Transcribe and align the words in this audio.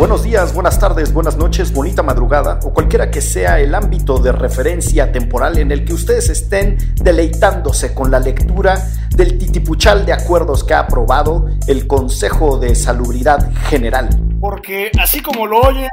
Buenos 0.00 0.22
días, 0.22 0.54
buenas 0.54 0.78
tardes, 0.78 1.12
buenas 1.12 1.36
noches, 1.36 1.72
bonita 1.72 2.02
madrugada 2.02 2.58
o 2.64 2.72
cualquiera 2.72 3.10
que 3.10 3.20
sea 3.20 3.60
el 3.60 3.74
ámbito 3.74 4.18
de 4.18 4.32
referencia 4.32 5.12
temporal 5.12 5.58
en 5.58 5.70
el 5.72 5.84
que 5.84 5.92
ustedes 5.92 6.30
estén 6.30 6.78
deleitándose 6.96 7.92
con 7.92 8.10
la 8.10 8.18
lectura 8.18 8.82
del 9.14 9.36
titipuchal 9.36 10.06
de 10.06 10.14
acuerdos 10.14 10.64
que 10.64 10.72
ha 10.72 10.80
aprobado 10.80 11.50
el 11.66 11.86
Consejo 11.86 12.58
de 12.58 12.74
Salubridad 12.74 13.52
General. 13.68 14.08
Porque 14.40 14.90
así 14.98 15.20
como 15.20 15.46
lo 15.46 15.60
oyen, 15.60 15.90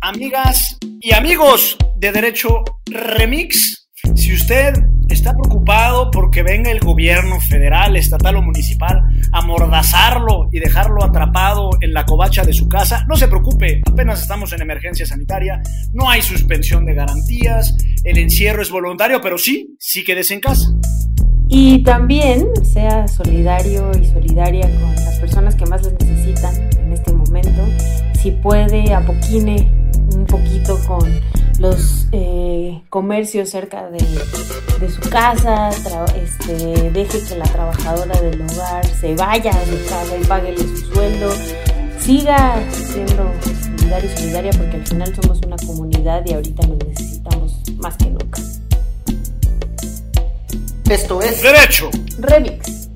amigas 0.00 0.78
y 1.00 1.12
amigos 1.12 1.76
de 1.96 2.12
Derecho 2.12 2.64
Remix, 2.86 3.88
si 4.14 4.32
usted 4.32 4.72
está 5.08 5.32
preocupado 5.32 6.10
porque 6.10 6.42
venga 6.42 6.70
el 6.70 6.80
gobierno 6.80 7.40
federal, 7.40 7.96
estatal 7.96 8.36
o 8.36 8.42
municipal 8.42 9.02
a 9.32 9.42
mordazarlo 9.42 10.48
y 10.52 10.60
dejarlo 10.60 11.04
atrapado 11.04 11.70
en 11.80 11.92
la 11.92 12.04
covacha 12.04 12.44
de 12.44 12.52
su 12.52 12.68
casa, 12.68 13.04
no 13.08 13.16
se 13.16 13.28
preocupe, 13.28 13.82
apenas 13.86 14.22
estamos 14.22 14.52
en 14.52 14.62
emergencia 14.62 15.06
sanitaria, 15.06 15.62
no 15.92 16.08
hay 16.08 16.22
suspensión 16.22 16.84
de 16.86 16.94
garantías, 16.94 17.76
el 18.04 18.18
encierro 18.18 18.62
es 18.62 18.70
voluntario, 18.70 19.20
pero 19.20 19.38
sí, 19.38 19.76
sí 19.78 20.04
quédese 20.04 20.34
en 20.34 20.40
casa. 20.40 20.68
Y 21.48 21.82
también 21.82 22.48
sea 22.64 23.06
solidario 23.06 23.92
y 24.00 24.06
solidaria 24.06 24.62
con 24.62 24.94
las 24.94 25.18
personas 25.18 25.54
que 25.54 25.66
más 25.66 25.84
les 25.84 25.92
necesitan 25.92 26.54
en 26.78 26.92
este 26.92 27.12
momento. 27.12 27.62
Si 28.20 28.30
puede, 28.30 28.92
apoquine 28.94 29.70
un 30.16 30.24
poquito 30.26 30.78
con 30.86 31.00
los 31.58 32.06
eh, 32.12 32.82
comercios 32.88 33.50
cerca 33.50 33.88
de, 33.90 34.00
su 34.88 35.00
casa, 35.08 35.70
este, 36.16 36.90
deje 36.90 37.20
que 37.26 37.36
la 37.36 37.44
trabajadora 37.44 38.20
del 38.20 38.42
hogar 38.42 38.86
se 38.86 39.14
vaya 39.14 39.50
a 39.50 39.64
su 39.64 39.84
casa 39.88 40.16
y 40.20 40.24
páguele 40.24 40.58
su 40.58 40.76
sueldo. 40.92 41.32
Siga 42.00 42.62
siendo 42.70 43.32
solidario 43.62 44.10
y 44.10 44.18
solidaria 44.18 44.52
porque 44.52 44.76
al 44.76 44.86
final 44.86 45.14
somos 45.14 45.40
una 45.46 45.56
comunidad 45.56 46.22
y 46.26 46.34
ahorita 46.34 46.66
nos 46.66 46.78
necesitamos 46.86 47.62
más 47.76 47.96
que 47.96 48.10
nunca. 48.10 48.42
Esto 50.90 51.22
es 51.22 51.42
Derecho 51.42 51.90
Remix. 52.18 52.88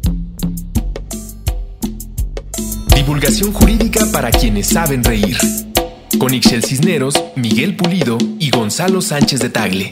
Divulgación 2.95 3.53
jurídica 3.53 4.05
para 4.13 4.31
quienes 4.31 4.67
saben 4.67 5.03
reír. 5.03 5.39
Con 6.17 6.35
Ixel 6.35 6.65
Cisneros, 6.65 7.15
Miguel 7.37 7.77
Pulido 7.77 8.17
y 8.41 8.51
Gonzalo 8.51 9.03
Sánchez 9.03 9.41
de 9.41 9.51
Tagle. 9.51 9.91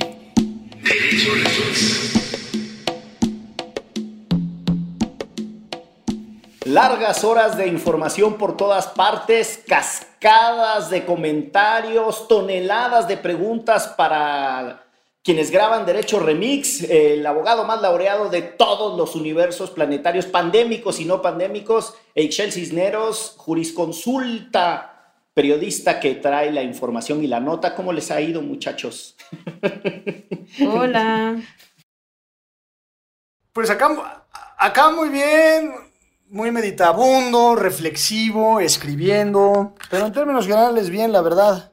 Largas 6.64 7.22
horas 7.22 7.56
de 7.56 7.68
información 7.68 8.38
por 8.38 8.56
todas 8.56 8.88
partes, 8.88 9.62
cascadas 9.68 10.90
de 10.90 11.04
comentarios, 11.04 12.26
toneladas 12.26 13.06
de 13.06 13.18
preguntas 13.18 13.86
para 13.86 14.84
quienes 15.22 15.50
graban 15.50 15.86
Derecho 15.86 16.18
Remix, 16.18 16.82
el 16.82 17.24
abogado 17.26 17.64
más 17.64 17.82
laureado 17.82 18.30
de 18.30 18.42
todos 18.42 18.96
los 18.96 19.14
universos 19.14 19.70
planetarios, 19.70 20.26
pandémicos 20.26 20.98
y 20.98 21.04
no 21.04 21.20
pandémicos, 21.20 21.94
Eichel 22.14 22.52
Cisneros, 22.52 23.34
jurisconsulta, 23.36 24.95
periodista 25.36 26.00
que 26.00 26.14
trae 26.14 26.50
la 26.50 26.62
información 26.62 27.22
y 27.22 27.26
la 27.26 27.40
nota. 27.40 27.74
¿Cómo 27.74 27.92
les 27.92 28.10
ha 28.10 28.18
ido, 28.22 28.40
muchachos? 28.40 29.16
Hola. 30.66 31.36
Pues 33.52 33.68
acá, 33.68 34.24
acá 34.56 34.88
muy 34.88 35.10
bien, 35.10 35.72
muy 36.30 36.50
meditabundo, 36.50 37.54
reflexivo, 37.54 38.60
escribiendo, 38.60 39.74
pero 39.90 40.06
en 40.06 40.12
términos 40.14 40.46
generales 40.46 40.88
bien, 40.88 41.12
la 41.12 41.20
verdad. 41.20 41.70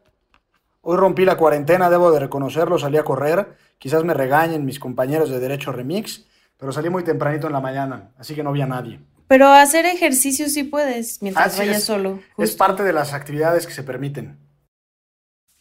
Hoy 0.82 0.98
rompí 0.98 1.24
la 1.24 1.38
cuarentena, 1.38 1.90
debo 1.90 2.12
de 2.12 2.20
reconocerlo, 2.20 2.78
salí 2.78 2.98
a 2.98 3.06
correr. 3.06 3.56
Quizás 3.78 4.04
me 4.04 4.14
regañen 4.14 4.66
mis 4.66 4.78
compañeros 4.78 5.30
de 5.30 5.40
Derecho 5.40 5.72
Remix, 5.72 6.26
pero 6.58 6.74
salí 6.74 6.90
muy 6.90 7.06
tempranito 7.06 7.48
en 7.48 7.54
la 7.54 7.62
mañana, 7.62 8.12
así 8.18 8.36
que 8.36 8.44
no 8.44 8.52
vi 8.52 8.62
a 8.62 8.68
nadie. 8.68 9.00
Pero 9.28 9.48
hacer 9.48 9.86
ejercicio 9.86 10.50
sí 10.50 10.64
puedes 10.64 11.22
mientras 11.22 11.58
vayas 11.58 11.78
es. 11.78 11.84
solo. 11.84 12.20
Es 12.38 12.56
parte 12.56 12.84
de 12.84 12.94
las 12.94 13.14
actividades 13.14 13.66
que 13.66 13.74
se 13.74 13.84
permiten. 13.84 14.38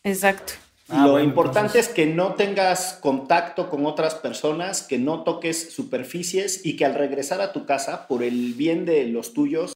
Exacto. 0.05 0.55
Ah, 0.89 1.06
Lo 1.06 1.12
bueno, 1.12 1.27
importante 1.28 1.78
entonces- 1.78 1.89
es 1.89 1.95
que 1.95 2.06
no 2.06 2.34
tengas 2.34 2.95
contacto 3.00 3.71
con 3.71 3.87
otras 3.87 4.15
personas, 4.17 4.83
que 4.83 4.99
no 4.99 5.23
toques 5.23 5.73
superficies 5.73 6.67
y 6.67 6.77
que 6.77 6.84
al 6.84 6.95
regresar 6.95 7.41
a 7.41 7.53
tu 7.53 7.65
casa, 7.65 8.06
por 8.09 8.23
el 8.23 8.53
bien 8.55 8.84
de 8.84 9.05
los 9.06 9.33
tuyos, 9.33 9.73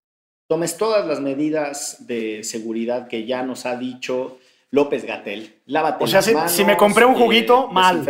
tomes 0.49 0.77
todas 0.77 1.07
las 1.07 1.21
medidas 1.21 2.07
de 2.07 2.43
seguridad 2.45 3.09
que 3.09 3.25
ya 3.25 3.43
nos 3.45 3.67
ha 3.67 3.77
dicho 3.77 4.39
López 4.71 5.05
Gatel. 5.05 5.61
Lávate 5.67 6.05
O 6.05 6.07
sea, 6.07 6.19
las 6.19 6.25
si- 6.27 6.35
manos, 6.35 6.53
si 6.53 6.65
me 6.65 6.77
compré 6.77 7.05
un 7.07 7.15
juguito, 7.15 7.69
mal. 7.69 8.05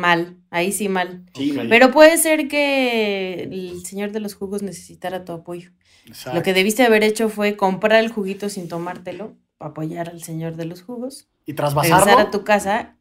Mal, 0.00 0.38
ahí 0.50 0.72
sí 0.72 0.88
mal. 0.88 1.26
Sí. 1.34 1.54
Pero 1.68 1.90
puede 1.92 2.16
ser 2.16 2.48
que 2.48 3.42
el 3.42 3.84
señor 3.84 4.12
de 4.12 4.20
los 4.20 4.34
jugos 4.34 4.62
necesitara 4.62 5.24
tu 5.24 5.32
apoyo. 5.32 5.70
Exacto. 6.06 6.38
Lo 6.38 6.42
que 6.42 6.54
debiste 6.54 6.82
haber 6.82 7.04
hecho 7.04 7.28
fue 7.28 7.56
comprar 7.56 8.02
el 8.02 8.10
juguito 8.10 8.48
sin 8.48 8.66
tomártelo, 8.68 9.36
apoyar 9.58 10.08
al 10.08 10.22
señor 10.22 10.56
de 10.56 10.64
los 10.64 10.82
jugos, 10.82 11.28
Y 11.44 11.52
regresar 11.52 11.74
trasvasarlo. 11.74 12.18
a 12.18 12.30
tu 12.30 12.44
casa. 12.44 12.96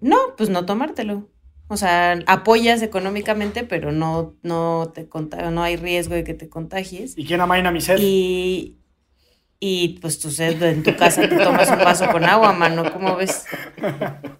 No, 0.00 0.16
pues 0.36 0.48
no 0.48 0.64
tomártelo. 0.64 1.28
O 1.68 1.76
sea, 1.76 2.18
apoyas 2.26 2.82
económicamente, 2.82 3.64
pero 3.64 3.92
no, 3.92 4.34
no, 4.42 4.92
te 4.94 5.08
no 5.50 5.62
hay 5.62 5.76
riesgo 5.76 6.14
de 6.14 6.24
que 6.24 6.34
te 6.34 6.48
contagies. 6.48 7.16
¿Y 7.16 7.26
quién 7.26 7.40
amaina 7.40 7.70
mi 7.70 7.80
sed? 7.80 7.98
Y, 8.00 8.78
y 9.60 9.98
pues 10.00 10.14
sed 10.16 10.62
en 10.62 10.82
tu 10.82 10.96
casa 10.96 11.28
te 11.28 11.36
tomas 11.36 11.70
un 11.70 11.78
vaso 11.78 12.08
con 12.10 12.24
agua, 12.24 12.52
mano, 12.52 12.92
¿cómo 12.92 13.16
ves? 13.16 13.44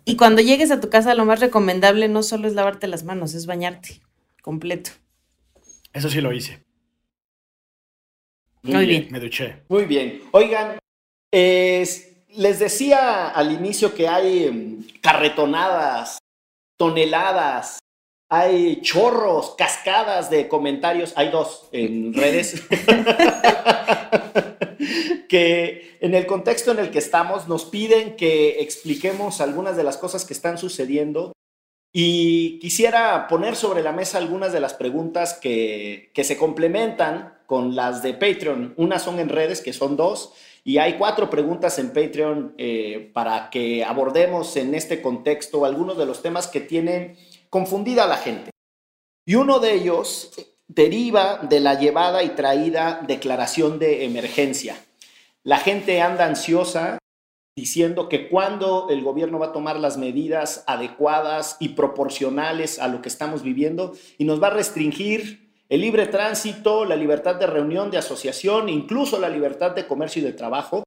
Y 0.04 0.16
cuando 0.16 0.42
llegues 0.42 0.70
a 0.70 0.80
tu 0.80 0.90
casa, 0.90 1.14
lo 1.14 1.24
más 1.24 1.40
recomendable 1.40 2.08
no 2.08 2.22
solo 2.22 2.48
es 2.48 2.54
lavarte 2.54 2.88
las 2.88 3.04
manos, 3.04 3.34
es 3.34 3.46
bañarte 3.46 4.00
completo. 4.42 4.90
Eso 5.92 6.10
sí 6.10 6.20
lo 6.20 6.32
hice. 6.32 6.64
Muy 8.62 8.86
bien. 8.86 9.08
Me 9.10 9.20
duché. 9.20 9.62
Muy 9.68 9.84
bien. 9.84 10.22
Oigan, 10.32 10.78
es- 11.30 12.10
les 12.36 12.58
decía 12.58 13.28
al 13.28 13.52
inicio 13.52 13.94
que 13.94 14.08
hay 14.08 14.44
em, 14.46 14.84
carretonadas, 15.00 16.18
toneladas, 16.76 17.78
hay 18.28 18.80
chorros, 18.80 19.54
cascadas 19.56 20.30
de 20.30 20.48
comentarios. 20.48 21.12
Hay 21.16 21.28
dos 21.30 21.68
en 21.72 22.12
redes. 22.14 22.60
que 25.34 25.96
en 25.98 26.14
el 26.14 26.26
contexto 26.26 26.70
en 26.70 26.78
el 26.78 26.92
que 26.92 27.00
estamos 27.00 27.48
nos 27.48 27.64
piden 27.64 28.14
que 28.14 28.60
expliquemos 28.60 29.40
algunas 29.40 29.76
de 29.76 29.82
las 29.82 29.96
cosas 29.96 30.24
que 30.24 30.32
están 30.32 30.58
sucediendo 30.58 31.32
y 31.92 32.60
quisiera 32.60 33.26
poner 33.26 33.56
sobre 33.56 33.82
la 33.82 33.90
mesa 33.90 34.18
algunas 34.18 34.52
de 34.52 34.60
las 34.60 34.74
preguntas 34.74 35.34
que, 35.34 36.12
que 36.14 36.22
se 36.22 36.36
complementan 36.36 37.36
con 37.46 37.74
las 37.74 38.00
de 38.04 38.14
Patreon. 38.14 38.74
Unas 38.76 39.02
son 39.02 39.18
en 39.18 39.28
redes, 39.28 39.60
que 39.60 39.72
son 39.72 39.96
dos, 39.96 40.34
y 40.62 40.78
hay 40.78 40.98
cuatro 40.98 41.28
preguntas 41.28 41.80
en 41.80 41.88
Patreon 41.88 42.54
eh, 42.56 43.10
para 43.12 43.50
que 43.50 43.82
abordemos 43.82 44.56
en 44.56 44.72
este 44.76 45.02
contexto 45.02 45.64
algunos 45.64 45.98
de 45.98 46.06
los 46.06 46.22
temas 46.22 46.46
que 46.46 46.60
tienen 46.60 47.16
confundida 47.50 48.04
a 48.04 48.06
la 48.06 48.18
gente. 48.18 48.50
Y 49.26 49.34
uno 49.34 49.58
de 49.58 49.74
ellos 49.74 50.30
deriva 50.68 51.38
de 51.38 51.58
la 51.58 51.76
llevada 51.76 52.22
y 52.22 52.36
traída 52.36 53.00
declaración 53.04 53.80
de 53.80 54.04
emergencia. 54.04 54.76
La 55.46 55.58
gente 55.58 56.00
anda 56.00 56.24
ansiosa 56.24 56.96
diciendo 57.54 58.08
que 58.08 58.30
cuando 58.30 58.88
el 58.88 59.02
gobierno 59.02 59.38
va 59.38 59.48
a 59.48 59.52
tomar 59.52 59.78
las 59.78 59.98
medidas 59.98 60.64
adecuadas 60.66 61.58
y 61.60 61.70
proporcionales 61.70 62.78
a 62.78 62.88
lo 62.88 63.02
que 63.02 63.10
estamos 63.10 63.42
viviendo 63.42 63.92
y 64.16 64.24
nos 64.24 64.42
va 64.42 64.46
a 64.46 64.54
restringir 64.54 65.52
el 65.68 65.82
libre 65.82 66.06
tránsito, 66.06 66.86
la 66.86 66.96
libertad 66.96 67.34
de 67.34 67.46
reunión, 67.46 67.90
de 67.90 67.98
asociación, 67.98 68.70
incluso 68.70 69.20
la 69.20 69.28
libertad 69.28 69.72
de 69.72 69.86
comercio 69.86 70.22
y 70.22 70.24
de 70.24 70.32
trabajo. 70.32 70.82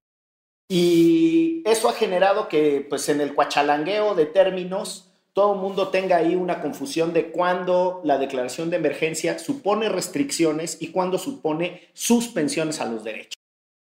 Y 0.67 1.61
eso 1.63 1.87
ha 1.87 1.93
generado 1.93 2.49
que 2.49 2.83
pues 2.89 3.07
en 3.09 3.21
el 3.21 3.35
cuachalangueo 3.35 4.15
de 4.15 4.25
términos 4.25 5.11
todo 5.33 5.53
el 5.53 5.59
mundo 5.59 5.89
tenga 5.89 6.17
ahí 6.17 6.33
una 6.33 6.61
confusión 6.63 7.13
de 7.13 7.31
cuándo 7.31 8.01
la 8.03 8.17
declaración 8.17 8.71
de 8.71 8.77
emergencia 8.77 9.37
supone 9.37 9.87
restricciones 9.87 10.81
y 10.81 10.87
cuándo 10.87 11.19
supone 11.19 11.89
suspensiones 11.93 12.81
a 12.81 12.85
los 12.85 13.03
derechos. 13.03 13.36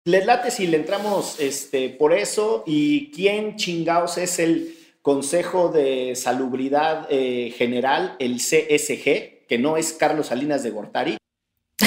Les 0.07 0.25
late 0.25 0.53
si 0.53 0.69
le 0.69 0.77
entramos 0.77 1.41
este, 1.41 1.89
por 1.89 2.13
eso 2.13 2.63
y 2.65 3.11
quién 3.11 3.57
chingaos 3.57 4.19
es 4.19 4.39
el 4.39 4.79
Consejo 5.03 5.69
de 5.69 6.15
Salubridad 6.15 7.09
eh, 7.11 7.53
General, 7.59 8.15
el 8.21 8.37
CSG, 8.37 9.47
que 9.49 9.59
no 9.59 9.77
es 9.77 9.93
Carlos 9.93 10.29
Salinas 10.29 10.63
de 10.63 10.71
Gortari. 10.71 11.17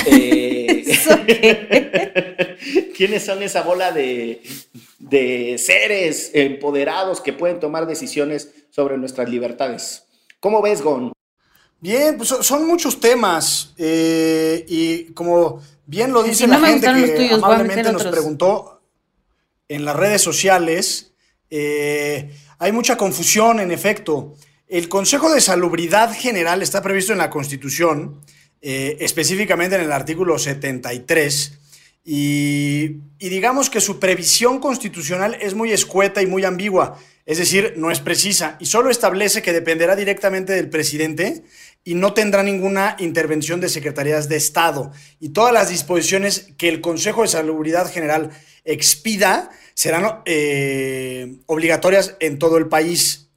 Eh. 0.06 0.83
¿Quiénes 2.98 3.24
son 3.24 3.42
esa 3.42 3.62
bola 3.62 3.94
de, 3.94 4.42
de 5.00 5.57
seres 5.57 6.31
empoderados 6.33 7.22
que 7.22 7.31
pueden 7.31 7.62
tomar 7.62 7.88
decisiones 7.88 8.54
sobre 8.69 8.98
nuestras 8.98 9.30
libertades? 9.30 10.04
¿Cómo 10.42 10.62
ves, 10.62 10.81
Gon? 10.81 11.13
Bien, 11.81 12.17
pues 12.17 12.29
son 12.29 12.67
muchos 12.67 12.99
temas 12.99 13.73
eh, 13.77 14.65
y 14.67 15.13
como 15.13 15.61
bien 15.85 16.11
lo 16.11 16.23
dice 16.23 16.45
la 16.45 16.59
gente 16.59 16.87
que 17.15 17.33
amablemente 17.33 17.91
nos 17.93 18.05
preguntó 18.05 18.81
en 19.69 19.85
las 19.85 19.95
redes 19.95 20.21
sociales, 20.21 21.13
eh, 21.49 22.35
hay 22.57 22.71
mucha 22.73 22.97
confusión 22.97 23.61
en 23.61 23.71
efecto. 23.71 24.35
El 24.67 24.89
Consejo 24.89 25.31
de 25.33 25.39
Salubridad 25.39 26.13
General 26.13 26.61
está 26.61 26.81
previsto 26.81 27.13
en 27.13 27.19
la 27.19 27.29
Constitución, 27.29 28.19
eh, 28.61 28.97
específicamente 28.99 29.77
en 29.77 29.83
el 29.83 29.91
artículo 29.91 30.37
73, 30.37 31.53
y, 32.03 32.97
y 33.19 33.29
digamos 33.29 33.69
que 33.69 33.79
su 33.79 33.99
previsión 33.99 34.59
constitucional 34.59 35.37
es 35.39 35.53
muy 35.53 35.71
escueta 35.71 36.21
y 36.21 36.25
muy 36.25 36.43
ambigua, 36.43 36.97
es 37.25 37.37
decir, 37.37 37.73
no 37.77 37.91
es 37.91 37.99
precisa, 37.99 38.57
y 38.59 38.65
solo 38.65 38.89
establece 38.89 39.41
que 39.41 39.53
dependerá 39.53 39.95
directamente 39.95 40.53
del 40.53 40.69
presidente 40.69 41.43
y 41.83 41.95
no 41.95 42.13
tendrá 42.13 42.43
ninguna 42.43 42.95
intervención 42.99 43.59
de 43.61 43.69
secretarías 43.69 44.29
de 44.29 44.35
Estado. 44.35 44.91
Y 45.19 45.29
todas 45.29 45.53
las 45.53 45.69
disposiciones 45.69 46.51
que 46.57 46.69
el 46.69 46.81
Consejo 46.81 47.21
de 47.21 47.29
Salubridad 47.29 47.91
General 47.91 48.31
expida 48.65 49.49
serán 49.73 50.21
eh, 50.25 51.37
obligatorias 51.45 52.15
en 52.19 52.37
todo 52.37 52.57
el 52.57 52.67
país. 52.67 53.29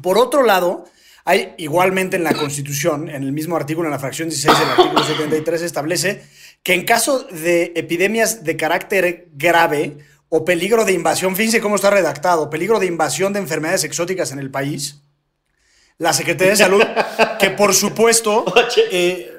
Por 0.00 0.16
otro 0.16 0.42
lado, 0.42 0.84
hay 1.24 1.54
igualmente 1.58 2.16
en 2.16 2.24
la 2.24 2.32
Constitución, 2.32 3.10
en 3.10 3.22
el 3.22 3.32
mismo 3.32 3.56
artículo, 3.56 3.88
en 3.88 3.92
la 3.92 3.98
fracción 3.98 4.28
16 4.28 4.58
del 4.58 4.68
artículo 4.70 5.04
73, 5.04 5.62
establece 5.62 6.22
que 6.62 6.74
en 6.74 6.84
caso 6.84 7.24
de 7.24 7.72
epidemias 7.76 8.44
de 8.44 8.56
carácter 8.56 9.28
grave 9.34 9.98
o 10.28 10.44
peligro 10.44 10.84
de 10.84 10.92
invasión, 10.92 11.36
fíjense 11.36 11.60
cómo 11.60 11.76
está 11.76 11.90
redactado, 11.90 12.48
peligro 12.48 12.78
de 12.78 12.86
invasión 12.86 13.32
de 13.32 13.40
enfermedades 13.40 13.84
exóticas 13.84 14.32
en 14.32 14.38
el 14.38 14.50
país, 14.50 15.02
la 15.98 16.12
Secretaría 16.12 16.52
de 16.52 16.56
Salud, 16.56 16.82
que 17.38 17.50
por 17.50 17.74
supuesto, 17.74 18.44
eh, 18.90 19.32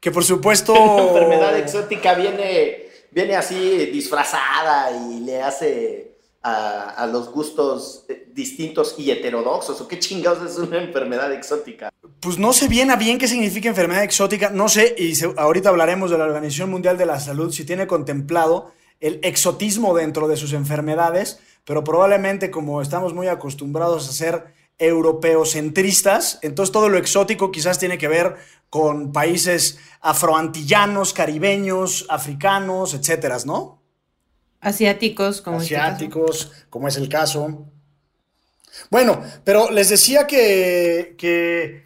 que 0.00 0.10
por 0.10 0.24
supuesto... 0.24 0.72
Una 0.74 1.02
enfermedad 1.02 1.58
exótica 1.58 2.14
viene, 2.14 2.88
viene 3.10 3.36
así 3.36 3.86
disfrazada 3.86 4.90
y 4.90 5.20
le 5.20 5.42
hace 5.42 6.14
a, 6.44 7.08
los 7.10 7.30
gustos 7.30 8.04
eh, 8.08 8.28
distintos 8.32 8.96
y 8.98 9.10
heterodoxos. 9.10 9.80
¿O 9.80 9.88
qué 9.88 9.98
chingados 9.98 10.50
es 10.50 10.58
una 10.58 10.82
enfermedad 10.82 11.32
exótica? 11.32 11.90
Pues 12.20 12.38
no 12.38 12.52
sé 12.52 12.68
bien 12.68 12.90
a 12.90 12.96
bien 12.96 13.18
qué 13.18 13.28
significa 13.28 13.68
enfermedad 13.68 14.04
exótica, 14.04 14.50
no 14.50 14.68
sé, 14.68 14.94
y 14.98 15.14
ahorita 15.36 15.70
hablaremos 15.70 16.10
de 16.10 16.18
la 16.18 16.24
Organización 16.24 16.70
Mundial 16.70 16.98
de 16.98 17.06
la 17.06 17.18
Salud, 17.18 17.52
si 17.52 17.64
tiene 17.64 17.86
contemplado 17.86 18.72
el 19.00 19.20
exotismo 19.22 19.94
dentro 19.94 20.28
de 20.28 20.36
sus 20.36 20.52
enfermedades, 20.52 21.40
pero 21.64 21.82
probablemente 21.82 22.50
como 22.50 22.82
estamos 22.82 23.14
muy 23.14 23.28
acostumbrados 23.28 24.08
a 24.08 24.12
ser 24.12 24.44
europeocentristas, 24.86 26.38
entonces 26.42 26.72
todo 26.72 26.88
lo 26.88 26.98
exótico 26.98 27.50
quizás 27.50 27.78
tiene 27.78 27.98
que 27.98 28.08
ver 28.08 28.36
con 28.70 29.12
países 29.12 29.78
afroantillanos, 30.00 31.12
caribeños, 31.12 32.06
africanos, 32.08 32.94
etcétera, 32.94 33.38
¿no? 33.44 33.82
Asiáticos, 34.60 35.42
como 35.42 35.58
Asiáticos, 35.58 36.52
como 36.70 36.88
es 36.88 36.96
el 36.96 37.08
caso. 37.08 37.66
Bueno, 38.90 39.22
pero 39.44 39.70
les 39.70 39.90
decía 39.90 40.26
que, 40.26 41.14
que 41.18 41.84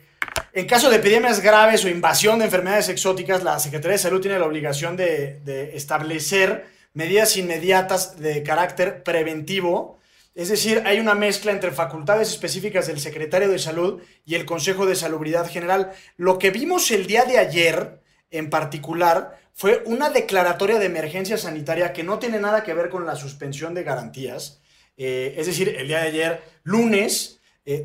en 0.52 0.66
caso 0.66 0.88
de 0.88 0.96
epidemias 0.96 1.40
graves 1.40 1.84
o 1.84 1.88
invasión 1.88 2.38
de 2.38 2.46
enfermedades 2.46 2.88
exóticas, 2.88 3.42
la 3.42 3.58
Secretaría 3.58 3.96
de 3.96 4.02
Salud 4.02 4.20
tiene 4.20 4.38
la 4.38 4.46
obligación 4.46 4.96
de, 4.96 5.40
de 5.40 5.76
establecer 5.76 6.66
medidas 6.94 7.36
inmediatas 7.36 8.18
de 8.18 8.42
carácter 8.42 9.02
preventivo 9.02 9.97
es 10.38 10.50
decir, 10.50 10.84
hay 10.86 11.00
una 11.00 11.16
mezcla 11.16 11.50
entre 11.50 11.72
facultades 11.72 12.30
específicas 12.30 12.86
del 12.86 13.00
secretario 13.00 13.48
de 13.48 13.58
salud 13.58 14.00
y 14.24 14.36
el 14.36 14.44
Consejo 14.44 14.86
de 14.86 14.94
Salubridad 14.94 15.50
General. 15.50 15.90
Lo 16.16 16.38
que 16.38 16.52
vimos 16.52 16.92
el 16.92 17.08
día 17.08 17.24
de 17.24 17.38
ayer, 17.38 18.00
en 18.30 18.48
particular, 18.48 19.36
fue 19.52 19.82
una 19.86 20.10
declaratoria 20.10 20.78
de 20.78 20.86
emergencia 20.86 21.38
sanitaria 21.38 21.92
que 21.92 22.04
no 22.04 22.20
tiene 22.20 22.38
nada 22.38 22.62
que 22.62 22.72
ver 22.72 22.88
con 22.88 23.04
la 23.04 23.16
suspensión 23.16 23.74
de 23.74 23.82
garantías. 23.82 24.60
Eh, 24.96 25.34
es 25.36 25.46
decir, 25.46 25.74
el 25.76 25.88
día 25.88 26.02
de 26.02 26.06
ayer, 26.06 26.42
lunes, 26.62 27.40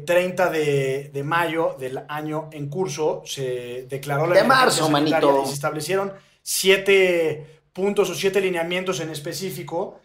30 0.05 0.51
eh, 0.53 1.09
de, 1.11 1.23
mayo 1.23 1.75
del 1.79 2.03
año 2.07 2.51
en 2.51 2.69
curso, 2.69 3.23
se 3.25 3.87
declaró 3.89 4.27
la 4.27 4.35
de 4.35 4.43
marzo, 4.43 4.91
manito. 4.91 5.41
y 5.43 5.47
se 5.47 5.53
establecieron 5.55 6.13
siete 6.43 7.63
puntos 7.73 8.11
o 8.11 8.13
siete 8.13 8.39
lineamientos 8.39 8.99
en 8.99 9.09
específico 9.09 10.01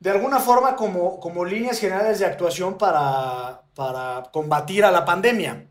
de 0.00 0.10
alguna 0.10 0.40
forma 0.40 0.74
como, 0.74 1.20
como 1.20 1.44
líneas 1.44 1.78
generales 1.78 2.18
de 2.18 2.26
actuación 2.26 2.78
para, 2.78 3.62
para 3.74 4.30
combatir 4.32 4.84
a 4.84 4.90
la 4.90 5.04
pandemia. 5.04 5.66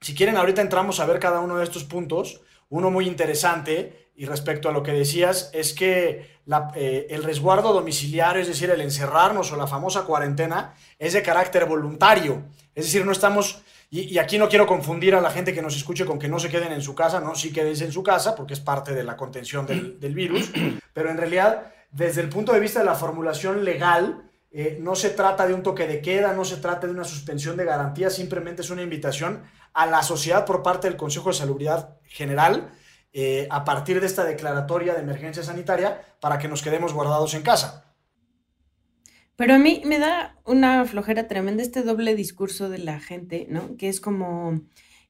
Si 0.00 0.14
quieren, 0.14 0.36
ahorita 0.36 0.62
entramos 0.62 1.00
a 1.00 1.06
ver 1.06 1.18
cada 1.18 1.40
uno 1.40 1.56
de 1.56 1.64
estos 1.64 1.82
puntos. 1.82 2.40
Uno 2.68 2.90
muy 2.90 3.06
interesante, 3.06 4.10
y 4.14 4.26
respecto 4.26 4.68
a 4.68 4.72
lo 4.72 4.84
que 4.84 4.92
decías, 4.92 5.50
es 5.52 5.72
que 5.72 6.38
eh, 6.76 7.06
el 7.10 7.24
resguardo 7.24 7.72
domiciliario, 7.72 8.40
es 8.40 8.48
decir, 8.48 8.70
el 8.70 8.80
encerrarnos 8.80 9.50
o 9.50 9.56
la 9.56 9.66
famosa 9.66 10.04
cuarentena, 10.04 10.74
es 10.98 11.12
de 11.12 11.22
carácter 11.22 11.66
voluntario. 11.66 12.44
Es 12.74 12.84
decir, 12.84 13.04
no 13.04 13.10
estamos, 13.10 13.62
y, 13.90 14.16
aquí 14.18 14.38
no 14.38 14.48
quiero 14.48 14.66
confundir 14.66 15.16
a 15.16 15.20
la 15.20 15.30
gente 15.30 15.52
que 15.52 15.62
nos 15.62 15.76
escuche 15.76 16.04
con 16.04 16.20
que 16.20 16.28
no 16.28 16.38
se 16.38 16.50
queden 16.50 16.72
en 16.72 16.82
su 16.82 16.94
casa, 16.94 17.20
no, 17.20 17.34
sí 17.34 17.52
quédense 17.52 17.84
en 17.84 17.92
su 17.92 18.04
casa, 18.04 18.36
porque 18.36 18.54
es 18.54 18.60
parte 18.60 18.94
de 18.94 19.02
la 19.02 19.16
contención 19.16 19.66
del, 19.66 19.98
del 19.98 20.14
virus, 20.14 20.50
pero 20.92 21.10
en 21.10 21.18
realidad 21.18 21.72
desde 21.96 22.20
el 22.20 22.28
punto 22.28 22.52
de 22.52 22.60
vista 22.60 22.80
de 22.80 22.84
la 22.84 22.94
formulación 22.94 23.64
legal, 23.64 24.30
eh, 24.50 24.76
no 24.82 24.94
se 24.94 25.08
trata 25.08 25.46
de 25.46 25.54
un 25.54 25.62
toque 25.62 25.86
de 25.86 26.02
queda, 26.02 26.34
no 26.34 26.44
se 26.44 26.58
trata 26.58 26.86
de 26.86 26.92
una 26.92 27.04
suspensión 27.04 27.56
de 27.56 27.64
garantía, 27.64 28.10
simplemente 28.10 28.60
es 28.60 28.68
una 28.68 28.82
invitación 28.82 29.44
a 29.72 29.86
la 29.86 30.02
sociedad 30.02 30.44
por 30.44 30.62
parte 30.62 30.88
del 30.88 30.98
Consejo 30.98 31.30
de 31.30 31.36
Salubridad 31.36 31.96
General 32.04 32.70
eh, 33.14 33.48
a 33.50 33.64
partir 33.64 34.00
de 34.00 34.06
esta 34.06 34.24
declaratoria 34.24 34.92
de 34.92 35.00
emergencia 35.00 35.42
sanitaria 35.42 36.02
para 36.20 36.38
que 36.38 36.48
nos 36.48 36.62
quedemos 36.62 36.92
guardados 36.92 37.32
en 37.32 37.40
casa. 37.40 37.94
Pero 39.36 39.54
a 39.54 39.58
mí 39.58 39.80
me 39.86 39.98
da 39.98 40.36
una 40.44 40.84
flojera 40.84 41.28
tremenda 41.28 41.62
este 41.62 41.82
doble 41.82 42.14
discurso 42.14 42.68
de 42.68 42.78
la 42.78 43.00
gente, 43.00 43.46
¿no? 43.48 43.78
Que 43.78 43.88
es 43.88 44.02
como, 44.02 44.60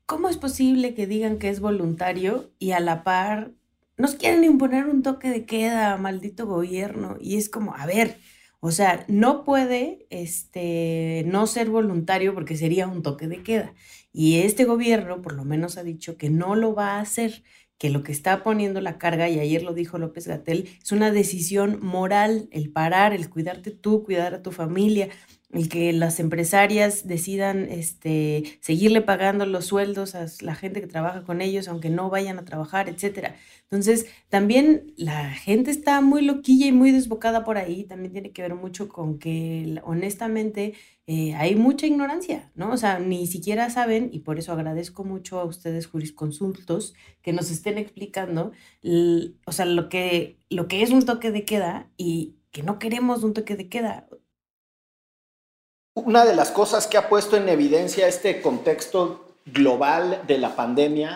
¿cómo 0.06 0.28
es 0.28 0.36
posible 0.36 0.94
que 0.94 1.08
digan 1.08 1.38
que 1.38 1.48
es 1.48 1.58
voluntario 1.58 2.52
y 2.60 2.72
a 2.72 2.80
la 2.80 3.02
par 3.02 3.50
nos 3.96 4.14
quieren 4.14 4.44
imponer 4.44 4.87
un 4.87 5.02
toque 5.02 5.31
de 5.31 5.46
queda, 5.46 5.96
maldito 5.96 6.46
gobierno. 6.46 7.16
Y 7.20 7.37
es 7.37 7.48
como, 7.48 7.75
a 7.75 7.87
ver, 7.87 8.19
o 8.60 8.70
sea, 8.70 9.04
no 9.08 9.44
puede 9.44 10.06
este, 10.10 11.25
no 11.26 11.46
ser 11.46 11.70
voluntario 11.70 12.34
porque 12.34 12.56
sería 12.56 12.88
un 12.88 13.02
toque 13.02 13.28
de 13.28 13.43
queda. 13.43 13.75
Y 14.12 14.40
este 14.40 14.64
gobierno 14.64 15.22
por 15.22 15.34
lo 15.34 15.44
menos 15.44 15.76
ha 15.78 15.82
dicho 15.82 16.16
que 16.16 16.31
no 16.31 16.56
lo 16.56 16.75
va 16.75 16.96
a 16.96 17.00
hacer, 17.00 17.43
que 17.78 17.90
lo 17.90 18.02
que 18.02 18.12
está 18.12 18.43
poniendo 18.43 18.81
la 18.81 18.98
carga, 18.98 19.28
y 19.28 19.38
ayer 19.38 19.62
lo 19.62 19.75
dijo 19.75 19.99
López 19.99 20.26
Gatel, 20.26 20.69
es 20.82 20.92
una 20.92 21.10
decisión 21.10 21.78
moral, 21.82 22.49
el 22.50 22.73
parar, 22.73 23.12
el 23.12 23.28
cuidarte 23.28 23.70
tú, 23.70 24.02
cuidar 24.02 24.35
a 24.35 24.42
tu 24.42 24.52
familia 24.52 25.11
el 25.52 25.68
que 25.68 25.92
las 25.92 26.18
empresarias 26.18 27.06
decidan 27.06 27.68
este, 27.70 28.58
seguirle 28.60 29.00
pagando 29.00 29.46
los 29.46 29.66
sueldos 29.66 30.14
a 30.14 30.26
la 30.40 30.54
gente 30.54 30.80
que 30.80 30.86
trabaja 30.88 31.22
con 31.22 31.40
ellos, 31.40 31.68
aunque 31.68 31.88
no 31.88 32.10
vayan 32.10 32.38
a 32.38 32.44
trabajar, 32.44 32.88
etcétera. 32.88 33.36
Entonces, 33.62 34.06
también 34.28 34.92
la 34.96 35.30
gente 35.30 35.70
está 35.70 36.00
muy 36.00 36.22
loquilla 36.22 36.66
y 36.66 36.72
muy 36.72 36.90
desbocada 36.90 37.44
por 37.44 37.58
ahí, 37.58 37.84
también 37.84 38.12
tiene 38.12 38.32
que 38.32 38.42
ver 38.42 38.54
mucho 38.54 38.88
con 38.88 39.18
que 39.18 39.80
honestamente 39.84 40.74
eh, 41.06 41.34
hay 41.34 41.54
mucha 41.54 41.86
ignorancia, 41.86 42.50
¿no? 42.56 42.72
O 42.72 42.76
sea, 42.76 42.98
ni 42.98 43.26
siquiera 43.28 43.70
saben, 43.70 44.10
y 44.12 44.20
por 44.20 44.38
eso 44.38 44.52
agradezco 44.52 45.04
mucho 45.04 45.38
a 45.38 45.44
ustedes 45.44 45.86
jurisconsultos 45.86 46.94
que 47.22 47.32
nos 47.32 47.50
estén 47.50 47.78
explicando, 47.78 48.52
o 49.46 49.52
sea, 49.52 49.64
lo 49.64 49.88
que, 49.88 50.38
lo 50.50 50.66
que 50.66 50.82
es 50.82 50.90
un 50.90 51.04
toque 51.04 51.30
de 51.30 51.44
queda 51.44 51.90
y 51.96 52.36
que 52.50 52.62
no 52.62 52.78
queremos 52.78 53.22
un 53.22 53.34
toque 53.34 53.56
de 53.56 53.68
queda 53.68 54.08
una 55.96 56.26
de 56.26 56.36
las 56.36 56.50
cosas 56.50 56.86
que 56.86 56.98
ha 56.98 57.08
puesto 57.08 57.36
en 57.36 57.48
evidencia 57.48 58.06
este 58.06 58.42
contexto 58.42 59.34
global 59.46 60.22
de 60.26 60.36
la 60.36 60.54
pandemia 60.54 61.14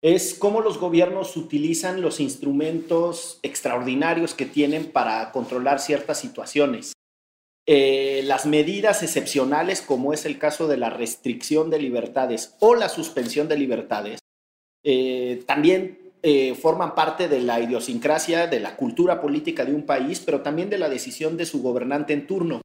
es 0.00 0.34
cómo 0.34 0.62
los 0.62 0.78
gobiernos 0.78 1.36
utilizan 1.36 2.00
los 2.00 2.18
instrumentos 2.18 3.38
extraordinarios 3.42 4.34
que 4.34 4.46
tienen 4.46 4.90
para 4.90 5.30
controlar 5.32 5.80
ciertas 5.80 6.18
situaciones. 6.18 6.94
Eh, 7.66 8.22
las 8.24 8.46
medidas 8.46 9.02
excepcionales, 9.02 9.82
como 9.82 10.12
es 10.12 10.24
el 10.24 10.38
caso 10.38 10.66
de 10.66 10.78
la 10.78 10.90
restricción 10.90 11.68
de 11.70 11.78
libertades 11.78 12.56
o 12.58 12.74
la 12.74 12.88
suspensión 12.88 13.48
de 13.48 13.58
libertades, 13.58 14.18
eh, 14.82 15.44
también 15.46 16.12
eh, 16.22 16.54
forman 16.54 16.94
parte 16.94 17.28
de 17.28 17.40
la 17.42 17.60
idiosincrasia, 17.60 18.46
de 18.46 18.60
la 18.60 18.76
cultura 18.76 19.20
política 19.20 19.64
de 19.64 19.74
un 19.74 19.82
país, 19.82 20.20
pero 20.20 20.40
también 20.40 20.70
de 20.70 20.78
la 20.78 20.88
decisión 20.88 21.36
de 21.36 21.46
su 21.46 21.62
gobernante 21.62 22.14
en 22.14 22.26
turno. 22.26 22.62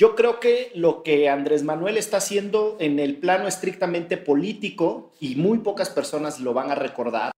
Yo 0.00 0.16
creo 0.16 0.40
que 0.40 0.72
lo 0.74 1.02
que 1.02 1.28
Andrés 1.28 1.62
Manuel 1.62 1.98
está 1.98 2.16
haciendo 2.16 2.78
en 2.80 2.98
el 2.98 3.18
plano 3.18 3.46
estrictamente 3.46 4.16
político, 4.16 5.12
y 5.20 5.36
muy 5.36 5.58
pocas 5.58 5.90
personas 5.90 6.40
lo 6.40 6.54
van 6.54 6.70
a 6.70 6.74
recordar, 6.74 7.32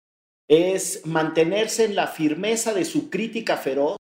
es 0.47 1.05
mantenerse 1.05 1.85
en 1.85 1.97
la 1.97 2.07
firmeza 2.07 2.73
de 2.73 2.85
su 2.85 3.11
crítica 3.11 3.57
feroz 3.57 3.97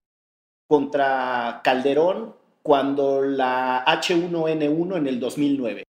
contra 0.68 1.60
Calderón 1.64 2.36
cuando 2.62 3.20
la 3.20 3.84
H1N1 3.84 4.96
en 4.96 5.06
el 5.08 5.18
2009. 5.18 5.82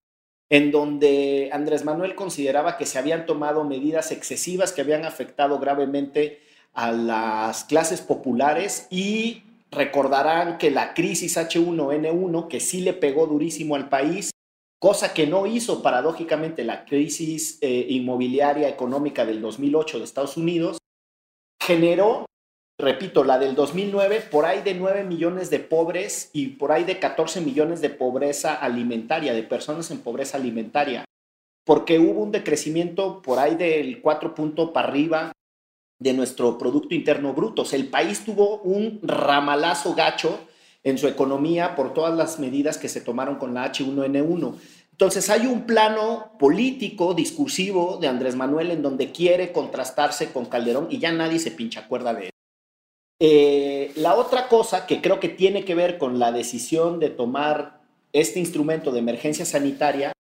en 0.50 0.72
donde 0.72 1.50
Andrés 1.54 1.84
Manuel 1.84 2.16
consideraba 2.16 2.78
que 2.78 2.86
se 2.86 2.98
habían 3.00 3.26
tomado 3.28 3.64
medidas 3.64 4.12
excesivas 4.12 4.72
que 4.72 4.82
habían 4.82 5.06
afectado 5.06 5.58
gravemente 5.60 6.42
a 6.74 6.92
las 6.92 7.64
clases 7.66 8.02
populares 8.02 8.88
y 8.92 9.44
recordarán 9.74 10.58
que 10.58 10.72
la 10.72 10.94
crisis 10.94 11.38
H1N1, 11.38 12.48
que 12.48 12.60
sí 12.60 12.82
le 12.82 12.94
pegó 12.94 13.28
durísimo 13.28 13.76
al 13.76 13.90
país, 13.90 14.32
cosa 14.80 15.14
que 15.14 15.28
no 15.28 15.48
hizo 15.48 15.82
paradójicamente 15.82 16.64
la 16.64 16.86
crisis 16.86 17.58
eh, 17.62 17.86
inmobiliaria 17.90 18.70
económica 18.70 19.26
del 19.26 19.42
2008 19.42 20.00
de 20.00 20.04
Estados 20.04 20.38
Unidos, 20.38 20.78
generó, 21.62 22.26
repito, 22.80 23.24
la 23.24 23.40
del 23.40 23.56
2009, 23.56 24.22
por 24.30 24.46
ahí 24.46 24.62
de 24.62 24.74
9 24.74 25.04
millones 25.06 25.50
de 25.50 25.60
pobres 25.60 26.30
y 26.34 26.48
por 26.48 26.72
ahí 26.72 26.84
de 26.84 27.00
14 27.00 27.42
millones 27.42 27.82
de 27.82 27.90
pobreza 27.90 28.54
alimentaria, 28.54 29.34
de 29.34 29.44
personas 29.44 29.90
en 29.92 30.00
pobreza 30.00 30.38
alimentaria, 30.38 31.06
porque 31.66 32.00
hubo 32.00 32.22
un 32.22 32.32
decrecimiento 32.32 33.22
por 33.22 33.40
ahí 33.40 33.56
del 33.56 34.02
4 34.02 34.36
punto 34.36 34.74
para 34.74 34.90
arriba 34.90 35.32
de 36.04 36.14
nuestro 36.14 36.58
Producto 36.58 36.94
Interno 36.94 37.34
Bruto. 37.34 37.64
el 37.72 37.88
país 37.88 38.26
tuvo 38.26 38.58
un 38.58 39.00
ramalazo 39.02 39.96
gacho 39.96 40.38
en 40.84 40.98
su 40.98 41.08
economía 41.08 41.76
por 41.76 41.94
todas 41.94 42.14
las 42.16 42.40
medidas 42.40 42.78
que 42.78 42.90
se 42.90 43.00
tomaron 43.00 43.38
con 43.38 43.54
la 43.54 43.72
H1N1. 43.72 44.56
Entonces 44.92 45.30
hay 45.30 45.48
un 45.48 45.66
plano 45.66 46.34
político, 46.38 47.14
discursivo 47.14 48.00
de 48.02 48.10
Andrés 48.10 48.36
Manuel 48.36 48.72
en 48.72 48.82
donde 48.82 49.14
quiere 49.14 49.54
contrastarse 49.54 50.34
con 50.34 50.46
Calderón 50.46 50.88
y 50.90 51.00
ya 51.00 51.14
nadie 51.14 51.40
se 51.40 51.52
pincha 51.52 51.80
acuerda 51.80 52.14
de 52.14 52.26
él. 52.26 52.32
Eh, 53.20 53.94
la 53.96 54.16
otra 54.16 54.50
cosa 54.50 54.86
que 54.86 55.02
creo 55.02 55.22
que 55.22 55.30
tiene 55.30 55.64
que 55.64 55.74
ver 55.74 55.98
con 55.98 56.20
la 56.20 56.34
decisión 56.34 57.00
de 57.00 57.12
tomar 57.12 57.82
este 58.12 58.42
instrumento 58.42 58.92
de 58.92 59.00
emergencia 59.00 59.46
sanitaria 59.46 60.12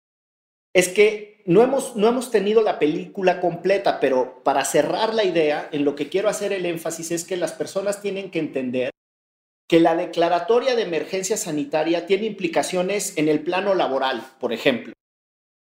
es 0.74 0.90
que 0.90 1.42
no 1.46 1.62
hemos, 1.62 1.96
no 1.96 2.08
hemos 2.08 2.32
tenido 2.32 2.62
la 2.62 2.80
película 2.80 3.40
completa, 3.42 4.00
pero 4.00 4.42
para 4.44 4.66
cerrar 4.66 5.14
la 5.14 5.24
idea, 5.24 5.70
en 5.72 5.86
lo 5.86 5.96
que 5.96 6.10
quiero 6.10 6.30
hacer 6.30 6.54
el 6.54 6.66
énfasis 6.66 7.12
es 7.12 7.26
que 7.26 7.38
las 7.38 7.52
personas 7.52 8.02
tienen 8.02 8.32
que 8.32 8.40
entender 8.40 8.90
que 9.68 9.80
la 9.80 9.96
declaratoria 9.96 10.76
de 10.76 10.84
emergencia 10.84 11.38
sanitaria 11.38 12.06
tiene 12.06 12.26
implicaciones 12.26 13.18
en 13.18 13.28
el 13.28 13.42
plano 13.42 13.76
laboral, 13.76 14.24
por 14.40 14.54
ejemplo, 14.54 14.94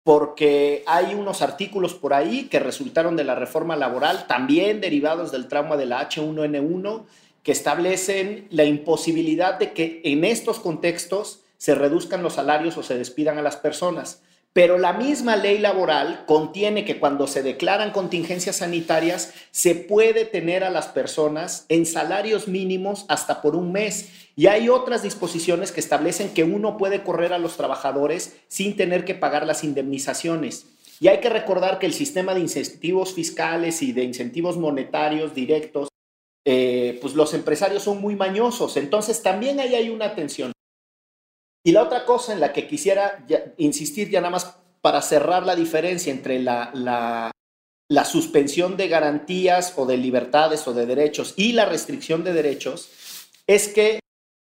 porque 0.04 0.84
hay 0.88 1.14
unos 1.14 1.42
artículos 1.42 1.94
por 1.94 2.14
ahí 2.14 2.48
que 2.48 2.60
resultaron 2.60 3.16
de 3.16 3.24
la 3.24 3.36
reforma 3.36 3.76
laboral, 3.76 4.26
también 4.28 4.82
derivados 4.82 5.32
del 5.32 5.48
trauma 5.48 5.78
de 5.78 5.88
la 5.88 6.08
H1N1, 6.08 7.06
que 7.44 7.52
establecen 7.52 8.48
la 8.50 8.66
imposibilidad 8.66 9.60
de 9.60 9.74
que 9.74 10.02
en 10.04 10.24
estos 10.26 10.60
contextos 10.60 11.42
se 11.58 11.76
reduzcan 11.76 12.24
los 12.24 12.34
salarios 12.34 12.78
o 12.78 12.84
se 12.84 12.98
despidan 12.98 13.38
a 13.38 13.42
las 13.42 13.58
personas. 13.58 14.22
Pero 14.58 14.80
la 14.80 14.92
misma 14.94 15.36
ley 15.36 15.60
laboral 15.60 16.26
contiene 16.26 16.84
que 16.84 17.00
cuando 17.00 17.28
se 17.28 17.44
declaran 17.44 17.92
contingencias 17.92 18.56
sanitarias 18.56 19.32
se 19.52 19.76
puede 19.76 20.26
tener 20.26 20.64
a 20.64 20.72
las 20.72 20.88
personas 20.88 21.68
en 21.70 21.86
salarios 21.86 22.48
mínimos 22.48 23.06
hasta 23.08 23.44
por 23.44 23.56
un 23.56 23.72
mes. 23.72 24.10
Y 24.36 24.48
hay 24.48 24.68
otras 24.68 25.04
disposiciones 25.04 25.72
que 25.72 25.80
establecen 25.80 26.34
que 26.34 26.44
uno 26.44 26.76
puede 26.76 27.04
correr 27.04 27.34
a 27.34 27.38
los 27.38 27.56
trabajadores 27.56 28.36
sin 28.48 28.76
tener 28.76 29.06
que 29.06 29.14
pagar 29.14 29.46
las 29.46 29.64
indemnizaciones. 29.64 30.66
Y 31.00 31.10
hay 31.10 31.20
que 31.20 31.30
recordar 31.30 31.78
que 31.78 31.86
el 31.86 31.94
sistema 31.94 32.34
de 32.34 32.40
incentivos 32.40 33.14
fiscales 33.14 33.84
y 33.84 33.92
de 33.92 34.06
incentivos 34.06 34.58
monetarios 34.58 35.36
directos, 35.36 35.90
eh, 36.46 36.98
pues 37.00 37.14
los 37.14 37.36
empresarios 37.36 37.84
son 37.84 38.02
muy 38.02 38.16
mañosos. 38.16 38.76
Entonces 38.78 39.22
también 39.22 39.60
ahí 39.60 39.76
hay 39.76 39.92
una 39.92 40.16
tensión. 40.16 40.52
Y 41.68 41.74
la 41.74 41.84
otra 41.84 42.06
cosa 42.06 42.32
en 42.32 42.40
la 42.40 42.54
que 42.54 42.66
quisiera 42.66 43.26
insistir 43.58 44.10
ya 44.10 44.22
nada 44.22 44.32
más 44.32 44.56
para 44.80 45.02
cerrar 45.02 45.46
la 45.46 45.54
diferencia 45.54 46.14
entre 46.14 46.40
la, 46.40 46.72
la, 46.74 48.06
suspensión 48.06 48.78
de 48.78 48.88
garantías 48.88 49.74
o 49.76 49.86
de 49.86 49.98
libertades 49.98 50.66
o 50.66 50.74
de 50.74 50.86
derechos 50.86 51.34
y 51.36 51.52
la 51.52 51.66
restricción 51.66 52.24
de 52.24 52.32
derechos, 52.32 52.90
es 53.48 53.68
que 53.68 54.00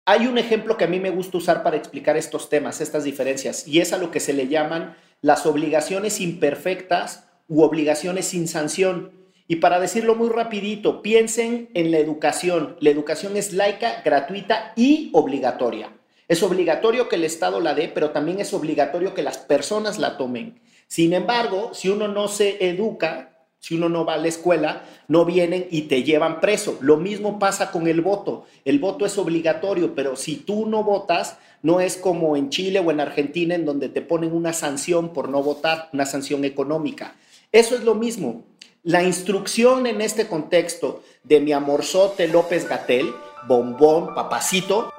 hay 0.05 0.27
un 0.27 0.37
ejemplo 0.37 0.77
que 0.77 0.83
a 0.83 0.89
mí 0.89 0.99
me 0.99 1.11
gusta 1.11 1.39
usar 1.39 1.63
para 1.63 1.77
explicar 1.77 2.17
estos 2.17 2.49
temas, 2.49 2.81
estas 2.81 3.05
diferencias, 3.05 3.69
y 3.69 3.79
es 3.79 3.93
a 3.93 3.99
lo 3.99 4.11
que 4.11 4.19
se 4.19 4.33
le 4.33 4.49
llaman 4.49 4.97
las 5.21 5.47
obligaciones 5.47 6.21
imperfectas 6.21 7.29
u 7.47 7.63
obligaciones 7.63 8.27
sin 8.27 8.49
sanción. 8.49 9.13
Y 9.47 9.57
para 9.57 9.79
decirlo 9.79 10.17
muy 10.17 10.29
rapidito, 10.29 11.03
piensen 11.03 11.71
en 11.75 11.93
la 11.93 11.99
educación. 11.99 12.77
La 12.81 12.91
educación 12.91 13.37
es 13.37 13.53
laica, 13.53 14.03
gratuita 14.05 14.73
y 14.75 15.11
obligatoria. 15.13 15.93
Es 16.33 16.43
obligatorio 16.43 17.11
que 17.11 17.17
el 17.17 17.25
Estado 17.25 17.61
la 17.61 17.75
dé, 17.75 17.89
pero 17.93 18.09
también 18.09 18.41
es 18.41 18.55
obligatorio 18.55 19.13
que 19.13 19.23
las 19.23 19.37
personas 19.37 19.99
la 19.99 20.17
tomen. 20.17 20.63
Sin 20.89 21.13
embargo, 21.13 21.75
si 21.75 21.91
uno 21.91 22.09
no 22.09 22.27
se 22.27 22.71
educa, 22.71 23.37
si 23.59 23.77
uno 23.77 23.91
no 23.91 24.07
va 24.07 24.15
a 24.15 24.17
la 24.17 24.29
escuela, 24.29 24.83
no 25.09 25.27
vienen 25.27 25.67
y 25.71 25.83
te 25.83 26.05
llevan 26.05 26.41
preso. 26.41 26.79
Lo 26.81 26.97
mismo 26.97 27.39
pasa 27.39 27.71
con 27.71 27.87
el 27.87 28.01
voto. 28.01 28.47
El 28.65 28.79
voto 28.79 29.05
es 29.05 29.19
obligatorio, 29.19 29.95
pero 29.95 30.17
si 30.17 30.37
tú 30.37 30.65
no 30.65 30.83
votas, 30.83 31.37
no 31.61 31.81
es 31.81 31.99
como 31.99 32.35
en 32.35 32.49
Chile 32.49 32.79
o 32.81 32.91
en 32.91 33.01
Argentina 33.01 33.55
en 33.55 33.67
donde 33.67 33.91
te 33.91 34.01
ponen 34.01 34.33
una 34.33 34.55
sanción 34.55 35.13
por 35.13 35.29
no 35.29 35.43
votar, 35.43 35.91
una 35.93 36.07
sanción 36.07 36.47
económica. 36.47 37.15
Eso 37.53 37.75
es 37.75 37.85
lo 37.85 37.95
mismo. 37.95 38.43
La 38.85 39.03
instrucción 39.03 39.87
en 39.87 40.01
este 40.01 40.29
contexto 40.29 41.03
de 41.25 41.41
mi 41.41 41.53
amorzote 41.53 42.27
López 42.27 42.67
Gatel, 42.67 43.13
bombón, 43.47 44.15
papacito, 44.15 44.91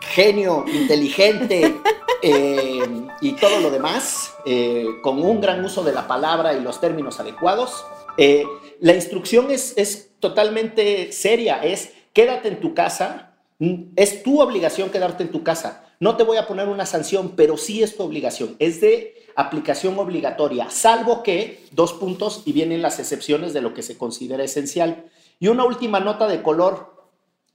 genio, 0.00 0.64
inteligente 0.66 1.76
eh, 2.22 3.06
y 3.20 3.32
todo 3.32 3.60
lo 3.60 3.70
demás, 3.70 4.34
eh, 4.46 4.86
con 5.02 5.22
un 5.22 5.40
gran 5.40 5.64
uso 5.64 5.82
de 5.84 5.92
la 5.92 6.06
palabra 6.06 6.54
y 6.54 6.60
los 6.60 6.80
términos 6.80 7.20
adecuados. 7.20 7.84
Eh, 8.16 8.44
la 8.80 8.94
instrucción 8.94 9.50
es, 9.50 9.74
es 9.76 10.10
totalmente 10.20 11.12
seria, 11.12 11.62
es 11.62 11.92
quédate 12.12 12.48
en 12.48 12.60
tu 12.60 12.74
casa, 12.74 13.36
mm, 13.58 13.92
es 13.96 14.22
tu 14.22 14.40
obligación 14.40 14.90
quedarte 14.90 15.22
en 15.22 15.30
tu 15.30 15.42
casa. 15.42 15.84
No 16.00 16.16
te 16.16 16.22
voy 16.22 16.36
a 16.36 16.46
poner 16.46 16.68
una 16.68 16.86
sanción, 16.86 17.34
pero 17.36 17.56
sí 17.56 17.82
es 17.82 17.96
tu 17.96 18.04
obligación, 18.04 18.56
es 18.60 18.80
de 18.80 19.14
aplicación 19.34 19.98
obligatoria, 19.98 20.68
salvo 20.70 21.22
que, 21.22 21.64
dos 21.70 21.92
puntos, 21.92 22.42
y 22.44 22.52
vienen 22.52 22.82
las 22.82 22.98
excepciones 22.98 23.52
de 23.52 23.60
lo 23.60 23.74
que 23.74 23.82
se 23.82 23.96
considera 23.96 24.42
esencial. 24.42 25.04
Y 25.38 25.46
una 25.48 25.64
última 25.64 26.00
nota 26.00 26.26
de 26.26 26.42
color, 26.42 26.97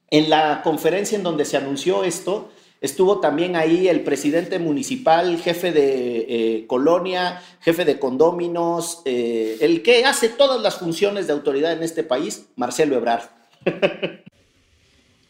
en 0.10 0.30
la 0.30 0.62
conferencia 0.64 1.18
en 1.18 1.24
donde 1.24 1.46
se 1.46 1.58
anunció 1.58 2.04
esto, 2.04 2.52
estuvo 2.82 3.20
también 3.20 3.56
ahí 3.56 3.88
el 3.88 4.02
presidente 4.02 4.60
municipal, 4.60 5.40
jefe 5.40 5.72
de 5.72 6.26
eh, 6.28 6.68
colonia, 6.68 7.42
jefe 7.62 7.86
de 7.86 7.98
condóminos, 7.98 9.02
eh, 9.06 9.58
el 9.62 9.82
que 9.82 10.06
hace 10.06 10.30
todas 10.30 10.62
las 10.62 10.76
funciones 10.76 11.28
de 11.28 11.34
autoridad 11.34 11.72
en 11.72 11.82
este 11.82 12.04
país, 12.04 12.48
Marcelo 12.56 12.96
Ebrard. 12.96 13.30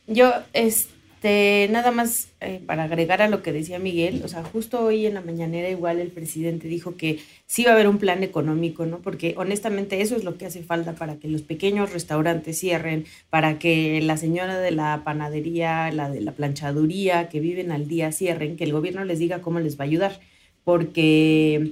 Yo, 0.08 0.34
es, 0.51 0.89
este, 1.24 1.72
nada 1.72 1.92
más 1.92 2.27
eh, 2.42 2.60
para 2.65 2.84
agregar 2.84 3.22
a 3.22 3.30
lo 3.30 3.42
que 3.42 3.53
decía 3.53 3.80
Miguel, 3.80 4.24
o 4.25 4.27
sea, 4.27 4.44
justo 4.44 4.84
hoy 4.84 5.06
en 5.06 5.13
la 5.13 5.22
mañanera 5.22 5.70
igual 5.70 6.00
el 6.00 6.10
presidente 6.10 6.68
dijo 6.68 6.98
que 6.98 7.20
sí 7.46 7.63
va 7.63 7.72
a 7.72 7.74
haber 7.75 7.88
un 7.88 7.98
plan 7.98 8.24
económico, 8.24 8.86
¿no? 8.86 9.00
Porque 9.00 9.34
honestamente 9.38 10.01
eso 10.01 10.18
es 10.18 10.25
lo 10.25 10.38
que 10.38 10.48
hace 10.48 10.63
falta 10.63 10.96
para 10.96 11.15
que 11.15 11.30
los 11.30 11.42
pequeños 11.42 11.94
restaurantes 11.94 12.60
cierren, 12.60 13.06
para 13.30 13.58
que 13.58 14.01
la 14.01 14.18
señora 14.18 14.60
de 14.60 14.72
la 14.72 15.03
panadería, 15.06 15.89
la 15.94 16.10
de 16.12 16.20
la 16.20 16.34
planchaduría, 16.34 17.30
que 17.30 17.39
viven 17.39 17.72
al 17.72 17.88
día 17.88 18.12
cierren, 18.12 18.58
que 18.58 18.65
el 18.65 18.74
gobierno 18.74 19.06
les 19.06 19.20
diga 19.20 19.42
cómo 19.42 19.62
les 19.62 19.80
va 19.80 19.86
a 19.86 19.88
ayudar, 19.88 20.20
porque 20.65 21.72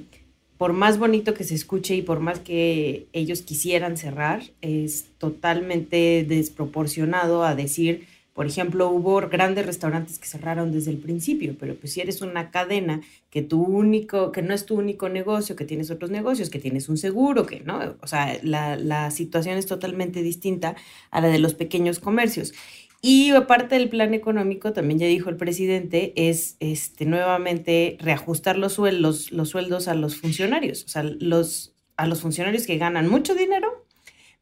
por 0.58 0.72
más 0.72 0.98
bonito 0.98 1.34
que 1.34 1.44
se 1.44 1.56
escuche 1.56 1.94
y 1.94 2.02
por 2.02 2.22
más 2.22 2.40
que 2.40 3.08
ellos 3.12 3.42
quisieran 3.42 3.98
cerrar, 3.98 4.44
es 4.62 5.08
totalmente 5.18 6.24
desproporcionado 6.26 7.44
a 7.44 7.54
decir 7.54 8.08
por 8.34 8.46
ejemplo, 8.48 8.90
hubo 8.90 9.20
grandes 9.28 9.66
restaurantes 9.66 10.18
que 10.18 10.26
cerraron 10.26 10.72
desde 10.72 10.92
el 10.92 10.98
principio, 10.98 11.56
pero 11.60 11.76
pues 11.76 11.92
si 11.94 12.02
eres 12.02 12.22
una 12.22 12.50
cadena 12.50 13.02
que 13.30 13.42
tu 13.42 13.62
único, 13.62 14.32
que 14.32 14.42
no 14.42 14.54
es 14.54 14.66
tu 14.66 14.76
único 14.76 15.10
negocio, 15.10 15.58
que 15.58 15.66
tienes 15.66 15.92
otros 15.92 16.12
negocios, 16.12 16.50
que 16.50 16.60
tienes 16.60 16.88
un 16.88 16.98
seguro, 16.98 17.46
que 17.46 17.60
no, 17.60 17.96
o 18.02 18.08
sea, 18.08 18.40
la, 18.42 18.78
la 18.78 19.12
situación 19.12 19.58
es 19.58 19.66
totalmente 19.66 20.22
distinta 20.22 20.76
a 21.12 21.20
la 21.20 21.28
de 21.28 21.40
los 21.40 21.56
pequeños 21.56 22.00
comercios. 22.00 22.54
Y 23.02 23.32
aparte 23.32 23.76
del 23.76 23.90
plan 23.90 24.14
económico, 24.14 24.74
también 24.74 25.00
ya 25.00 25.08
dijo 25.08 25.30
el 25.30 25.36
presidente, 25.36 26.14
es 26.16 26.56
este, 26.60 27.06
nuevamente 27.06 27.98
reajustar 28.00 28.58
los 28.58 28.74
sueldos, 28.74 29.32
los 29.32 29.50
sueldos 29.50 29.88
a 29.88 29.96
los 29.96 30.18
funcionarios, 30.18 30.86
o 30.86 30.88
sea, 30.88 31.04
los, 31.04 31.74
a 31.98 32.08
los 32.08 32.22
funcionarios 32.22 32.68
que 32.68 32.78
ganan 32.78 33.10
mucho 33.10 33.34
dinero 33.34 33.86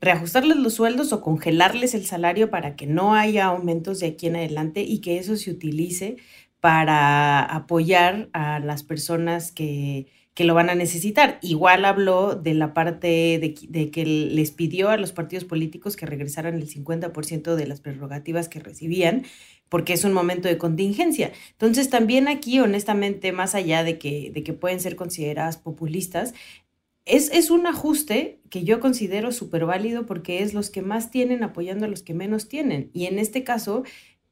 reajustarles 0.02 0.58
los 0.58 0.76
sueldos 0.76 1.12
o 1.14 1.22
congelarles 1.22 1.94
el 1.94 2.06
salario 2.06 2.50
para 2.50 2.76
que 2.76 2.88
no 2.88 3.16
haya 3.16 3.46
aumentos 3.46 4.00
de 4.00 4.08
aquí 4.08 4.28
en 4.28 4.38
adelante 4.38 4.82
y 4.82 5.00
que 5.00 5.18
eso 5.18 5.36
se 5.36 5.52
utilice 5.52 6.18
para 6.60 7.44
apoyar 7.44 8.30
a 8.34 8.60
las 8.60 8.84
personas 8.84 9.52
que, 9.52 10.08
que 10.40 10.46
lo 10.46 10.54
van 10.54 10.70
a 10.70 10.76
necesitar. 10.76 11.38
Igual 11.42 11.84
habló 11.84 12.34
de 12.34 12.54
la 12.54 12.74
parte 12.74 13.08
de, 13.40 13.92
que 13.92 14.06
les 14.06 14.52
pidió 14.52 14.90
a 14.90 14.96
los 14.96 15.12
partidos 15.12 15.44
políticos 15.44 15.98
que 15.98 16.06
regresaran 16.06 16.56
el 16.56 16.66
50% 16.66 17.56
de 17.56 17.68
las 17.68 17.82
prerrogativas 17.82 18.48
que 18.48 18.62
recibían, 18.62 19.26
porque 19.68 19.92
es 19.92 20.06
un 20.06 20.14
momento 20.14 20.48
de 20.48 20.58
contingencia. 20.58 21.34
Entonces, 21.52 21.90
también 21.90 22.30
aquí, 22.30 22.62
honestamente, 22.62 23.34
más 23.34 23.54
allá 23.54 23.84
de 23.84 24.00
que, 24.00 24.32
de 24.34 24.42
que 24.44 24.54
pueden 24.54 24.80
ser 24.80 24.96
consideradas 24.96 25.58
populistas, 25.58 26.34
es, 27.06 27.32
es, 27.32 27.50
un 27.50 27.66
ajuste 27.68 28.42
que 28.50 28.64
yo 28.64 28.80
considero 28.80 29.32
súper 29.32 29.66
válido 29.66 30.06
porque 30.06 30.44
es 30.44 30.54
los 30.54 30.70
que 30.70 30.82
más 30.82 31.12
tienen 31.12 31.44
apoyando 31.44 31.86
a 31.86 31.90
los 31.90 32.04
que 32.04 32.14
menos 32.14 32.48
tienen. 32.48 32.92
Y 32.94 33.06
en 33.06 33.20
este 33.20 33.44
caso, 33.44 33.84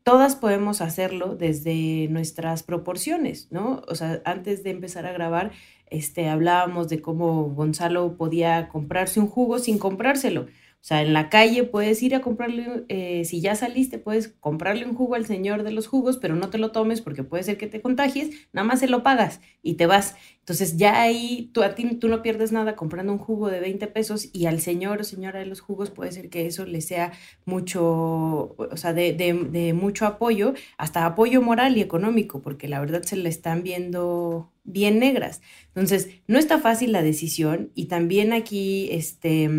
todas 0.03 0.38
podemos 0.38 0.79
hacerlo 0.79 1.36
desde 1.36 2.07
nuestras 2.09 2.63
proporciones, 2.63 3.50
¿no? 3.51 3.81
O 3.89 3.95
sea, 3.95 4.21
antes 4.24 4.63
de 4.63 4.69
empezar 4.69 5.05
a 5.05 5.12
grabar, 5.12 5.51
este, 5.89 6.29
hablábamos 6.29 6.88
de 6.88 7.01
cómo 7.01 7.50
Gonzalo 7.50 8.15
podía 8.15 8.69
comprarse 8.69 9.19
un 9.19 9.27
jugo 9.27 9.59
sin 9.59 9.77
comprárselo. 9.77 10.47
Sea, 10.88 11.01
en 11.01 11.12
la 11.12 11.27
calle 11.27 11.65
puedes 11.65 12.01
ir 12.01 12.15
a 12.15 12.22
comprarle, 12.22 12.86
eh, 12.88 13.25
si 13.25 13.41
ya 13.41 13.56
saliste, 13.56 14.00
puedes 14.00 14.29
comprarle 14.29 14.86
un 14.86 14.96
jugo 14.96 15.15
al 15.15 15.25
señor 15.25 15.63
de 15.63 15.74
los 15.74 15.86
jugos, 15.86 16.17
pero 16.17 16.36
no 16.36 16.50
te 16.50 16.58
lo 16.60 16.72
tomes 16.72 17.01
porque 17.01 17.25
puede 17.25 17.44
ser 17.44 17.58
que 17.58 17.67
te 17.67 17.82
contagies, 17.82 18.29
nada 18.53 18.65
más 18.65 18.79
se 18.79 18.88
lo 18.88 19.03
pagas 19.03 19.41
y 19.62 19.74
te 19.74 19.86
vas. 19.86 20.15
Entonces 20.39 20.77
ya 20.77 21.01
ahí 21.01 21.51
tú, 21.53 21.62
a 21.62 21.75
ti, 21.75 21.96
tú 21.96 22.08
no 22.08 22.22
pierdes 22.22 22.53
nada 22.53 22.77
comprando 22.77 23.12
un 23.12 23.20
jugo 23.20 23.50
de 23.50 23.60
20 23.60 23.86
pesos 23.88 24.29
y 24.32 24.46
al 24.46 24.62
señor 24.62 25.01
o 25.01 25.03
señora 25.03 25.39
de 25.39 25.46
los 25.46 25.60
jugos 25.60 25.89
puede 25.89 26.13
ser 26.13 26.29
que 26.29 26.46
eso 26.46 26.65
le 26.65 26.79
sea 26.79 27.12
mucho, 27.44 28.56
o 28.58 28.77
sea, 28.77 28.94
de, 28.94 29.12
de 29.12 29.74
mucho 29.74 30.06
apoyo, 30.06 30.53
hasta 30.77 31.06
apoyo 31.06 31.41
moral 31.41 31.75
y 31.75 31.82
económico, 31.82 32.41
porque 32.41 32.70
la 32.70 32.79
verdad 32.79 33.01
se 33.03 33.17
le 33.17 33.27
están 33.27 33.62
viendo 33.62 34.53
bien 34.63 35.00
negras. 35.00 35.41
Entonces, 35.67 36.12
no 36.27 36.39
está 36.39 36.60
fácil 36.60 36.94
la 36.94 37.03
decisión 37.03 37.74
y 37.75 37.88
también 37.88 38.32
aquí, 38.32 38.88
este 38.94 39.50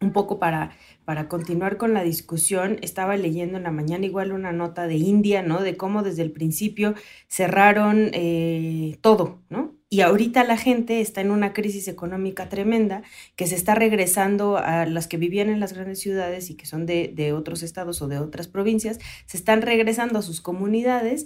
un 0.00 0.12
poco 0.12 0.38
para, 0.38 0.70
para 1.04 1.28
continuar 1.28 1.76
con 1.76 1.92
la 1.92 2.04
discusión, 2.04 2.78
estaba 2.82 3.16
leyendo 3.16 3.56
en 3.56 3.64
la 3.64 3.70
mañana 3.70 4.06
igual 4.06 4.32
una 4.32 4.52
nota 4.52 4.86
de 4.86 4.94
India, 4.94 5.42
¿no? 5.42 5.62
De 5.62 5.76
cómo 5.76 6.02
desde 6.02 6.22
el 6.22 6.30
principio 6.30 6.94
cerraron 7.28 8.10
eh, 8.12 8.98
todo, 9.00 9.40
¿no? 9.48 9.74
Y 9.90 10.02
ahorita 10.02 10.44
la 10.44 10.58
gente 10.58 11.00
está 11.00 11.22
en 11.22 11.30
una 11.30 11.54
crisis 11.54 11.88
económica 11.88 12.50
tremenda 12.50 13.02
que 13.36 13.46
se 13.46 13.54
está 13.54 13.74
regresando 13.74 14.58
a 14.58 14.84
las 14.84 15.08
que 15.08 15.16
vivían 15.16 15.48
en 15.48 15.60
las 15.60 15.72
grandes 15.72 16.00
ciudades 16.00 16.50
y 16.50 16.56
que 16.56 16.66
son 16.66 16.84
de, 16.84 17.10
de 17.14 17.32
otros 17.32 17.62
estados 17.62 18.02
o 18.02 18.08
de 18.08 18.18
otras 18.18 18.48
provincias, 18.48 18.98
se 19.24 19.38
están 19.38 19.62
regresando 19.62 20.18
a 20.18 20.22
sus 20.22 20.42
comunidades 20.42 21.24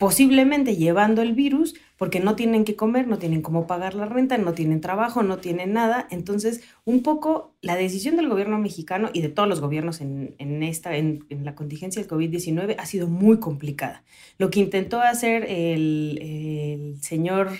posiblemente 0.00 0.76
llevando 0.76 1.20
el 1.20 1.34
virus 1.34 1.74
porque 1.98 2.20
no 2.20 2.34
tienen 2.34 2.64
que 2.64 2.74
comer, 2.74 3.06
no 3.06 3.18
tienen 3.18 3.42
cómo 3.42 3.66
pagar 3.66 3.92
la 3.92 4.06
renta, 4.06 4.38
no 4.38 4.54
tienen 4.54 4.80
trabajo, 4.80 5.22
no 5.22 5.36
tienen 5.36 5.74
nada. 5.74 6.08
Entonces, 6.10 6.62
un 6.86 7.02
poco 7.02 7.54
la 7.60 7.76
decisión 7.76 8.16
del 8.16 8.30
gobierno 8.30 8.58
mexicano 8.58 9.10
y 9.12 9.20
de 9.20 9.28
todos 9.28 9.46
los 9.46 9.60
gobiernos 9.60 10.00
en, 10.00 10.62
esta, 10.62 10.96
en, 10.96 11.26
la 11.44 11.54
contingencia 11.54 12.00
del 12.00 12.10
COVID-19 12.10 12.76
ha 12.78 12.86
sido 12.86 13.08
muy 13.08 13.40
complicada. 13.40 14.02
Lo 14.38 14.50
que 14.50 14.60
intentó 14.60 15.02
hacer 15.02 15.44
el, 15.46 16.96
señor 17.02 17.50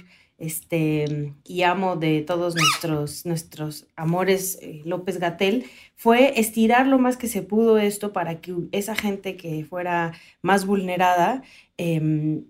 este, 0.41 1.35
y 1.45 1.63
amo 1.63 1.95
de 1.95 2.23
todos 2.23 2.57
nuestros, 2.57 3.25
nuestros 3.27 3.87
amores, 3.95 4.59
eh, 4.61 4.83
López 4.85 5.21
Gatel, 5.21 5.67
fue 5.95 6.41
estirar 6.41 6.89
lo 6.89 6.99
más 6.99 7.17
que 7.17 7.29
se 7.29 7.43
pudo 7.43 7.79
esto 7.79 8.13
para 8.13 8.41
que 8.41 8.55
esa 8.73 8.97
gente 8.97 9.37
que 9.37 9.65
fuera 9.65 10.13
más 10.43 10.67
vulnerada 10.67 11.45
Em, 11.83 12.45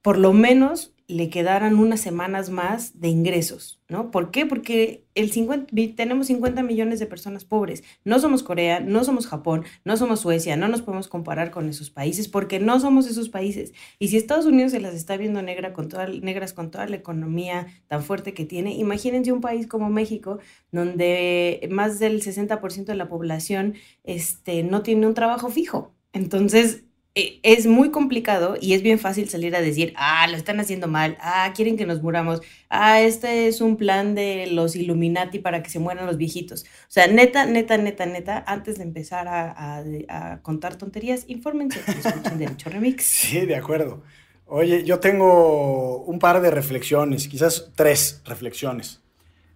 por 0.00 0.16
lo 0.16 0.32
menos 0.32 0.94
le 1.08 1.30
quedaran 1.30 1.76
unas 1.76 2.00
semanas 2.00 2.50
más 2.50 3.00
de 3.00 3.08
ingresos, 3.08 3.80
¿no? 3.88 4.10
¿Por 4.10 4.32
qué? 4.32 4.44
Porque 4.44 5.04
el 5.14 5.30
50, 5.30 5.72
tenemos 5.94 6.26
50 6.26 6.64
millones 6.64 6.98
de 6.98 7.06
personas 7.06 7.44
pobres. 7.44 7.84
No 8.04 8.18
somos 8.18 8.42
Corea, 8.42 8.80
no 8.80 9.04
somos 9.04 9.28
Japón, 9.28 9.64
no 9.84 9.96
somos 9.96 10.20
Suecia, 10.20 10.56
no 10.56 10.66
nos 10.66 10.82
podemos 10.82 11.06
comparar 11.06 11.52
con 11.52 11.68
esos 11.68 11.90
países 11.90 12.26
porque 12.26 12.58
no 12.58 12.80
somos 12.80 13.06
esos 13.06 13.28
países. 13.28 13.72
Y 14.00 14.08
si 14.08 14.16
Estados 14.16 14.46
Unidos 14.46 14.72
se 14.72 14.80
las 14.80 14.94
está 14.94 15.16
viendo 15.16 15.42
negra 15.42 15.72
con 15.72 15.88
toda, 15.88 16.08
negras 16.08 16.52
con 16.52 16.72
toda 16.72 16.88
la 16.88 16.96
economía 16.96 17.68
tan 17.86 18.02
fuerte 18.02 18.34
que 18.34 18.44
tiene, 18.44 18.74
imagínense 18.74 19.30
un 19.30 19.40
país 19.40 19.68
como 19.68 19.90
México, 19.90 20.40
donde 20.72 21.68
más 21.70 22.00
del 22.00 22.20
60% 22.20 22.84
de 22.84 22.96
la 22.96 23.08
población 23.08 23.74
este, 24.02 24.64
no 24.64 24.82
tiene 24.82 25.06
un 25.06 25.14
trabajo 25.14 25.50
fijo. 25.50 25.94
Entonces, 26.12 26.85
es 27.16 27.66
muy 27.66 27.90
complicado 27.90 28.56
y 28.60 28.74
es 28.74 28.82
bien 28.82 28.98
fácil 28.98 29.26
salir 29.30 29.56
a 29.56 29.62
decir, 29.62 29.94
ah, 29.96 30.26
lo 30.28 30.36
están 30.36 30.60
haciendo 30.60 30.86
mal, 30.86 31.16
ah, 31.20 31.50
quieren 31.56 31.78
que 31.78 31.86
nos 31.86 32.02
muramos, 32.02 32.42
ah, 32.68 33.00
este 33.00 33.48
es 33.48 33.62
un 33.62 33.78
plan 33.78 34.14
de 34.14 34.48
los 34.48 34.76
Illuminati 34.76 35.38
para 35.38 35.62
que 35.62 35.70
se 35.70 35.78
mueran 35.78 36.04
los 36.04 36.18
viejitos. 36.18 36.64
O 36.64 36.90
sea, 36.90 37.06
neta, 37.06 37.46
neta, 37.46 37.78
neta, 37.78 38.04
neta, 38.04 38.44
antes 38.46 38.76
de 38.76 38.84
empezar 38.84 39.26
a, 39.28 40.40
contar 40.42 40.76
tonterías, 40.76 41.24
infórmense, 41.26 41.80
escuchen 41.80 42.38
Derecho 42.38 42.68
Remix. 42.68 43.04
Sí, 43.26 43.46
de 43.46 43.56
acuerdo. 43.56 44.02
Oye, 44.44 44.84
yo 44.84 45.00
tengo 45.00 46.04
un 46.04 46.18
par 46.18 46.40
de 46.40 46.50
reflexiones, 46.50 47.28
quizás 47.28 47.72
tres 47.74 48.20
reflexiones. 48.24 49.00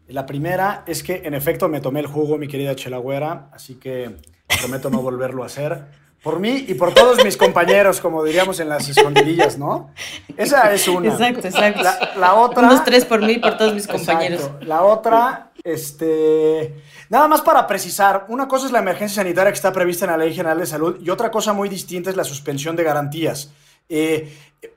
La 0.09 0.27
primera 0.27 0.83
es 0.87 1.03
que 1.03 1.23
en 1.25 1.35
efecto 1.35 1.69
me 1.69 1.81
tomé 1.81 2.01
el 2.01 2.07
jugo, 2.07 2.39
mi 2.39 2.49
querida 2.49 2.75
Chelagüera, 2.75 3.51
así 3.53 3.75
que 3.75 4.17
prometo 4.61 4.91
no 4.91 5.03
volverlo 5.03 5.43
a 5.43 5.47
hacer. 5.47 5.85
Por 6.23 6.39
mí 6.39 6.67
y 6.69 6.75
por 6.75 6.93
todos 6.93 7.25
mis 7.25 7.37
compañeros, 7.37 8.01
como 8.01 8.23
diríamos 8.23 8.61
en 8.61 8.69
las 8.69 8.87
escondidillas, 8.89 9.57
¿no? 9.59 9.91
Esa 10.37 10.73
es 10.73 10.87
una. 10.87 11.09
Exacto, 11.09 11.47
exacto. 11.47 11.83
La, 12.19 12.35
otra. 12.35 12.67
Unos 12.67 12.85
tres 12.85 13.07
por 13.07 13.21
mí 13.21 13.33
y 13.33 13.39
por 13.39 13.57
todos 13.57 13.73
mis 13.73 13.87
compañeros. 13.87 14.51
La 14.61 14.83
otra, 14.83 15.53
este. 15.65 16.75
Nada 17.09 17.27
más 17.27 17.41
para 17.41 17.67
precisar, 17.67 18.27
una 18.29 18.47
cosa 18.47 18.67
es 18.67 18.73
la 18.73 18.81
emergencia 18.81 19.23
sanitaria 19.23 19.51
que 19.51 19.57
está 19.57 19.73
prevista 19.73 20.05
en 20.05 20.13
la 20.13 20.19
Ley 20.19 20.35
General 20.35 20.59
de 20.59 20.67
Salud 20.67 20.99
y 21.03 21.11
otra 21.11 21.31
cosa 21.31 21.53
muy 21.53 21.69
distinta 21.69 22.11
es 22.11 22.17
la 22.17 22.25
suspensión 22.25 22.77
de 22.77 22.85
garantías. 22.85 23.51
Eh, 23.89 24.33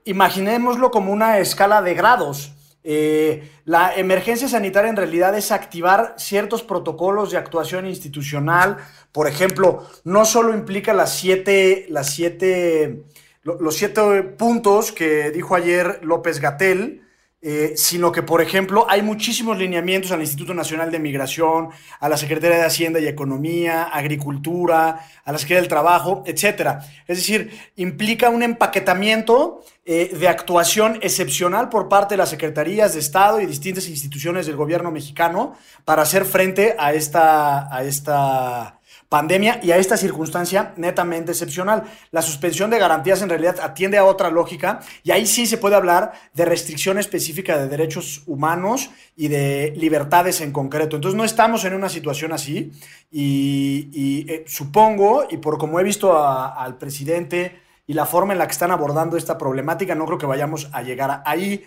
imaginémoslo 0.05 0.91
como 0.91 1.11
una 1.11 1.39
escala 1.39 1.81
de 1.81 1.93
grados. 1.93 2.51
Eh, 2.83 3.49
la 3.65 3.95
emergencia 3.95 4.47
sanitaria 4.47 4.89
en 4.89 4.97
realidad 4.97 5.37
es 5.37 5.51
activar 5.51 6.15
ciertos 6.17 6.63
protocolos 6.63 7.31
de 7.31 7.37
actuación 7.37 7.85
institucional. 7.85 8.77
Por 9.11 9.27
ejemplo, 9.27 9.87
no 10.03 10.25
solo 10.25 10.53
implica 10.53 10.93
las 10.93 11.15
siete, 11.15 11.85
las 11.89 12.09
siete, 12.09 13.03
los 13.43 13.75
siete 13.75 14.23
puntos 14.23 14.91
que 14.91 15.31
dijo 15.31 15.55
ayer 15.55 15.99
López 16.03 16.39
Gatel, 16.39 17.02
eh, 17.45 17.73
sino 17.75 18.09
que, 18.09 18.23
por 18.23 18.41
ejemplo, 18.41 18.85
hay 18.89 19.01
muchísimos 19.01 19.57
lineamientos 19.57 20.13
al 20.13 20.21
Instituto 20.21 20.53
Nacional 20.53 20.89
de 20.89 20.97
Migración, 20.97 21.71
a 21.99 22.07
la 22.07 22.15
Secretaría 22.15 22.55
de 22.55 22.63
Hacienda 22.63 23.01
y 23.01 23.07
Economía, 23.07 23.83
Agricultura, 23.83 25.05
a 25.25 25.31
la 25.31 25.37
Secretaría 25.37 25.59
del 25.59 25.67
Trabajo, 25.67 26.23
etc. 26.25 26.79
Es 27.05 27.17
decir, 27.17 27.51
implica 27.75 28.29
un 28.29 28.43
empaquetamiento 28.43 29.61
eh, 29.83 30.15
de 30.17 30.29
actuación 30.29 30.99
excepcional 31.01 31.67
por 31.67 31.89
parte 31.89 32.13
de 32.13 32.19
las 32.19 32.29
secretarías 32.29 32.93
de 32.93 33.01
Estado 33.01 33.41
y 33.41 33.45
distintas 33.45 33.89
instituciones 33.89 34.45
del 34.45 34.55
gobierno 34.55 34.89
mexicano 34.89 35.57
para 35.83 36.03
hacer 36.03 36.23
frente 36.23 36.77
a 36.79 36.93
esta, 36.93 37.75
a 37.75 37.83
esta 37.83 38.79
pandemia 39.13 39.59
y 39.61 39.69
a 39.69 39.77
esta 39.77 39.95
circunstancia 39.95 40.73
netamente 40.75 41.33
excepcional. 41.33 41.83
La 42.09 42.23
suspensión 42.23 42.71
de 42.71 42.79
garantías 42.79 43.21
en 43.21 43.29
realidad 43.29 43.59
atiende 43.61 43.99
a 43.99 44.05
otra 44.05 44.31
lógica 44.31 44.79
y 45.03 45.11
ahí 45.11 45.27
sí 45.27 45.45
se 45.45 45.59
puede 45.59 45.75
hablar 45.75 46.13
de 46.33 46.45
restricción 46.45 46.97
específica 46.97 47.59
de 47.59 47.67
derechos 47.67 48.23
humanos 48.25 48.89
y 49.15 49.27
de 49.27 49.71
libertades 49.77 50.41
en 50.41 50.51
concreto. 50.51 50.95
Entonces 50.95 51.15
no 51.15 51.25
estamos 51.25 51.63
en 51.63 51.75
una 51.75 51.89
situación 51.89 52.33
así 52.33 52.71
y, 53.11 54.25
eh, 54.27 54.45
supongo, 54.47 55.27
y 55.29 55.37
por 55.37 55.59
como 55.59 55.79
he 55.79 55.83
visto 55.83 56.17
al 56.17 56.79
presidente 56.79 57.61
y 57.85 57.93
la 57.93 58.07
forma 58.07 58.33
en 58.33 58.39
la 58.39 58.47
que 58.47 58.53
están 58.53 58.71
abordando 58.71 59.15
esta 59.15 59.37
problemática, 59.37 59.93
no 59.93 60.07
creo 60.07 60.17
que 60.17 60.25
vayamos 60.25 60.69
a 60.73 60.81
llegar 60.81 61.21
ahí. 61.23 61.63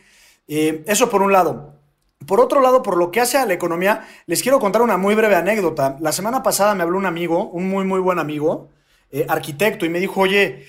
Eh, 0.49 0.83
eso 0.89 1.09
por 1.09 1.23
un 1.23 1.31
lado. 1.31 1.76
Por 2.27 2.41
otro 2.41 2.61
lado, 2.61 2.83
por 2.83 2.97
lo 2.97 3.11
que 3.11 3.21
hace 3.21 3.39
a 3.39 3.47
la 3.47 3.55
economía, 3.55 4.07
les 4.27 4.43
quiero 4.43 4.59
contar 4.59 4.83
una 4.83 4.97
muy 4.97 5.15
breve 5.15 5.37
anécdota. 5.37 5.97
La 6.01 6.13
semana 6.13 6.43
pasada 6.43 6.75
me 6.75 6.83
habló 6.83 6.99
un 6.99 7.07
amigo, 7.07 7.49
un 7.51 7.69
muy, 7.69 7.85
muy 7.85 8.01
buen 8.01 8.19
amigo, 8.19 8.71
eh, 9.11 9.25
arquitecto, 9.29 9.87
y 9.87 9.89
me 9.89 10.01
dijo, 10.01 10.21
oye, 10.21 10.67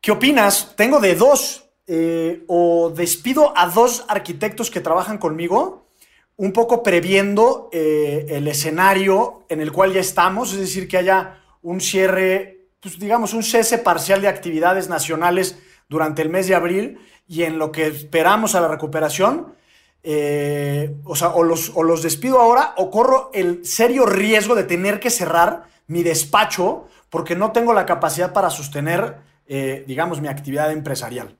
¿qué 0.00 0.12
opinas? 0.12 0.74
Tengo 0.76 1.00
de 1.00 1.14
dos, 1.16 1.70
eh, 1.86 2.44
o 2.46 2.90
despido 2.94 3.52
a 3.56 3.66
dos 3.66 4.04
arquitectos 4.08 4.70
que 4.70 4.80
trabajan 4.80 5.18
conmigo, 5.18 5.88
un 6.36 6.52
poco 6.52 6.82
previendo 6.82 7.68
eh, 7.72 8.26
el 8.28 8.46
escenario 8.48 9.44
en 9.48 9.60
el 9.60 9.72
cual 9.72 9.92
ya 9.92 10.00
estamos, 10.00 10.52
es 10.52 10.60
decir, 10.60 10.88
que 10.88 10.98
haya 10.98 11.40
un 11.62 11.80
cierre, 11.80 12.68
pues 12.80 12.98
digamos, 12.98 13.34
un 13.34 13.42
cese 13.42 13.78
parcial 13.78 14.22
de 14.22 14.28
actividades 14.28 14.88
nacionales 14.88 15.58
durante 15.88 16.22
el 16.22 16.30
mes 16.30 16.46
de 16.48 16.54
abril 16.54 16.98
y 17.28 17.42
en 17.42 17.58
lo 17.58 17.70
que 17.70 17.86
esperamos 17.86 18.54
a 18.54 18.60
la 18.60 18.68
recuperación 18.68 19.54
eh, 20.04 20.96
o 21.04 21.14
sea, 21.14 21.28
o 21.28 21.44
los, 21.44 21.70
o 21.74 21.82
los 21.82 22.02
despido 22.02 22.40
ahora 22.40 22.74
o 22.76 22.90
corro 22.90 23.30
el 23.32 23.64
serio 23.64 24.04
riesgo 24.04 24.54
de 24.54 24.64
tener 24.64 24.98
que 24.98 25.10
cerrar 25.10 25.64
mi 25.86 26.02
despacho 26.02 26.88
porque 27.08 27.36
no 27.36 27.52
tengo 27.52 27.72
la 27.72 27.86
capacidad 27.86 28.32
para 28.32 28.50
sostener, 28.50 29.18
eh, 29.46 29.84
digamos, 29.86 30.20
mi 30.20 30.28
actividad 30.28 30.72
empresarial. 30.72 31.36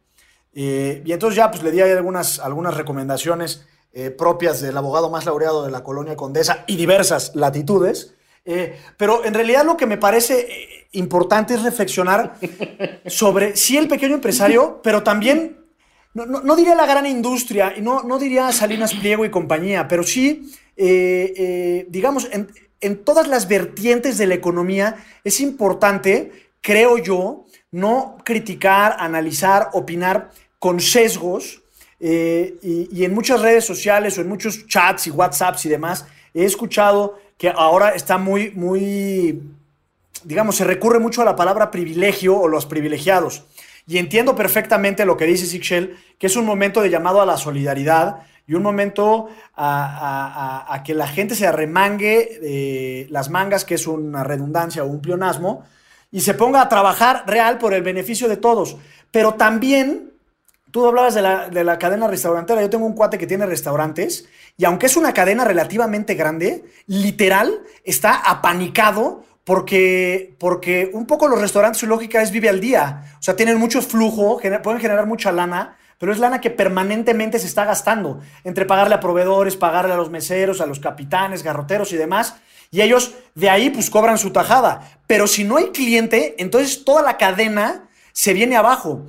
Eh, 0.54 1.02
y 1.04 1.12
entonces 1.12 1.36
ya 1.36 1.50
pues 1.50 1.62
le 1.62 1.70
di 1.70 1.80
algunas, 1.80 2.38
algunas 2.38 2.76
recomendaciones 2.76 3.66
propias 4.16 4.62
del 4.62 4.74
abogado 4.78 5.10
más 5.10 5.26
laureado 5.26 5.66
de 5.66 5.70
la 5.70 5.84
colonia 5.84 6.16
Condesa 6.16 6.64
y 6.66 6.76
diversas 6.76 7.32
latitudes. 7.34 8.14
Pero 8.96 9.22
en 9.26 9.34
realidad 9.34 9.66
lo 9.66 9.76
que 9.76 9.84
me 9.84 9.98
parece 9.98 10.88
importante 10.92 11.54
es 11.54 11.62
reflexionar 11.62 12.36
sobre 13.06 13.54
sí 13.56 13.76
el 13.76 13.88
pequeño 13.88 14.14
empresario, 14.14 14.80
pero 14.82 15.02
también, 15.02 15.61
no, 16.14 16.56
diría 16.56 16.74
la 16.74 16.86
gran 16.86 17.06
industria, 17.06 17.74
y 17.76 17.80
no, 17.80 18.02
no 18.02 18.18
diría 18.18 18.52
Salinas 18.52 18.94
Pliego 18.94 19.24
y 19.24 19.30
compañía, 19.30 19.88
pero 19.88 20.02
sí, 20.02 20.52
digamos, 20.76 22.28
en, 22.32 22.48
en 22.82 23.04
todas 23.04 23.28
las 23.28 23.48
vertientes 23.48 24.18
de 24.18 24.26
la 24.26 24.34
economía 24.34 24.96
es 25.24 25.40
importante, 25.40 26.32
creo 26.60 26.98
yo, 26.98 27.44
no 27.70 28.18
criticar, 28.24 28.96
analizar, 28.98 29.70
opinar 29.72 30.30
con 30.58 30.80
sesgos. 30.80 31.62
Eh, 31.98 32.56
y, 32.62 33.04
en 33.04 33.14
muchas 33.14 33.40
redes 33.40 33.64
sociales 33.64 34.18
o 34.18 34.20
en 34.20 34.28
muchos 34.28 34.66
chats 34.66 35.06
y 35.06 35.10
WhatsApps 35.10 35.64
y 35.66 35.68
demás, 35.68 36.04
he 36.34 36.44
escuchado 36.44 37.18
que 37.38 37.48
ahora 37.48 37.90
está 37.90 38.18
muy, 38.18 38.50
muy, 38.50 39.40
digamos, 40.24 40.56
se 40.56 40.64
recurre 40.64 40.98
mucho 40.98 41.22
a 41.22 41.24
la 41.24 41.36
palabra 41.36 41.70
privilegio 41.70 42.36
o 42.36 42.48
los 42.48 42.66
privilegiados. 42.66 43.44
Y 43.86 43.98
entiendo 43.98 44.34
perfectamente 44.34 45.04
lo 45.04 45.16
que 45.16 45.26
dice 45.26 45.46
Sixel, 45.46 45.96
que 46.18 46.26
es 46.26 46.36
un 46.36 46.44
momento 46.44 46.80
de 46.80 46.90
llamado 46.90 47.20
a 47.20 47.26
la 47.26 47.36
solidaridad 47.36 48.20
y 48.46 48.54
un 48.54 48.62
momento 48.62 49.28
a, 49.54 50.82
que 50.84 50.94
la 50.94 51.06
gente 51.06 51.34
se 51.34 51.46
arremangue 51.46 52.40
eh, 52.42 53.06
las 53.10 53.30
mangas, 53.30 53.64
que 53.64 53.74
es 53.74 53.86
una 53.86 54.24
redundancia 54.24 54.84
o 54.84 54.86
un 54.86 55.00
pleonasmo, 55.00 55.64
y 56.10 56.20
se 56.20 56.34
ponga 56.34 56.60
a 56.60 56.68
trabajar 56.68 57.24
real 57.26 57.58
por 57.58 57.74
el 57.74 57.82
beneficio 57.82 58.28
de 58.28 58.36
todos. 58.36 58.76
Pero 59.10 59.34
también, 59.34 60.12
tú 60.70 60.86
hablabas 60.86 61.14
de 61.14 61.22
la, 61.22 61.48
de 61.48 61.64
la 61.64 61.78
cadena 61.78 62.08
restaurantera, 62.08 62.60
yo 62.60 62.70
tengo 62.70 62.86
un 62.86 62.94
cuate 62.94 63.18
que 63.18 63.26
tiene 63.26 63.46
restaurantes 63.46 64.28
y 64.56 64.64
aunque 64.64 64.86
es 64.86 64.96
una 64.96 65.14
cadena 65.14 65.44
relativamente 65.44 66.14
grande, 66.14 66.64
literal 66.86 67.62
está 67.84 68.14
apanicado 68.14 69.24
porque, 69.44 70.34
porque 70.38 70.90
un 70.92 71.06
poco 71.06 71.28
los 71.28 71.40
restaurantes, 71.40 71.80
su 71.80 71.86
lógica 71.86 72.22
es 72.22 72.30
vive 72.30 72.48
al 72.48 72.60
día. 72.60 73.04
O 73.18 73.22
sea, 73.22 73.36
tienen 73.36 73.58
mucho 73.58 73.82
flujo, 73.82 74.40
pueden 74.62 74.80
generar 74.80 75.06
mucha 75.06 75.32
lana, 75.32 75.76
pero 75.98 76.12
es 76.12 76.18
lana 76.18 76.40
que 76.40 76.50
permanentemente 76.50 77.38
se 77.38 77.46
está 77.46 77.64
gastando 77.64 78.20
entre 78.44 78.66
pagarle 78.66 78.94
a 78.94 79.00
proveedores, 79.00 79.56
pagarle 79.56 79.94
a 79.94 79.96
los 79.96 80.10
meseros, 80.10 80.60
a 80.60 80.66
los 80.66 80.80
capitanes, 80.80 81.42
garroteros 81.42 81.92
y 81.92 81.96
demás 81.96 82.34
y 82.72 82.80
ellos 82.80 83.14
de 83.34 83.50
ahí 83.50 83.70
pues 83.70 83.90
cobran 83.90 84.18
su 84.18 84.30
tajada. 84.30 84.98
Pero 85.06 85.28
si 85.28 85.44
no 85.44 85.58
hay 85.58 85.66
cliente, 85.68 86.34
entonces 86.38 86.84
toda 86.84 87.02
la 87.02 87.18
cadena 87.18 87.88
se 88.12 88.32
viene 88.32 88.56
abajo. 88.56 89.02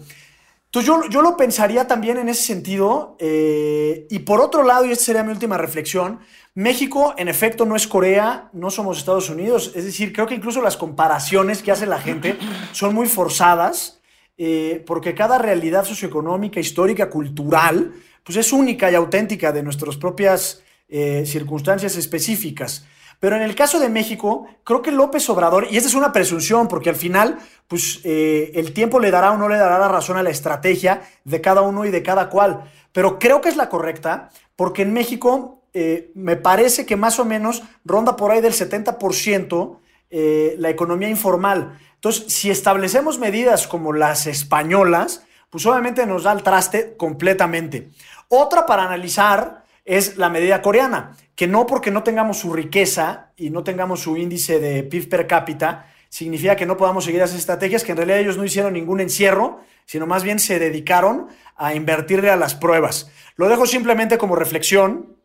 Entonces 0.74 0.88
yo, 0.88 1.08
yo 1.08 1.22
lo 1.22 1.38
pensaría 1.38 1.86
también 1.86 2.18
en 2.18 2.30
ese 2.30 2.42
sentido. 2.42 3.16
Eh, 3.20 4.08
y 4.10 4.20
por 4.20 4.42
otro 4.42 4.64
lado, 4.64 4.86
y 4.86 4.92
esta 4.92 5.06
sería 5.06 5.24
mi 5.24 5.32
última 5.32 5.56
reflexión, 5.56 6.20
México 6.56 7.14
en 7.16 7.28
efecto 7.28 7.66
no 7.66 7.76
es 7.76 7.86
Corea, 7.86 8.50
no 8.54 8.72
somos 8.72 8.98
Estados 8.98 9.30
Unidos. 9.30 9.72
Es 9.76 9.86
decir, 9.86 10.12
creo 10.12 10.26
que 10.26 10.34
incluso 10.34 10.64
las 10.64 10.76
comparaciones 10.76 11.62
que 11.62 11.72
hace 11.72 11.86
la 11.86 12.00
gente 12.00 12.40
son 12.72 12.96
muy 12.96 13.06
forzadas. 13.06 14.02
Eh, 14.36 14.84
porque 14.88 15.14
cada 15.14 15.38
realidad 15.38 15.86
socioeconómica, 15.86 16.60
histórica, 16.60 17.08
cultural, 17.08 17.94
pues 18.24 18.40
es 18.40 18.52
única 18.52 18.90
y 18.90 18.96
auténtica 18.96 19.52
de 19.52 19.62
nuestras 19.62 19.96
propias 19.96 20.64
eh, 20.90 21.24
circunstancias 21.28 21.98
específicas. 21.98 22.88
Pero 23.24 23.38
en 23.38 23.42
el 23.42 23.56
caso 23.56 23.80
de 23.80 23.88
México, 23.88 24.48
creo 24.66 24.82
que 24.82 24.92
López 24.92 25.30
Obrador, 25.30 25.68
y 25.72 25.78
esta 25.78 25.88
es 25.88 25.96
una 25.96 26.12
presunción, 26.12 26.68
porque 26.68 26.90
al 26.90 26.98
final, 26.98 27.38
pues 27.70 28.02
eh, 28.04 28.52
el 28.56 28.74
tiempo 28.74 29.00
le 29.00 29.12
dará 29.12 29.32
o 29.32 29.38
no 29.38 29.48
le 29.48 29.56
dará 29.56 29.80
la 29.80 29.88
razón 29.88 30.18
a 30.18 30.24
la 30.24 30.30
estrategia 30.30 31.04
de 31.24 31.40
cada 31.40 31.62
uno 31.62 31.86
y 31.86 31.90
de 31.90 32.04
cada 32.04 32.28
cual. 32.28 32.70
Pero 32.92 33.20
creo 33.20 33.40
que 33.40 33.48
es 33.48 33.56
la 33.56 33.70
correcta, 33.70 34.30
porque 34.58 34.82
en 34.82 34.92
México 34.92 35.64
eh, 35.74 36.12
me 36.16 36.36
parece 36.36 36.86
que 36.86 36.98
más 36.98 37.18
o 37.18 37.24
menos 37.24 37.64
ronda 37.86 38.18
por 38.18 38.30
ahí 38.30 38.42
del 38.42 38.52
70% 38.52 39.78
eh, 40.10 40.56
la 40.58 40.70
economía 40.70 41.08
informal. 41.08 41.80
Entonces, 41.96 42.26
si 42.28 42.52
establecemos 42.52 43.20
medidas 43.20 43.68
como 43.68 43.94
las 43.94 44.28
españolas, 44.28 45.24
pues 45.50 45.66
obviamente 45.66 46.06
nos 46.06 46.24
da 46.24 46.34
el 46.34 46.44
traste 46.44 46.98
completamente. 46.98 47.90
Otra 48.28 48.66
para 48.66 48.84
analizar 48.84 49.63
es 49.86 50.18
la 50.18 50.30
medida 50.30 50.62
coreana 50.62 51.18
que 51.36 51.48
no 51.48 51.66
porque 51.66 51.92
no 51.92 52.04
tengamos 52.04 52.40
su 52.40 52.54
riqueza 52.54 53.32
y 53.36 53.50
no 53.50 53.64
tengamos 53.64 54.02
su 54.02 54.18
índice 54.18 54.60
de 54.60 54.84
PIB 54.84 55.10
per 55.10 55.28
cápita, 55.28 55.88
significa 56.10 56.56
que 56.56 56.66
no 56.66 56.78
podamos 56.78 57.06
seguir 57.06 57.22
esas 57.22 57.40
estrategias, 57.40 57.84
que 57.84 57.92
en 57.92 57.98
realidad 57.98 58.20
ellos 58.20 58.38
no 58.38 58.46
hicieron 58.46 58.74
ningún 58.74 59.00
encierro, 59.00 59.62
sino 59.86 60.06
más 60.06 60.24
bien 60.24 60.40
se 60.40 60.60
dedicaron 60.60 61.28
a 61.56 61.74
invertirle 61.74 62.30
a 62.30 62.36
las 62.36 62.54
pruebas. 62.54 63.10
Lo 63.36 63.50
dejo 63.50 63.66
simplemente 63.66 64.18
como 64.18 64.36
reflexión. 64.36 65.18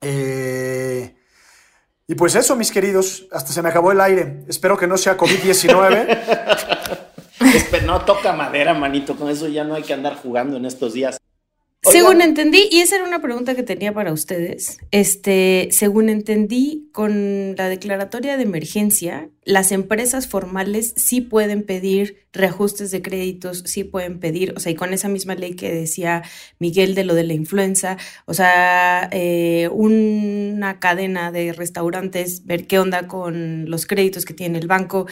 Eh, 0.00 1.16
y 2.06 2.14
pues 2.14 2.36
eso, 2.36 2.54
mis 2.54 2.70
queridos, 2.70 3.26
hasta 3.32 3.52
se 3.52 3.62
me 3.62 3.68
acabó 3.68 3.90
el 3.90 4.00
aire. 4.00 4.44
Espero 4.48 4.78
que 4.78 4.86
no 4.86 4.96
sea 4.96 5.16
COVID-19. 5.16 6.18
no 7.84 8.02
toca 8.02 8.32
madera, 8.32 8.74
manito, 8.74 9.16
con 9.16 9.28
eso 9.28 9.48
ya 9.48 9.64
no 9.64 9.74
hay 9.74 9.82
que 9.82 9.92
andar 9.92 10.14
jugando 10.16 10.56
en 10.56 10.66
estos 10.66 10.92
días. 10.92 11.18
Según 11.82 12.20
entendí, 12.22 12.68
y 12.72 12.80
esa 12.80 12.96
era 12.96 13.04
una 13.04 13.22
pregunta 13.22 13.54
que 13.54 13.62
tenía 13.62 13.94
para 13.94 14.12
ustedes, 14.12 14.78
este, 14.90 15.68
según 15.70 16.08
entendí, 16.08 16.88
con 16.92 17.54
la 17.56 17.68
declaratoria 17.68 18.36
de 18.36 18.42
emergencia, 18.42 19.30
las 19.44 19.70
empresas 19.70 20.26
formales 20.26 20.92
sí 20.96 21.20
pueden 21.20 21.62
pedir 21.62 22.26
reajustes 22.32 22.90
de 22.90 23.00
créditos, 23.00 23.62
sí 23.64 23.84
pueden 23.84 24.18
pedir, 24.18 24.54
o 24.56 24.60
sea, 24.60 24.72
y 24.72 24.74
con 24.74 24.92
esa 24.92 25.08
misma 25.08 25.36
ley 25.36 25.54
que 25.54 25.72
decía 25.72 26.24
Miguel 26.58 26.96
de 26.96 27.04
lo 27.04 27.14
de 27.14 27.24
la 27.24 27.34
influenza, 27.34 27.96
o 28.26 28.34
sea, 28.34 29.08
eh, 29.12 29.68
una 29.72 30.80
cadena 30.80 31.30
de 31.30 31.52
restaurantes, 31.52 32.44
ver 32.44 32.66
qué 32.66 32.80
onda 32.80 33.06
con 33.06 33.70
los 33.70 33.86
créditos 33.86 34.24
que 34.24 34.34
tiene 34.34 34.58
el 34.58 34.66
banco 34.66 35.06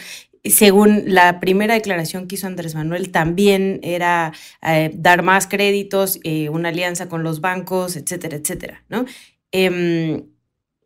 según 0.49 1.03
la 1.05 1.39
primera 1.39 1.73
declaración 1.73 2.27
que 2.27 2.35
hizo 2.35 2.47
Andrés 2.47 2.75
Manuel, 2.75 3.11
también 3.11 3.79
era 3.83 4.33
eh, 4.61 4.91
dar 4.93 5.23
más 5.23 5.47
créditos, 5.47 6.19
eh, 6.23 6.49
una 6.49 6.69
alianza 6.69 7.09
con 7.09 7.23
los 7.23 7.41
bancos, 7.41 7.95
etcétera, 7.95 8.37
etcétera, 8.37 8.83
¿no? 8.89 9.05
Em, 9.51 10.23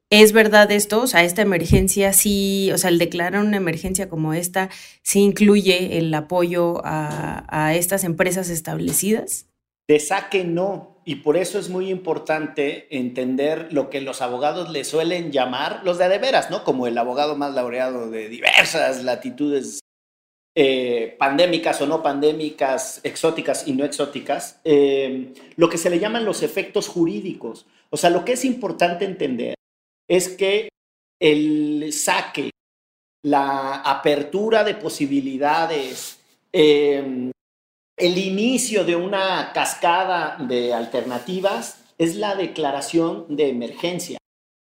¿Es 0.09 0.33
verdad 0.33 0.69
esto? 0.73 1.03
O 1.03 1.07
sea, 1.07 1.23
esta 1.23 1.41
emergencia 1.41 2.11
sí, 2.11 2.69
o 2.73 2.77
sea, 2.77 2.89
el 2.89 2.99
declarar 2.99 3.41
una 3.41 3.55
emergencia 3.55 4.09
como 4.09 4.33
esta, 4.33 4.69
sí 5.03 5.21
incluye 5.21 5.97
el 5.97 6.13
apoyo 6.13 6.81
a, 6.83 7.45
a 7.47 7.75
estas 7.75 8.03
empresas 8.03 8.49
establecidas? 8.49 9.47
De 9.87 10.01
saque 10.01 10.43
no, 10.43 10.90
y 11.03 11.15
por 11.15 11.35
eso 11.35 11.57
es 11.57 11.69
muy 11.69 11.89
importante 11.89 12.87
entender 12.95 13.73
lo 13.73 13.89
que 13.89 14.01
los 14.01 14.21
abogados 14.21 14.69
le 14.69 14.83
suelen 14.83 15.31
llamar 15.31 15.81
los 15.83 15.97
de 15.97 16.07
de 16.09 16.19
veras, 16.19 16.51
¿no? 16.51 16.63
Como 16.63 16.85
el 16.85 16.97
abogado 16.97 17.35
más 17.35 17.53
laureado 17.53 18.09
de 18.09 18.29
diversas 18.29 19.03
latitudes 19.03 19.79
eh, 20.53 21.15
pandémicas 21.17 21.81
o 21.81 21.87
no 21.87 22.03
pandémicas, 22.03 22.99
exóticas 23.03 23.67
y 23.67 23.73
no 23.73 23.85
exóticas, 23.85 24.59
eh, 24.63 25.33
lo 25.55 25.69
que 25.69 25.77
se 25.77 25.89
le 25.89 25.99
llaman 25.99 26.25
los 26.25 26.43
efectos 26.43 26.87
jurídicos. 26.87 27.65
O 27.89 27.97
sea, 27.97 28.09
lo 28.09 28.23
que 28.23 28.33
es 28.33 28.45
importante 28.45 29.05
entender 29.05 29.55
es 30.07 30.29
que 30.29 30.69
el 31.19 31.91
saque, 31.93 32.51
la 33.23 33.75
apertura 33.75 34.63
de 34.63 34.75
posibilidades, 34.75 36.19
eh, 36.51 37.31
el 38.01 38.17
inicio 38.17 38.83
de 38.83 38.95
una 38.95 39.51
cascada 39.53 40.35
de 40.39 40.73
alternativas 40.73 41.83
es 41.99 42.15
la 42.15 42.35
declaración 42.35 43.27
de 43.29 43.49
emergencia, 43.49 44.17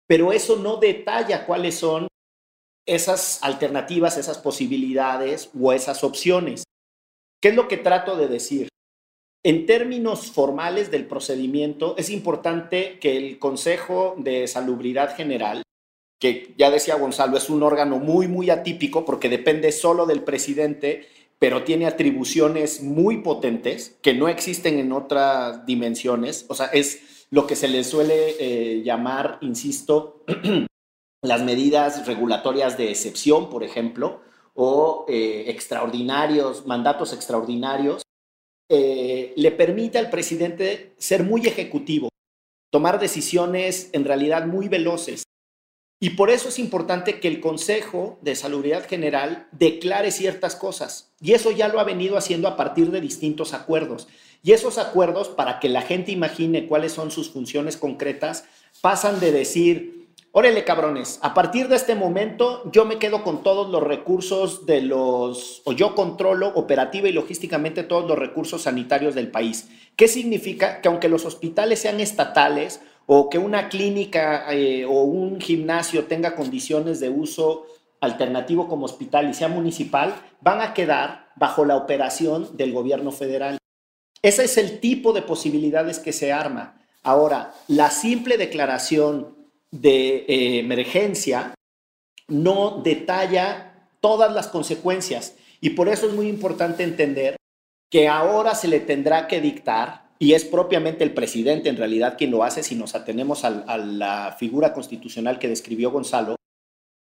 pero 0.07 0.31
eso 0.31 0.57
no 0.57 0.77
detalla 0.77 1.47
cuáles 1.47 1.73
son 1.73 2.07
esas 2.85 3.41
alternativas, 3.41 4.19
esas 4.19 4.37
posibilidades 4.37 5.49
o 5.59 5.73
esas 5.73 6.03
opciones. 6.03 6.65
¿Qué 7.41 7.49
es 7.49 7.55
lo 7.55 7.67
que 7.67 7.77
trato 7.77 8.15
de 8.15 8.27
decir? 8.27 8.67
En 9.43 9.65
términos 9.65 10.31
formales 10.31 10.91
del 10.91 11.07
procedimiento, 11.07 11.95
es 11.97 12.11
importante 12.11 12.99
que 12.99 13.17
el 13.17 13.39
Consejo 13.39 14.13
de 14.19 14.47
Salubridad 14.47 15.15
General, 15.15 15.63
que 16.21 16.53
ya 16.59 16.69
decía 16.69 16.93
Gonzalo, 16.95 17.37
es 17.37 17.49
un 17.49 17.63
órgano 17.63 17.97
muy, 17.97 18.27
muy 18.27 18.51
atípico 18.51 19.03
porque 19.03 19.29
depende 19.29 19.71
solo 19.71 20.05
del 20.05 20.21
presidente 20.23 21.07
pero 21.39 21.63
tiene 21.63 21.85
atribuciones 21.85 22.81
muy 22.81 23.17
potentes 23.17 23.97
que 24.01 24.13
no 24.13 24.27
existen 24.27 24.79
en 24.79 24.91
otras 24.91 25.65
dimensiones. 25.65 26.45
O 26.47 26.55
sea, 26.55 26.67
es 26.67 27.27
lo 27.29 27.45
que 27.47 27.55
se 27.55 27.67
le 27.67 27.83
suele 27.83 28.35
eh, 28.39 28.83
llamar, 28.83 29.37
insisto, 29.41 30.23
las 31.21 31.43
medidas 31.43 32.05
regulatorias 32.07 32.77
de 32.77 32.91
excepción, 32.91 33.49
por 33.49 33.63
ejemplo, 33.63 34.21
o 34.53 35.05
eh, 35.09 35.45
extraordinarios, 35.47 36.65
mandatos 36.65 37.11
extraordinarios, 37.11 38.03
eh, 38.69 39.33
le 39.35 39.51
permite 39.51 39.97
al 39.97 40.09
presidente 40.09 40.95
ser 40.97 41.23
muy 41.23 41.45
ejecutivo, 41.45 42.09
tomar 42.71 42.99
decisiones 42.99 43.89
en 43.91 44.05
realidad 44.05 44.47
muy 44.47 44.69
veloces 44.69 45.24
Y 46.05 46.11
por 46.11 46.29
eso 46.29 46.49
es 46.49 46.59
importante 46.59 47.19
que 47.19 47.27
el 47.27 47.39
Consejo 47.39 48.19
de 48.21 48.35
Salubridad 48.35 48.87
General 48.87 49.47
declare 49.51 50.11
ciertas 50.11 50.55
cosas. 50.55 51.09
Y 51.19 51.33
eso 51.33 51.49
ya 51.49 51.67
lo 51.67 51.79
ha 51.79 51.83
venido 51.83 52.15
haciendo 52.15 52.47
a 52.47 52.55
partir 52.55 52.91
de 52.91 53.01
distintos 53.01 53.55
acuerdos. 53.55 54.07
Y 54.43 54.51
esos 54.51 54.77
acuerdos, 54.77 55.29
para 55.29 55.59
que 55.59 55.67
la 55.67 55.81
gente 55.81 56.11
imagine 56.11 56.67
cuáles 56.67 56.91
son 56.91 57.09
sus 57.09 57.31
funciones 57.31 57.75
concretas, 57.75 58.45
pasan 58.81 59.19
de 59.19 59.31
decir, 59.31 60.09
órale 60.31 60.63
cabrones, 60.63 61.17
a 61.23 61.33
partir 61.33 61.69
de 61.69 61.75
este 61.75 61.95
momento 61.95 62.69
yo 62.71 62.85
me 62.85 62.99
quedo 62.99 63.23
con 63.23 63.41
todos 63.41 63.71
los 63.71 63.81
recursos 63.81 64.67
de 64.67 64.81
los, 64.81 65.63
o 65.65 65.71
yo 65.71 65.95
controlo 65.95 66.49
operativa 66.49 67.09
y 67.09 67.13
logísticamente 67.13 67.81
todos 67.81 68.07
los 68.07 68.19
recursos 68.19 68.61
sanitarios 68.61 69.15
del 69.15 69.31
país. 69.31 69.69
¿Qué 69.95 70.07
significa? 70.07 70.81
Que 70.81 70.87
aunque 70.87 71.09
los 71.09 71.25
hospitales 71.25 71.79
sean 71.79 71.99
estatales 71.99 72.81
o 73.07 73.29
que 73.29 73.37
una 73.37 73.69
clínica 73.69 74.51
eh, 74.53 74.85
o 74.85 75.03
un 75.03 75.39
gimnasio 75.39 76.05
tenga 76.05 76.35
condiciones 76.35 76.99
de 76.99 77.09
uso 77.09 77.65
alternativo 78.01 78.67
como 78.67 78.85
hospital 78.85 79.29
y 79.29 79.33
sea 79.33 79.47
municipal, 79.47 80.15
van 80.41 80.61
a 80.61 80.73
quedar 80.73 81.29
bajo 81.35 81.65
la 81.65 81.75
operación 81.75 82.55
del 82.57 82.71
gobierno 82.71 83.11
federal. 83.11 83.57
Ese 84.21 84.45
es 84.45 84.57
el 84.57 84.79
tipo 84.79 85.13
de 85.13 85.21
posibilidades 85.21 85.99
que 85.99 86.13
se 86.13 86.31
arma. 86.33 86.81
Ahora, 87.03 87.53
la 87.67 87.91
simple 87.91 88.37
declaración 88.37 89.35
de 89.71 90.25
eh, 90.27 90.59
emergencia 90.59 91.53
no 92.27 92.81
detalla 92.83 93.89
todas 94.01 94.33
las 94.33 94.47
consecuencias 94.47 95.35
y 95.61 95.71
por 95.71 95.89
eso 95.89 96.07
es 96.07 96.13
muy 96.13 96.27
importante 96.27 96.83
entender 96.83 97.35
que 97.89 98.07
ahora 98.07 98.55
se 98.55 98.67
le 98.67 98.79
tendrá 98.79 99.27
que 99.27 99.41
dictar 99.41 100.04
y 100.17 100.33
es 100.33 100.45
propiamente 100.45 101.03
el 101.03 101.13
presidente 101.13 101.69
en 101.69 101.77
realidad 101.77 102.15
quien 102.17 102.31
lo 102.31 102.43
hace 102.43 102.63
si 102.63 102.75
nos 102.75 102.95
atenemos 102.95 103.43
a, 103.43 103.77
la 103.77 104.35
figura 104.39 104.73
constitucional 104.73 105.39
que 105.39 105.47
describió 105.47 105.91
Gonzalo, 105.91 106.35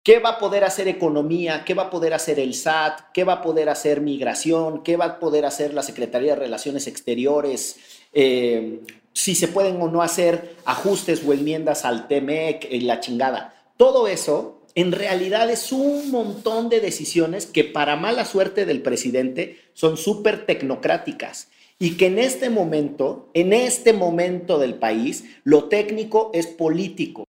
¿Qué 0.02 0.18
va 0.18 0.32
a 0.32 0.38
poder 0.38 0.64
hacer 0.64 0.86
economía? 0.86 1.64
¿Qué 1.64 1.72
va 1.72 1.84
a 1.84 1.90
poder 1.90 2.12
hacer 2.12 2.38
el 2.38 2.52
SAT? 2.52 3.12
¿Qué 3.14 3.24
va 3.24 3.34
a 3.34 3.42
poder 3.42 3.70
hacer 3.70 4.02
migración? 4.02 4.82
¿Qué 4.82 4.98
va 4.98 5.06
a 5.06 5.18
poder 5.18 5.46
hacer 5.46 5.72
la 5.72 5.82
Secretaría 5.82 6.34
de 6.34 6.40
Relaciones 6.40 6.86
Exteriores? 6.86 7.78
Eh, 8.12 8.80
si 9.14 9.34
se 9.34 9.48
pueden 9.48 9.80
o 9.80 9.88
no 9.88 10.02
hacer 10.02 10.56
ajustes 10.66 11.22
o 11.26 11.32
enmiendas 11.32 11.86
al 11.86 12.06
TEMEC, 12.06 12.68
y 12.70 12.80
la 12.80 13.00
chingada. 13.00 13.54
Todo 13.78 14.06
eso 14.06 14.60
en 14.74 14.92
realidad 14.92 15.48
es 15.50 15.72
un 15.72 16.10
montón 16.10 16.68
de 16.68 16.80
decisiones 16.80 17.46
que 17.46 17.64
para 17.64 17.96
mala 17.96 18.26
suerte 18.26 18.66
del 18.66 18.82
presidente 18.82 19.58
son 19.72 19.96
súper 19.96 20.44
tecnocráticas 20.46 21.48
y 21.78 21.96
que 21.96 22.06
en 22.06 22.18
este 22.18 22.50
momento, 22.50 23.30
en 23.34 23.52
este 23.52 23.92
momento 23.92 24.58
del 24.58 24.74
país, 24.74 25.24
lo 25.44 25.64
técnico 25.64 26.30
es 26.32 26.46
político. 26.46 27.24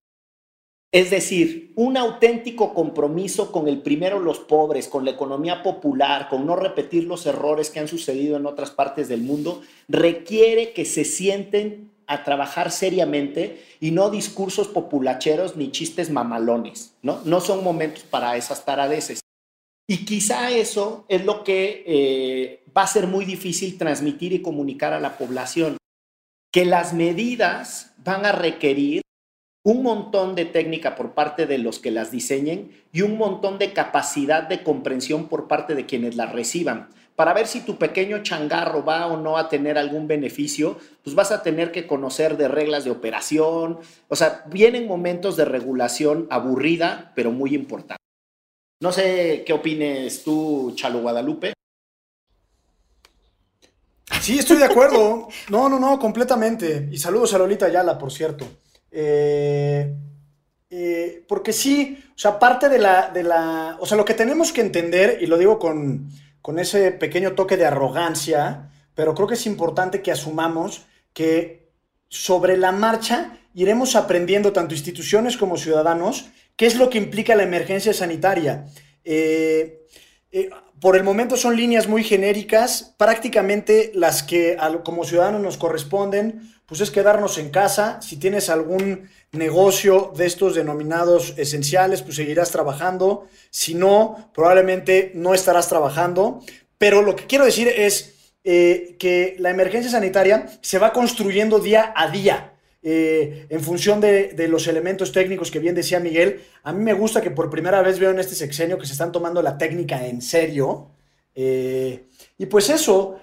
Es 0.92 1.10
decir, 1.10 1.74
un 1.76 1.98
auténtico 1.98 2.74
compromiso 2.74 3.52
con 3.52 3.68
el 3.68 3.82
primero 3.82 4.20
los 4.20 4.40
pobres, 4.40 4.88
con 4.88 5.04
la 5.04 5.12
economía 5.12 5.62
popular, 5.62 6.30
con 6.30 6.46
no 6.46 6.56
repetir 6.56 7.04
los 7.04 7.26
errores 7.26 7.70
que 7.70 7.82
han 7.82 7.90
sucedido 7.90 8.38
en 8.38 8.46
otras 8.46 8.72
partes 8.72 9.10
del 9.10 9.22
mundo, 9.22 9.62
requiere 9.90 10.72
que 10.72 10.86
se 10.86 11.04
sienten 11.04 11.92
a 12.08 12.24
trabajar 12.24 12.72
seriamente 12.72 13.62
y 13.82 13.92
no 13.92 14.10
discursos 14.10 14.70
populacheros 14.70 15.58
ni 15.58 15.72
chistes 15.72 16.10
mamalones, 16.10 16.94
¿no? 17.02 17.20
No 17.26 17.42
son 17.42 17.62
momentos 17.64 18.04
para 18.04 18.38
esas 18.38 18.64
taradeces. 18.64 19.25
Y 19.88 20.06
quizá 20.06 20.50
eso 20.52 21.06
es 21.10 21.26
lo 21.26 21.44
que 21.44 21.84
eh, 21.86 22.64
va 22.76 22.84
a 22.84 22.88
ser 22.88 23.08
muy 23.08 23.24
difícil 23.24 23.78
transmitir 23.78 24.34
y 24.34 24.42
comunicar 24.42 24.94
a 24.94 25.00
la 25.00 25.18
población, 25.18 25.78
que 26.52 26.66
las 26.66 26.94
medidas 26.94 27.94
van 27.98 28.26
a 28.26 28.32
requerir 28.32 29.02
un 29.64 29.84
montón 29.84 30.36
de 30.36 30.46
técnica 30.46 30.96
por 30.96 31.14
parte 31.14 31.46
de 31.48 31.58
los 31.58 31.80
que 31.80 31.92
las 31.92 32.12
diseñen 32.12 32.72
y 32.94 33.02
un 33.02 33.18
montón 33.18 33.58
de 33.58 33.74
capacidad 33.74 34.44
de 34.44 34.64
comprensión 34.64 35.28
por 35.28 35.48
parte 35.48 35.76
de 35.76 35.86
quienes 35.86 36.16
las 36.16 36.32
reciban. 36.32 36.90
Para 37.16 37.34
ver 37.34 37.48
si 37.48 37.62
tu 37.62 37.78
pequeño 37.78 38.22
changarro 38.24 38.84
va 38.84 39.08
o 39.08 39.18
no 39.18 39.38
a 39.38 39.50
tener 39.50 39.78
algún 39.78 40.08
beneficio, 40.08 40.78
pues 41.04 41.16
vas 41.16 41.32
a 41.32 41.42
tener 41.42 41.72
que 41.72 41.88
conocer 41.88 42.38
de 42.38 42.48
reglas 42.48 42.84
de 42.84 42.92
operación. 42.92 43.80
O 44.08 44.16
sea, 44.16 44.44
vienen 44.52 44.88
momentos 44.88 45.38
de 45.38 45.46
regulación 45.46 46.28
aburrida, 46.30 47.14
pero 47.16 47.32
muy 47.32 47.56
importante. 47.56 48.05
No 48.80 48.92
sé 48.92 49.44
qué 49.46 49.54
opines 49.54 50.24
tú, 50.24 50.74
Chalo 50.76 51.02
Guadalupe. 51.02 51.54
Sí, 54.22 54.40
estoy 54.40 54.58
de 54.58 54.66
acuerdo. 54.66 55.28
No, 55.50 55.70
no, 55.70 55.80
no, 55.80 56.00
completamente. 56.00 56.90
Y 56.92 56.98
saludos 56.98 57.34
a 57.34 57.38
Lolita 57.38 57.68
Ayala, 57.68 57.98
por 57.98 58.12
cierto. 58.12 58.46
Eh, 58.92 59.96
eh, 60.70 61.26
porque 61.28 61.54
sí, 61.54 62.04
o 62.10 62.18
sea, 62.18 62.38
parte 62.40 62.70
de 62.70 62.80
la, 62.80 63.10
de 63.12 63.24
la, 63.24 63.78
o 63.80 63.86
sea, 63.86 63.98
lo 63.98 64.06
que 64.06 64.14
tenemos 64.14 64.52
que 64.52 64.62
entender, 64.62 65.20
y 65.22 65.28
lo 65.28 65.38
digo 65.38 65.60
con, 65.60 66.10
con 66.42 66.60
ese 66.60 66.92
pequeño 66.92 67.34
toque 67.34 67.56
de 67.58 67.66
arrogancia, 67.66 68.72
pero 68.94 69.14
creo 69.16 69.28
que 69.28 69.36
es 69.36 69.46
importante 69.46 70.02
que 70.02 70.12
asumamos 70.12 70.86
que 71.14 71.70
sobre 72.10 72.58
la 72.58 72.72
marcha 72.72 73.38
iremos 73.54 73.96
aprendiendo, 73.96 74.54
tanto 74.54 74.74
instituciones 74.74 75.38
como 75.38 75.58
ciudadanos, 75.58 76.30
qué 76.56 76.66
es 76.66 76.76
lo 76.76 76.90
que 76.90 76.98
implica 76.98 77.36
la 77.36 77.44
emergencia 77.44 77.94
sanitaria. 77.94 78.66
Eh, 79.04 79.82
por 80.80 80.96
el 80.96 81.04
momento 81.04 81.38
son 81.38 81.56
líneas 81.56 81.88
muy 81.88 82.04
genéricas, 82.04 82.96
prácticamente 82.98 83.92
las 83.96 84.24
que 84.24 84.58
como 84.84 85.06
ciudadanos 85.06 85.42
nos 85.42 85.58
corresponden, 85.58 86.54
pues 86.66 86.82
es 86.82 86.92
quedarnos 86.92 87.38
en 87.38 87.50
casa. 87.50 88.02
Si 88.02 88.18
tienes 88.18 88.50
algún 88.50 89.10
negocio 89.32 90.14
de 90.16 90.26
estos 90.26 90.56
denominados 90.56 91.34
esenciales, 91.38 92.02
pues 92.02 92.16
seguirás 92.16 92.52
trabajando. 92.52 93.28
Si 93.52 93.74
no, 93.76 94.32
probablemente 94.34 95.12
no 95.16 95.34
estarás 95.34 95.70
trabajando. 95.70 96.42
Pero 96.78 97.02
lo 97.02 97.16
que 97.16 97.28
quiero 97.28 97.46
decir 97.46 97.68
es 97.68 98.34
eh, 98.44 98.96
que 99.00 99.36
la 99.40 99.52
emergencia 99.52 99.92
sanitaria 99.92 100.48
se 100.62 100.80
va 100.80 100.92
construyendo 100.92 101.60
día 101.60 101.94
a 101.96 102.10
día. 102.10 102.55
Eh, 102.88 103.48
en 103.50 103.62
función 103.62 104.00
de, 104.00 104.48
los 104.48 104.68
elementos 104.68 105.12
técnicos 105.12 105.50
que 105.50 105.58
bien 105.58 105.74
decía 105.74 106.00
Miguel, 106.00 106.44
a 106.62 106.72
mí 106.72 106.84
me 106.84 106.94
gusta 106.94 107.20
que 107.20 107.32
por 107.32 107.50
primera 107.50 107.82
vez 107.82 107.98
veo 107.98 108.12
en 108.12 108.20
este 108.20 108.36
sexenio 108.36 108.78
que 108.78 108.86
se 108.86 108.92
están 108.92 109.12
tomando 109.12 109.42
la 109.42 109.58
técnica 109.58 110.06
en 110.06 110.22
serio. 110.22 110.92
Eh, 111.34 112.06
y 112.38 112.46
pues 112.46 112.70
eso, 112.70 113.20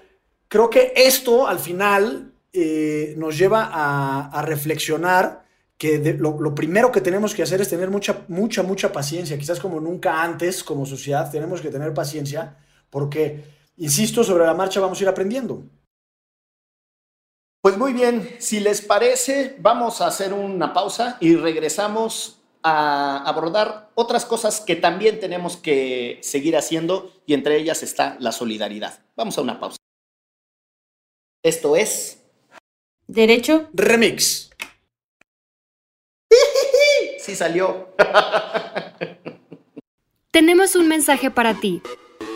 creo 0.49 0.69
que 0.69 0.91
esto 0.97 1.47
al 1.47 1.59
final 1.59 2.33
eh, 2.51 3.13
nos 3.17 3.37
lleva 3.37 3.69
a, 3.71 4.41
reflexionar 4.41 5.45
que 5.77 6.13
lo, 6.19 6.41
lo, 6.41 6.53
primero 6.53 6.91
que 6.91 6.99
tenemos 6.99 7.33
que 7.33 7.43
hacer 7.43 7.61
es 7.61 7.69
tener 7.69 7.89
mucha, 7.89 8.25
mucha, 8.27 8.63
mucha 8.63 8.91
paciencia, 8.91 9.37
quizás 9.37 9.61
como 9.61 9.79
nunca 9.79 10.21
antes 10.21 10.61
como 10.61 10.85
sociedad 10.85 11.31
tenemos 11.31 11.61
que 11.61 11.69
tener 11.69 11.93
paciencia 11.93 12.57
porque, 12.89 13.45
insisto, 13.77 14.25
sobre 14.25 14.45
la 14.45 14.53
marcha 14.53 14.81
vamos 14.81 14.99
a 14.99 15.03
ir 15.03 15.07
aprendiendo. 15.07 15.63
Pues 17.63 17.77
muy 17.77 17.93
bien, 17.93 18.35
si 18.39 18.59
les 18.59 18.81
parece, 18.81 19.55
vamos 19.57 20.01
a 20.01 20.07
hacer 20.07 20.33
una 20.33 20.73
pausa 20.73 21.15
y 21.21 21.37
regresamos 21.37 22.41
a 22.61 23.23
abordar 23.25 23.89
otras 23.95 24.25
cosas 24.25 24.59
que 24.59 24.75
también 24.75 25.21
tenemos 25.21 25.55
que 25.55 26.19
seguir 26.21 26.57
haciendo 26.57 27.13
y 27.25 27.33
entre 27.33 27.55
ellas 27.55 27.81
está 27.81 28.17
la 28.19 28.33
solidaridad. 28.33 28.99
Vamos 29.15 29.37
a 29.37 29.41
una 29.43 29.61
pausa. 29.61 29.77
Esto 31.41 31.77
es... 31.77 32.21
Derecho. 33.07 33.69
Remix. 33.71 34.49
Sí 37.17 37.33
salió. 37.33 37.95
Tenemos 40.31 40.75
un 40.75 40.89
mensaje 40.89 41.31
para 41.31 41.61
ti. 41.61 41.81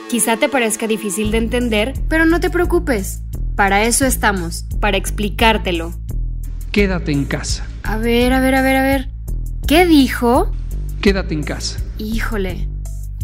Quizá 0.10 0.38
te 0.38 0.48
parezca 0.48 0.88
difícil 0.88 1.32
de 1.32 1.40
entender, 1.40 1.94
pero 2.08 2.26
no 2.26 2.40
te 2.40 2.50
preocupes. 2.50 3.24
Para 3.58 3.86
eso 3.86 4.06
estamos, 4.06 4.66
para 4.80 4.98
explicártelo. 4.98 5.92
Quédate 6.72 7.12
en 7.12 7.26
casa. 7.26 7.66
A 7.82 7.98
ver, 7.98 8.32
a 8.32 8.40
ver, 8.40 8.54
a 8.54 8.62
ver, 8.62 8.76
a 8.76 8.84
ver. 8.84 9.10
¿Qué 9.68 9.88
dijo? 9.88 10.52
Quédate 11.02 11.34
en 11.34 11.42
casa. 11.42 11.80
Híjole. 11.98 12.68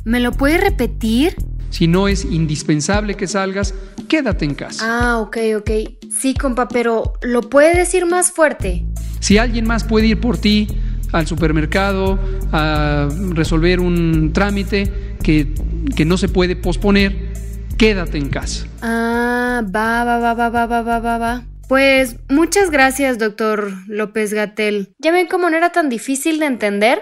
¿Me 0.05 0.19
lo 0.19 0.31
puede 0.31 0.57
repetir? 0.57 1.35
Si 1.69 1.85
no 1.85 2.07
es 2.07 2.25
indispensable 2.25 3.13
que 3.13 3.27
salgas, 3.27 3.75
quédate 4.09 4.45
en 4.45 4.55
casa. 4.55 4.83
Ah, 4.83 5.19
ok, 5.19 5.37
ok. 5.57 5.71
Sí, 6.09 6.33
compa, 6.33 6.67
pero 6.67 7.13
¿lo 7.21 7.41
puede 7.41 7.77
decir 7.77 8.07
más 8.07 8.31
fuerte? 8.31 8.87
Si 9.19 9.37
alguien 9.37 9.67
más 9.67 9.83
puede 9.83 10.07
ir 10.07 10.19
por 10.19 10.39
ti 10.39 10.67
al 11.11 11.27
supermercado 11.27 12.17
a 12.51 13.07
resolver 13.35 13.79
un 13.79 14.33
trámite 14.33 15.13
que, 15.21 15.53
que 15.95 16.05
no 16.05 16.17
se 16.17 16.27
puede 16.27 16.55
posponer, 16.55 17.32
quédate 17.83 18.17
en 18.17 18.29
casa. 18.29 18.65
Ah, 18.81 19.61
va, 19.65 20.05
va, 20.05 20.17
va, 20.17 20.33
va, 20.33 20.49
va, 20.49 20.65
va, 20.67 20.81
va, 20.83 20.99
va, 20.99 21.17
va. 21.17 21.45
Pues 21.67 22.15
muchas 22.29 22.71
gracias, 22.71 23.19
doctor 23.19 23.73
López 23.87 24.33
Gatel. 24.33 24.93
¿Ya 24.99 25.11
ven 25.11 25.27
cómo 25.27 25.49
no 25.49 25.57
era 25.57 25.73
tan 25.73 25.89
difícil 25.89 26.39
de 26.39 26.45
entender? 26.45 27.01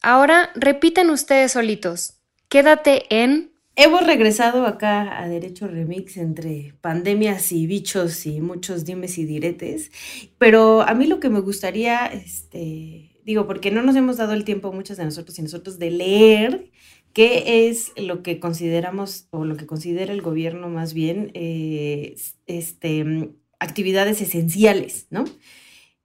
Ahora 0.00 0.48
repiten 0.54 1.10
ustedes 1.10 1.52
solitos. 1.52 2.14
Quédate 2.48 3.02
en... 3.10 3.52
Hemos 3.76 4.06
regresado 4.06 4.66
acá 4.66 5.22
a 5.22 5.28
Derecho 5.28 5.68
Remix 5.68 6.16
entre 6.16 6.72
pandemias 6.80 7.52
y 7.52 7.66
bichos 7.66 8.24
y 8.24 8.40
muchos 8.40 8.86
dimes 8.86 9.18
y 9.18 9.26
diretes, 9.26 9.90
pero 10.38 10.80
a 10.80 10.94
mí 10.94 11.06
lo 11.06 11.20
que 11.20 11.28
me 11.28 11.40
gustaría 11.40 12.06
este, 12.06 13.10
digo, 13.26 13.46
porque 13.46 13.70
no 13.70 13.82
nos 13.82 13.94
hemos 13.94 14.16
dado 14.16 14.32
el 14.32 14.44
tiempo 14.44 14.72
muchas 14.72 14.96
de 14.96 15.04
nosotros 15.04 15.38
y 15.38 15.42
nosotros 15.42 15.78
de 15.78 15.90
leer 15.90 16.70
qué 17.12 17.68
es 17.68 17.92
lo 17.96 18.22
que 18.22 18.40
consideramos 18.40 19.26
o 19.30 19.44
lo 19.44 19.56
que 19.56 19.66
considera 19.66 20.12
el 20.12 20.22
gobierno 20.22 20.68
más 20.68 20.94
bien 20.94 21.30
eh, 21.34 22.16
este, 22.46 23.30
actividades 23.58 24.20
esenciales, 24.20 25.06
¿no? 25.10 25.24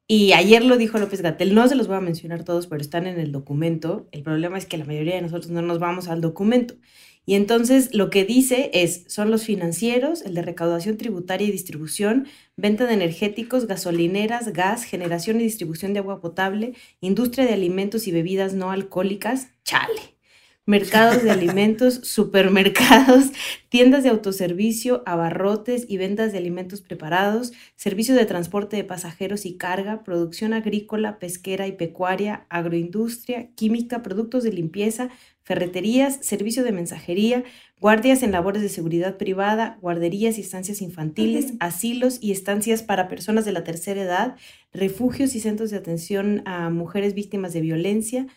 Y 0.08 0.34
ayer 0.34 0.64
lo 0.66 0.78
dijo 0.78 0.98
López 0.98 1.22
Gatel, 1.22 1.56
no 1.56 1.68
se 1.68 1.76
los 1.76 1.88
voy 1.88 1.96
a 1.96 2.02
mencionar 2.02 2.44
todos, 2.44 2.68
pero 2.68 2.82
están 2.82 3.08
en 3.08 3.20
el 3.20 3.32
documento. 3.32 4.08
El 4.12 4.22
problema 4.22 4.58
es 4.58 4.66
que 4.66 4.78
la 4.78 4.86
mayoría 4.86 5.16
de 5.16 5.22
nosotros 5.22 5.50
no 5.50 5.62
nos 5.62 5.80
vamos 5.80 6.08
al 6.10 6.22
documento. 6.22 6.76
Y 7.26 7.36
entonces 7.36 7.96
lo 7.96 8.10
que 8.10 8.26
dice 8.26 8.70
es, 8.74 9.06
son 9.08 9.32
los 9.32 9.46
financieros, 9.46 10.22
el 10.24 10.34
de 10.34 10.42
recaudación 10.42 10.98
tributaria 10.98 11.48
y 11.48 11.52
distribución, 11.52 12.28
venta 12.58 12.86
de 12.86 12.96
energéticos, 12.96 13.66
gasolineras, 13.66 14.52
gas, 14.52 14.84
generación 14.84 15.40
y 15.40 15.44
distribución 15.44 15.94
de 15.94 16.00
agua 16.00 16.20
potable, 16.20 16.74
industria 17.00 17.46
de 17.46 17.54
alimentos 17.54 18.08
y 18.08 18.12
bebidas 18.12 18.54
no 18.54 18.72
alcohólicas, 18.72 19.52
chale 19.64 20.13
mercados 20.66 21.24
de 21.24 21.32
alimentos, 21.32 21.96
supermercados, 22.04 23.32
tiendas 23.70 24.04
de 24.04 24.10
autoservicio, 24.10 25.04
abarrotes 25.06 25.86
y 25.90 25.98
ventas 25.98 26.32
de 26.32 26.38
alimentos 26.38 26.82
preparados, 26.82 27.52
servicios 27.76 28.18
de 28.18 28.26
transporte 28.26 28.78
de 28.78 28.84
pasajeros 28.84 29.46
y 29.46 29.58
carga, 29.58 30.04
producción 30.04 30.54
agrícola, 30.54 31.20
pesquera 31.20 31.68
y 31.68 31.74
pecuaria, 31.74 32.46
agroindustria, 32.50 33.50
química, 33.56 34.02
productos 34.04 34.44
de 34.44 34.54
limpieza, 34.54 35.10
ferreterías, 35.44 36.20
servicio 36.22 36.64
de 36.64 36.72
mensajería, 36.72 37.44
guardias 37.82 38.24
en 38.24 38.32
labores 38.32 38.62
de 38.62 38.70
seguridad 38.70 39.18
privada, 39.18 39.78
guarderías 39.82 40.38
y 40.38 40.42
estancias 40.42 40.82
infantiles, 40.82 41.54
asilos 41.60 42.18
y 42.22 42.32
estancias 42.32 42.82
para 42.82 43.10
personas 43.10 43.44
de 43.44 43.52
la 43.52 43.66
tercera 43.66 44.02
edad, 44.02 44.36
refugios 44.72 45.36
y 45.36 45.42
centros 45.42 45.70
de 45.70 45.78
atención 45.78 46.42
a 46.46 46.70
mujeres 46.70 47.14
víctimas 47.14 47.52
de 47.52 47.60
violencia, 47.60 48.28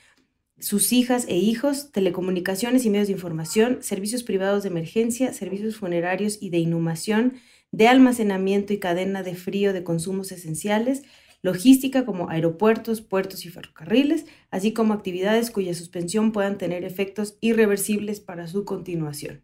sus 0.58 0.92
hijas 0.92 1.26
e 1.28 1.36
hijos, 1.36 1.92
telecomunicaciones 1.92 2.84
y 2.84 2.90
medios 2.90 3.08
de 3.08 3.14
información, 3.14 3.78
servicios 3.82 4.22
privados 4.22 4.62
de 4.62 4.70
emergencia, 4.70 5.32
servicios 5.32 5.76
funerarios 5.76 6.38
y 6.40 6.50
de 6.50 6.58
inhumación, 6.58 7.34
de 7.72 7.88
almacenamiento 7.88 8.72
y 8.72 8.78
cadena 8.78 9.22
de 9.22 9.34
frío 9.34 9.72
de 9.72 9.84
consumos 9.84 10.32
esenciales, 10.32 11.02
logística 11.42 12.06
como 12.06 12.30
aeropuertos, 12.30 13.02
puertos 13.02 13.44
y 13.44 13.50
ferrocarriles, 13.50 14.26
así 14.50 14.72
como 14.72 14.94
actividades 14.94 15.50
cuya 15.50 15.74
suspensión 15.74 16.32
puedan 16.32 16.58
tener 16.58 16.84
efectos 16.84 17.36
irreversibles 17.40 18.20
para 18.20 18.48
su 18.48 18.64
continuación. 18.64 19.42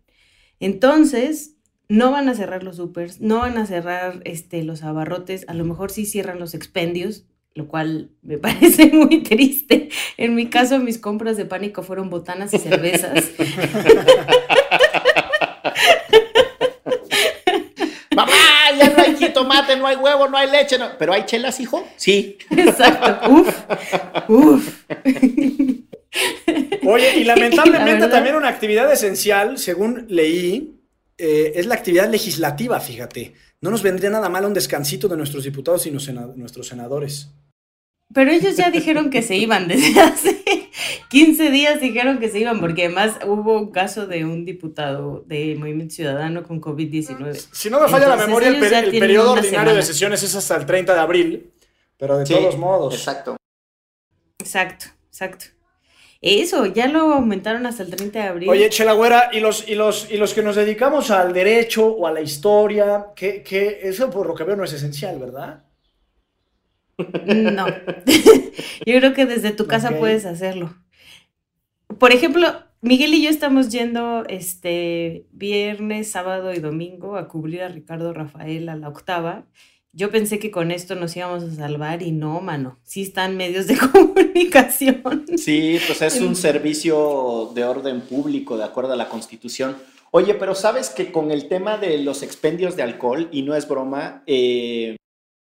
Entonces, 0.61 1.57
no 1.88 2.11
van 2.11 2.29
a 2.29 2.35
cerrar 2.35 2.62
los 2.62 2.77
supers, 2.77 3.20
no 3.20 3.38
van 3.38 3.59
a 3.59 3.66
cerrar 3.66 4.22
este, 4.25 4.62
los 4.62 4.83
abarrotes, 4.83 5.44
a 5.48 5.55
lo 5.55 5.64
mejor 5.64 5.90
sí 5.90 6.07
cierran 6.07 6.38
los 6.38 6.55
expendios, 6.55 7.27
lo 7.55 7.69
cual 7.69 8.11
me 8.23 8.38
parece 8.47 8.87
muy 8.87 9.23
triste. 9.23 9.91
En 10.17 10.35
mi 10.35 10.49
caso, 10.49 10.79
mis 10.79 10.99
compras 10.99 11.37
de 11.37 11.45
pánico 11.45 11.83
fueron 11.83 12.11
botanas 12.11 12.53
y 12.55 12.59
cervezas. 12.59 13.31
Mamá, 18.15 18.33
ya 18.79 18.91
no 18.91 19.03
hay 19.03 19.17
jitomate, 19.17 19.77
no 19.77 19.87
hay 19.87 19.97
huevo, 19.97 20.29
no 20.29 20.37
hay 20.37 20.51
leche, 20.51 20.77
pero 20.99 21.15
hay 21.15 21.25
chelas, 21.25 21.61
hijo. 21.61 21.88
Sí. 21.97 22.37
Exacto. 22.51 23.31
Uf, 23.31 23.49
uf. 24.29 24.85
Oye, 26.85 27.17
y 27.17 27.25
lamentablemente 27.25 28.09
también 28.09 28.35
una 28.37 28.49
actividad 28.49 28.93
esencial, 28.93 29.57
según 29.57 30.05
leí, 30.09 30.79
eh, 31.17 31.53
es 31.55 31.67
la 31.67 31.75
actividad 31.75 32.11
legislativa, 32.11 32.81
fíjate. 32.81 33.33
No 33.61 33.71
nos 33.71 33.83
vendría 33.83 34.11
nada 34.11 34.29
mal 34.29 34.45
un 34.45 34.55
descansito 34.55 35.09
de 35.09 35.17
nuestros 35.17 35.45
diputados 35.45 35.87
y 35.87 35.91
nuestros 35.91 36.67
senadores. 36.67 37.31
Pero 38.14 38.31
ellos 38.31 38.57
ya 38.57 38.70
dijeron 38.70 39.11
que 39.11 39.22
se 39.22 39.37
iban 39.37 39.68
desde 39.68 40.01
hace 40.01 40.70
15 41.09 41.51
días, 41.51 41.81
dijeron 41.81 42.18
que 42.18 42.29
se 42.29 42.40
iban, 42.40 42.61
porque 42.61 42.87
además 42.87 43.18
hubo 43.27 43.59
un 43.59 43.70
caso 43.70 44.07
de 44.07 44.25
un 44.25 44.44
diputado 44.44 45.25
de 45.27 45.55
Movimiento 45.59 45.94
Ciudadano 45.94 46.42
con 46.42 46.61
COVID-19. 46.61 47.48
Si 47.53 47.70
no 47.70 47.81
me 47.81 47.88
falla 47.88 48.09
la 48.09 48.16
memoria, 48.16 48.48
el, 48.48 48.98
periodo 48.98 49.33
ordinario 49.33 49.75
de 49.75 49.83
sesiones 49.83 50.22
es 50.22 50.35
hasta 50.35 50.57
el 50.57 50.66
30 50.66 50.94
de 50.94 51.01
abril, 51.01 51.53
pero 51.96 52.18
de 52.18 52.25
todos 52.25 52.57
modos. 52.59 52.94
Exacto. 52.94 53.37
Exacto, 54.38 54.87
exacto. 55.09 55.46
Eso, 56.20 56.66
ya 56.66 56.87
lo 56.87 57.12
aumentaron 57.14 57.66
hasta 57.66 57.83
el 57.83 57.90
30 57.90 58.18
de 58.18 58.29
abril. 58.29 58.48
Oye, 58.48 58.70
Chelagüera, 58.70 59.31
y 59.33 59.40
los, 59.40 59.68
y, 59.68 59.75
los, 59.75 60.09
y 60.11 60.16
los 60.16 60.35
que 60.35 60.42
nos 60.42 60.55
dedicamos 60.55 61.11
al 61.11 61.33
derecho 61.33 61.87
o 61.87 62.07
a 62.07 62.12
la 62.12 62.20
historia, 62.20 63.07
que, 63.16 63.42
que 63.42 63.81
eso 63.83 64.09
por 64.09 64.27
lo 64.27 64.35
que 64.35 64.44
veo 64.44 64.55
no 64.55 64.64
es 64.64 64.72
esencial, 64.72 65.18
¿verdad? 65.18 65.64
No. 66.98 67.66
yo 68.87 68.98
creo 68.98 69.14
que 69.14 69.26
desde 69.26 69.52
tu 69.52 69.66
casa 69.66 69.98
puedes 69.98 70.24
hacerlo. 70.26 70.74
Por 71.98 72.12
ejemplo, 72.12 72.52
Miguel 72.81 73.14
y 73.14 73.22
yo 73.22 73.31
estamos 73.31 73.68
yendo 73.68 74.24
este 74.28 75.26
viernes, 75.31 76.11
sábado 76.11 76.52
y 76.52 76.59
domingo 76.59 77.16
a 77.16 77.28
cubrir 77.28 77.62
a 77.62 77.68
Ricardo 77.68 78.12
Rafael 78.12 78.68
a 78.68 78.76
la 78.76 78.88
octava. 78.88 79.46
Yo 79.92 80.11
pensé 80.11 80.38
que 80.38 80.50
con 80.50 80.70
esto 80.70 80.94
nos 80.94 81.14
íbamos 81.16 81.44
a 81.44 81.55
salvar 81.55 82.02
y 82.02 82.12
no, 82.12 82.40
mano. 82.40 82.81
Sí 82.83 83.02
están 83.02 83.37
medios 83.37 83.66
de 83.66 83.76
comunicación. 83.92 85.26
Sí, 85.37 85.78
pues 85.87 86.02
es 86.02 86.20
un 86.20 86.35
servicio 86.35 87.52
de 87.55 87.64
orden 87.64 88.00
público, 88.00 88.57
de 88.57 88.64
acuerdo 88.64 88.94
a 88.94 88.96
la 88.96 89.09
Constitución. 89.09 89.76
Oye, 90.11 90.35
pero 90.35 90.55
sabes 90.55 90.90
que 90.90 91.12
con 91.12 91.31
el 91.31 91.48
tema 91.48 91.76
de 91.76 91.98
los 91.98 92.22
expendios 92.22 92.74
de 92.74 92.83
alcohol, 92.83 93.28
y 93.33 93.42
no 93.42 93.55
es 93.55 93.68
broma, 93.68 94.22
eh, 94.26 94.96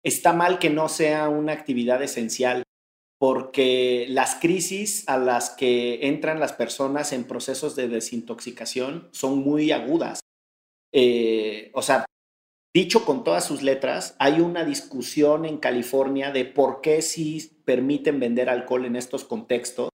está 0.04 0.34
mal 0.34 0.60
que 0.60 0.70
no 0.70 0.90
sea 0.90 1.30
una 1.30 1.54
actividad 1.54 2.02
esencial 2.04 2.64
porque 3.20 4.06
las 4.10 4.36
crisis 4.36 5.08
a 5.08 5.18
las 5.18 5.52
que 5.52 6.08
entran 6.08 6.42
las 6.42 6.52
personas 6.52 7.14
en 7.14 7.24
procesos 7.24 7.74
de 7.76 7.88
desintoxicación 7.88 9.08
son 9.14 9.38
muy 9.38 9.72
agudas. 9.72 10.20
Eh, 10.94 11.72
o 11.74 11.82
sea, 11.82 12.06
dicho 12.76 13.06
con 13.06 13.24
todas 13.24 13.46
sus 13.46 13.62
letras, 13.62 14.18
hay 14.20 14.42
una 14.42 14.66
discusión 14.66 15.46
en 15.46 15.58
California 15.58 16.32
de 16.32 16.44
por 16.44 16.82
qué 16.82 17.02
sí 17.02 17.62
permiten 17.64 18.20
vender 18.20 18.50
alcohol 18.50 18.86
en 18.86 18.98
estos 18.98 19.24
contextos 19.24 19.90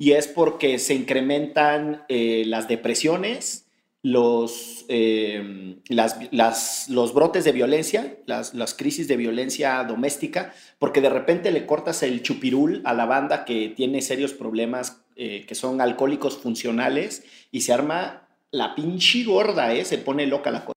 y 0.00 0.12
es 0.12 0.26
porque 0.26 0.78
se 0.78 0.94
incrementan 0.94 2.04
eh, 2.08 2.44
las 2.46 2.66
depresiones, 2.66 3.63
los, 4.04 4.84
eh, 4.88 5.80
las, 5.88 6.90
los 6.90 7.14
brotes 7.14 7.44
de 7.44 7.52
violencia, 7.52 8.18
las, 8.26 8.52
las, 8.52 8.74
crisis 8.74 9.08
de 9.08 9.16
violencia 9.16 9.82
doméstica, 9.84 10.52
porque 10.78 11.00
de 11.00 11.08
repente 11.08 11.50
le 11.50 11.64
cortas 11.64 12.02
el 12.02 12.22
chupirul 12.22 12.82
a 12.84 12.92
la 12.92 13.06
banda 13.06 13.46
que 13.46 13.70
tiene 13.70 14.02
serios 14.02 14.34
problemas, 14.34 15.02
eh, 15.16 15.46
que 15.48 15.54
son 15.54 15.80
alcohólicos 15.80 16.36
funcionales, 16.36 17.24
y 17.50 17.62
se 17.62 17.72
arma 17.72 18.28
la 18.50 18.74
pinche 18.74 19.24
gorda, 19.24 19.72
¿eh? 19.72 19.86
se 19.86 19.96
pone 19.96 20.26
loca 20.26 20.50
la 20.50 20.66
cosa. 20.66 20.74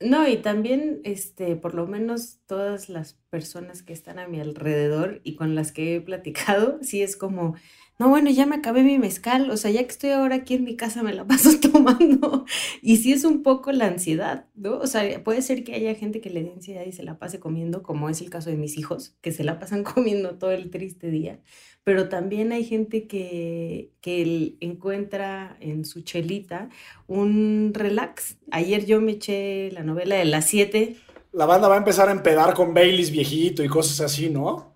No, 0.00 0.28
y 0.28 0.36
también, 0.36 1.00
este, 1.04 1.56
por 1.56 1.74
lo 1.74 1.86
menos 1.86 2.40
todas 2.46 2.90
las 2.90 3.14
personas 3.30 3.82
que 3.82 3.94
están 3.94 4.18
a 4.18 4.28
mi 4.28 4.38
alrededor 4.38 5.22
y 5.24 5.34
con 5.34 5.54
las 5.54 5.72
que 5.72 5.96
he 5.96 6.00
platicado, 6.02 6.78
sí 6.82 7.02
es 7.02 7.16
como, 7.16 7.54
no, 7.96 8.08
bueno, 8.08 8.28
ya 8.28 8.44
me 8.44 8.56
acabé 8.56 8.82
mi 8.82 8.98
mezcal, 8.98 9.50
o 9.50 9.56
sea, 9.56 9.70
ya 9.70 9.80
que 9.84 9.90
estoy 9.90 10.10
ahora 10.10 10.34
aquí 10.36 10.54
en 10.54 10.64
mi 10.64 10.74
casa 10.76 11.04
me 11.04 11.14
la 11.14 11.24
paso 11.28 11.50
tomando. 11.60 12.44
Y 12.82 12.96
sí 12.96 13.12
es 13.12 13.24
un 13.24 13.44
poco 13.44 13.70
la 13.70 13.86
ansiedad, 13.86 14.46
¿no? 14.56 14.78
O 14.78 14.86
sea, 14.88 15.22
puede 15.22 15.42
ser 15.42 15.62
que 15.62 15.74
haya 15.74 15.94
gente 15.94 16.20
que 16.20 16.30
le 16.30 16.42
dé 16.42 16.50
ansiedad 16.52 16.84
y 16.84 16.90
se 16.92 17.04
la 17.04 17.18
pase 17.18 17.38
comiendo, 17.38 17.84
como 17.84 18.10
es 18.10 18.20
el 18.20 18.30
caso 18.30 18.50
de 18.50 18.56
mis 18.56 18.76
hijos, 18.78 19.16
que 19.20 19.30
se 19.30 19.44
la 19.44 19.60
pasan 19.60 19.84
comiendo 19.84 20.38
todo 20.38 20.50
el 20.50 20.70
triste 20.70 21.10
día. 21.10 21.40
Pero 21.84 22.08
también 22.08 22.50
hay 22.50 22.64
gente 22.64 23.06
que, 23.06 23.92
que 24.00 24.56
encuentra 24.60 25.56
en 25.60 25.84
su 25.84 26.00
chelita 26.00 26.70
un 27.06 27.72
relax. 27.74 28.38
Ayer 28.50 28.86
yo 28.86 29.00
me 29.00 29.12
eché 29.12 29.70
la 29.70 29.84
novela 29.84 30.16
de 30.16 30.24
las 30.24 30.46
7. 30.46 30.96
La 31.32 31.46
banda 31.46 31.68
va 31.68 31.74
a 31.74 31.78
empezar 31.78 32.08
a 32.08 32.12
empedar 32.12 32.54
con 32.54 32.74
Baileys 32.74 33.10
viejito 33.12 33.62
y 33.62 33.68
cosas 33.68 34.00
así, 34.00 34.30
¿no? 34.30 34.73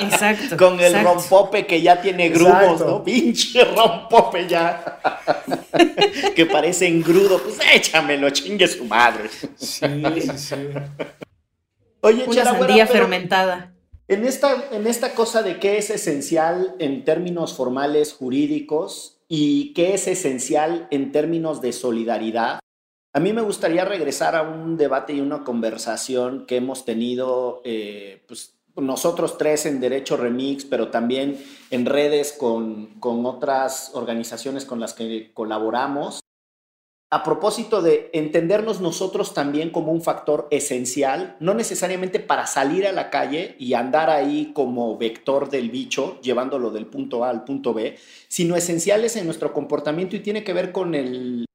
Exacto. 0.00 0.56
Con 0.56 0.80
el 0.80 1.02
rompope 1.02 1.66
que 1.66 1.80
ya 1.80 2.00
tiene 2.00 2.28
grumos, 2.28 2.80
¿no? 2.80 3.04
Pinche 3.04 3.64
rompope 3.64 4.48
ya. 4.48 5.00
que 6.34 6.46
parece 6.46 6.88
engrudo. 6.88 7.40
Pues 7.42 7.58
échamelo, 7.74 8.30
chingue 8.30 8.66
su 8.66 8.84
madre. 8.84 9.28
Sí, 9.56 9.86
sí. 10.36 10.54
Oye, 12.00 12.24
Una 12.26 12.44
sandía 12.44 12.86
fermentada. 12.86 13.72
En 14.06 14.24
esta, 14.24 14.68
en 14.72 14.86
esta 14.86 15.14
cosa 15.14 15.42
de 15.42 15.58
qué 15.58 15.78
es 15.78 15.88
esencial 15.88 16.74
en 16.78 17.04
términos 17.04 17.54
formales 17.54 18.12
jurídicos 18.12 19.22
y 19.28 19.72
qué 19.72 19.94
es 19.94 20.06
esencial 20.06 20.86
en 20.90 21.10
términos 21.10 21.62
de 21.62 21.72
solidaridad, 21.72 22.58
a 23.14 23.20
mí 23.20 23.32
me 23.32 23.42
gustaría 23.42 23.84
regresar 23.84 24.34
a 24.34 24.42
un 24.42 24.76
debate 24.76 25.14
y 25.14 25.20
una 25.20 25.44
conversación 25.44 26.46
que 26.46 26.56
hemos 26.56 26.84
tenido 26.84 27.62
eh, 27.64 28.24
pues, 28.26 28.53
nosotros 28.76 29.38
tres 29.38 29.66
en 29.66 29.80
Derecho 29.80 30.16
Remix, 30.16 30.64
pero 30.64 30.88
también 30.88 31.42
en 31.70 31.86
redes 31.86 32.32
con, 32.32 32.90
otras 33.00 33.90
organizaciones 33.94 34.64
con 34.64 34.80
las 34.80 34.94
que 34.94 35.32
colaboramos, 35.32 36.20
a 37.10 37.22
propósito 37.22 37.80
de 37.80 38.10
entendernos 38.12 38.80
nosotros 38.80 39.34
también 39.34 39.70
como 39.70 39.92
un 39.92 40.02
factor 40.02 40.48
esencial, 40.50 41.36
no 41.38 41.54
necesariamente 41.54 42.18
para 42.18 42.46
salir 42.48 42.88
a 42.88 42.92
la 42.92 43.08
calle 43.08 43.54
y 43.60 43.74
andar 43.74 44.10
ahí 44.10 44.50
como 44.52 44.98
vector 44.98 45.48
del 45.48 45.70
bicho, 45.70 46.20
llevándolo 46.22 46.72
del 46.72 46.86
punto 46.86 47.24
A 47.24 47.30
al 47.30 47.44
punto 47.44 47.72
B, 47.72 47.96
sino 48.26 48.56
esenciales 48.56 49.14
en 49.14 49.26
nuestro 49.26 49.52
comportamiento 49.52 50.16
y 50.16 50.20
tiene 50.20 50.42
que 50.42 50.54
ver 50.54 50.72
con 50.72 50.96
el 50.96 51.46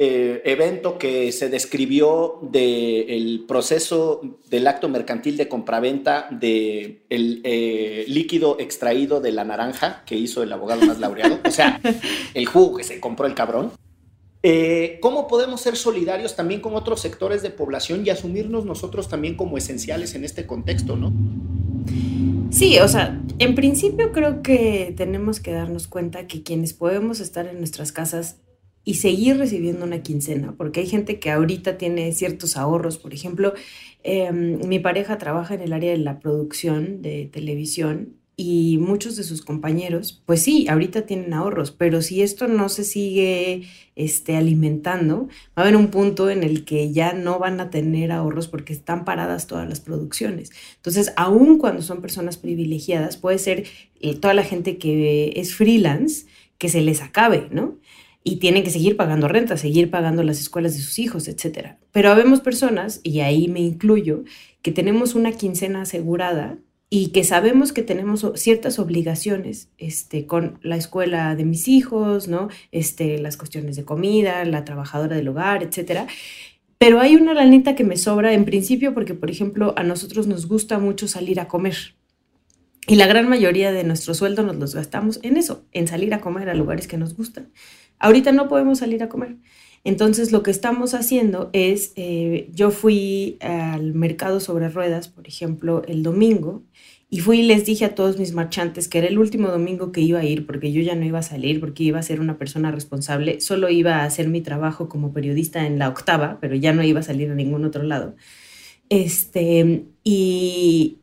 eh, 0.00 0.42
evento 0.44 0.96
que 0.96 1.32
se 1.32 1.48
describió 1.48 2.38
del 2.40 3.44
proceso 3.48 4.20
del 4.48 4.68
acto 4.68 4.88
mercantil 4.88 5.36
de 5.36 5.48
compraventa 5.48 6.28
del 6.30 6.38
de 6.38 7.02
eh, 7.10 8.04
líquido 8.06 8.60
extraído 8.60 9.20
de 9.20 9.32
la 9.32 9.42
naranja 9.42 10.04
que 10.06 10.14
hizo 10.14 10.44
el 10.44 10.52
abogado 10.52 10.86
más 10.86 11.00
laureado, 11.00 11.40
o 11.44 11.50
sea, 11.50 11.80
el 12.34 12.46
jugo 12.46 12.76
que 12.76 12.84
se 12.84 13.00
compró 13.00 13.26
el 13.26 13.34
cabrón. 13.34 13.72
Eh, 14.44 14.98
¿Cómo 15.02 15.26
podemos 15.26 15.62
ser 15.62 15.74
solidarios 15.74 16.36
también 16.36 16.60
con 16.60 16.76
otros 16.76 17.00
sectores 17.00 17.42
de 17.42 17.50
población 17.50 18.06
y 18.06 18.10
asumirnos 18.10 18.64
nosotros 18.64 19.08
también 19.08 19.34
como 19.34 19.58
esenciales 19.58 20.14
en 20.14 20.24
este 20.24 20.46
contexto, 20.46 20.94
no? 20.94 21.12
Sí, 22.50 22.78
o 22.78 22.86
sea, 22.86 23.20
en 23.40 23.56
principio 23.56 24.12
creo 24.12 24.42
que 24.42 24.94
tenemos 24.96 25.40
que 25.40 25.50
darnos 25.50 25.88
cuenta 25.88 26.28
que 26.28 26.44
quienes 26.44 26.72
podemos 26.72 27.18
estar 27.18 27.48
en 27.48 27.58
nuestras 27.58 27.90
casas 27.90 28.36
y 28.88 28.94
seguir 28.94 29.36
recibiendo 29.36 29.84
una 29.84 30.02
quincena, 30.02 30.54
porque 30.56 30.80
hay 30.80 30.86
gente 30.86 31.20
que 31.20 31.30
ahorita 31.30 31.76
tiene 31.76 32.10
ciertos 32.12 32.56
ahorros, 32.56 32.96
por 32.96 33.12
ejemplo, 33.12 33.52
em, 34.02 34.66
mi 34.66 34.78
pareja 34.78 35.18
trabaja 35.18 35.52
en 35.52 35.60
el 35.60 35.74
área 35.74 35.90
de 35.90 35.98
la 35.98 36.20
producción 36.20 37.02
de 37.02 37.26
televisión 37.30 38.14
y 38.34 38.78
muchos 38.78 39.16
de 39.16 39.24
sus 39.24 39.42
compañeros, 39.42 40.22
pues 40.24 40.40
sí, 40.40 40.68
ahorita 40.68 41.02
tienen 41.02 41.34
ahorros, 41.34 41.70
pero 41.70 42.00
si 42.00 42.22
esto 42.22 42.48
no 42.48 42.70
se 42.70 42.82
sigue 42.84 43.64
este, 43.94 44.36
alimentando, 44.36 45.28
va 45.48 45.56
a 45.56 45.60
haber 45.62 45.76
un 45.76 45.88
punto 45.88 46.30
en 46.30 46.42
el 46.42 46.64
que 46.64 46.90
ya 46.90 47.12
no 47.12 47.38
van 47.38 47.60
a 47.60 47.68
tener 47.68 48.10
ahorros 48.10 48.48
porque 48.48 48.72
están 48.72 49.04
paradas 49.04 49.46
todas 49.46 49.68
las 49.68 49.80
producciones. 49.80 50.50
Entonces, 50.76 51.12
aun 51.16 51.58
cuando 51.58 51.82
son 51.82 52.00
personas 52.00 52.38
privilegiadas, 52.38 53.18
puede 53.18 53.38
ser 53.38 53.64
eh, 54.00 54.14
toda 54.14 54.32
la 54.32 54.44
gente 54.44 54.78
que 54.78 55.34
es 55.36 55.54
freelance, 55.54 56.24
que 56.56 56.70
se 56.70 56.80
les 56.80 57.02
acabe, 57.02 57.48
¿no? 57.50 57.76
Y 58.24 58.36
tienen 58.36 58.62
que 58.62 58.70
seguir 58.70 58.96
pagando 58.96 59.28
renta, 59.28 59.56
seguir 59.56 59.90
pagando 59.90 60.22
las 60.22 60.40
escuelas 60.40 60.74
de 60.74 60.82
sus 60.82 60.98
hijos, 60.98 61.28
etc. 61.28 61.76
Pero 61.92 62.10
habemos 62.10 62.40
personas, 62.40 63.00
y 63.02 63.20
ahí 63.20 63.48
me 63.48 63.60
incluyo, 63.60 64.24
que 64.62 64.72
tenemos 64.72 65.14
una 65.14 65.32
quincena 65.32 65.82
asegurada 65.82 66.58
y 66.90 67.08
que 67.08 67.22
sabemos 67.22 67.72
que 67.72 67.82
tenemos 67.82 68.26
ciertas 68.34 68.78
obligaciones 68.78 69.68
este, 69.76 70.26
con 70.26 70.58
la 70.62 70.76
escuela 70.76 71.36
de 71.36 71.44
mis 71.44 71.68
hijos, 71.68 72.28
¿no? 72.28 72.48
Este, 72.72 73.18
las 73.18 73.36
cuestiones 73.36 73.76
de 73.76 73.84
comida, 73.84 74.44
la 74.44 74.64
trabajadora 74.64 75.16
del 75.16 75.28
hogar, 75.28 75.62
etcétera. 75.62 76.06
Pero 76.78 77.00
hay 77.00 77.16
una 77.16 77.34
lanita 77.34 77.74
que 77.74 77.84
me 77.84 77.96
sobra 77.96 78.32
en 78.32 78.44
principio 78.44 78.94
porque, 78.94 79.14
por 79.14 79.30
ejemplo, 79.30 79.74
a 79.76 79.82
nosotros 79.82 80.26
nos 80.26 80.46
gusta 80.46 80.78
mucho 80.78 81.08
salir 81.08 81.40
a 81.40 81.48
comer. 81.48 81.94
Y 82.86 82.94
la 82.96 83.06
gran 83.06 83.28
mayoría 83.28 83.70
de 83.70 83.84
nuestro 83.84 84.14
sueldo 84.14 84.42
nos 84.42 84.56
los 84.56 84.74
gastamos 84.74 85.20
en 85.22 85.36
eso, 85.36 85.66
en 85.72 85.88
salir 85.88 86.14
a 86.14 86.20
comer 86.20 86.48
a 86.48 86.54
lugares 86.54 86.88
que 86.88 86.96
nos 86.96 87.14
gustan. 87.14 87.50
Ahorita 87.98 88.32
no 88.32 88.48
podemos 88.48 88.78
salir 88.78 89.02
a 89.02 89.08
comer. 89.08 89.36
Entonces 89.84 90.32
lo 90.32 90.42
que 90.42 90.50
estamos 90.50 90.94
haciendo 90.94 91.50
es, 91.52 91.92
eh, 91.96 92.50
yo 92.52 92.70
fui 92.70 93.38
al 93.40 93.94
mercado 93.94 94.40
sobre 94.40 94.68
ruedas, 94.68 95.08
por 95.08 95.26
ejemplo, 95.28 95.82
el 95.86 96.02
domingo, 96.02 96.64
y 97.10 97.20
fui 97.20 97.40
y 97.40 97.42
les 97.42 97.64
dije 97.64 97.86
a 97.86 97.94
todos 97.94 98.18
mis 98.18 98.34
marchantes 98.34 98.86
que 98.86 98.98
era 98.98 99.06
el 99.06 99.18
último 99.18 99.48
domingo 99.48 99.92
que 99.92 100.02
iba 100.02 100.18
a 100.18 100.24
ir 100.24 100.46
porque 100.46 100.72
yo 100.72 100.82
ya 100.82 100.94
no 100.94 101.06
iba 101.06 101.20
a 101.20 101.22
salir, 101.22 101.58
porque 101.58 101.84
iba 101.84 101.98
a 101.98 102.02
ser 102.02 102.20
una 102.20 102.36
persona 102.36 102.70
responsable, 102.70 103.40
solo 103.40 103.70
iba 103.70 103.96
a 103.96 104.04
hacer 104.04 104.28
mi 104.28 104.42
trabajo 104.42 104.88
como 104.88 105.12
periodista 105.12 105.66
en 105.66 105.78
la 105.78 105.88
octava, 105.88 106.38
pero 106.40 106.54
ya 106.54 106.74
no 106.74 106.82
iba 106.82 107.00
a 107.00 107.04
salir 107.04 107.30
a 107.30 107.34
ningún 107.34 107.64
otro 107.64 107.82
lado. 107.82 108.14
Este, 108.90 109.86
y 110.04 110.98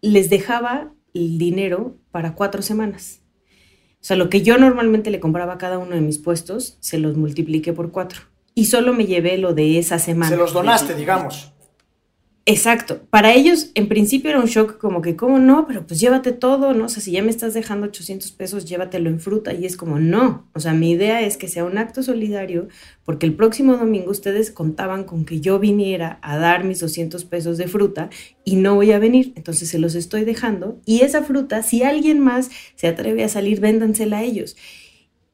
les 0.00 0.30
dejaba 0.30 0.94
el 1.12 1.38
dinero 1.38 1.96
para 2.10 2.34
cuatro 2.34 2.62
semanas. 2.62 3.20
O 4.00 4.04
sea, 4.04 4.16
lo 4.16 4.30
que 4.30 4.40
yo 4.40 4.56
normalmente 4.56 5.10
le 5.10 5.20
compraba 5.20 5.54
a 5.54 5.58
cada 5.58 5.78
uno 5.78 5.94
de 5.94 6.00
mis 6.00 6.18
puestos, 6.18 6.78
se 6.80 6.98
los 6.98 7.16
multipliqué 7.16 7.74
por 7.74 7.90
cuatro. 7.90 8.22
Y 8.54 8.64
solo 8.64 8.94
me 8.94 9.04
llevé 9.04 9.36
lo 9.36 9.52
de 9.52 9.78
esa 9.78 9.98
semana. 9.98 10.30
Se 10.30 10.36
los 10.36 10.54
donaste, 10.54 10.94
digamos. 10.94 11.52
Exacto. 12.46 13.02
Para 13.10 13.34
ellos, 13.34 13.70
en 13.74 13.86
principio 13.86 14.30
era 14.30 14.40
un 14.40 14.46
shock 14.46 14.78
como 14.78 15.02
que, 15.02 15.14
¿cómo 15.14 15.38
no? 15.38 15.66
Pero 15.66 15.86
pues 15.86 16.00
llévate 16.00 16.32
todo, 16.32 16.72
¿no? 16.72 16.86
O 16.86 16.88
sea, 16.88 17.02
si 17.02 17.12
ya 17.12 17.22
me 17.22 17.30
estás 17.30 17.54
dejando 17.54 17.86
800 17.86 18.32
pesos, 18.32 18.64
llévatelo 18.64 19.10
en 19.10 19.20
fruta. 19.20 19.52
Y 19.52 19.66
es 19.66 19.76
como, 19.76 20.00
no. 20.00 20.48
O 20.54 20.60
sea, 20.60 20.72
mi 20.72 20.90
idea 20.90 21.20
es 21.20 21.36
que 21.36 21.48
sea 21.48 21.64
un 21.64 21.78
acto 21.78 22.02
solidario 22.02 22.68
porque 23.04 23.26
el 23.26 23.34
próximo 23.34 23.76
domingo 23.76 24.10
ustedes 24.10 24.50
contaban 24.50 25.04
con 25.04 25.24
que 25.24 25.40
yo 25.40 25.58
viniera 25.58 26.18
a 26.22 26.38
dar 26.38 26.64
mis 26.64 26.80
200 26.80 27.24
pesos 27.26 27.58
de 27.58 27.68
fruta 27.68 28.08
y 28.44 28.56
no 28.56 28.74
voy 28.74 28.92
a 28.92 28.98
venir. 28.98 29.32
Entonces 29.36 29.68
se 29.68 29.78
los 29.78 29.94
estoy 29.94 30.24
dejando. 30.24 30.80
Y 30.86 31.02
esa 31.02 31.22
fruta, 31.22 31.62
si 31.62 31.82
alguien 31.82 32.20
más 32.20 32.50
se 32.74 32.88
atreve 32.88 33.22
a 33.22 33.28
salir, 33.28 33.60
véndansela 33.60 34.18
a 34.18 34.22
ellos. 34.22 34.56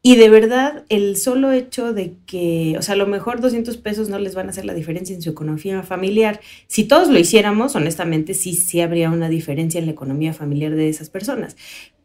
Y 0.06 0.14
de 0.14 0.28
verdad, 0.28 0.84
el 0.88 1.16
solo 1.16 1.50
hecho 1.50 1.92
de 1.92 2.14
que, 2.26 2.76
o 2.78 2.82
sea, 2.82 2.92
a 2.94 2.96
lo 2.96 3.08
mejor 3.08 3.40
200 3.40 3.76
pesos 3.78 4.08
no 4.08 4.20
les 4.20 4.36
van 4.36 4.46
a 4.46 4.50
hacer 4.50 4.64
la 4.64 4.72
diferencia 4.72 5.16
en 5.16 5.20
su 5.20 5.30
economía 5.30 5.82
familiar. 5.82 6.40
Si 6.68 6.84
todos 6.84 7.08
lo 7.08 7.18
hiciéramos, 7.18 7.74
honestamente, 7.74 8.32
sí, 8.32 8.54
sí 8.54 8.80
habría 8.80 9.10
una 9.10 9.28
diferencia 9.28 9.80
en 9.80 9.86
la 9.86 9.90
economía 9.90 10.32
familiar 10.32 10.76
de 10.76 10.88
esas 10.88 11.10
personas. 11.10 11.56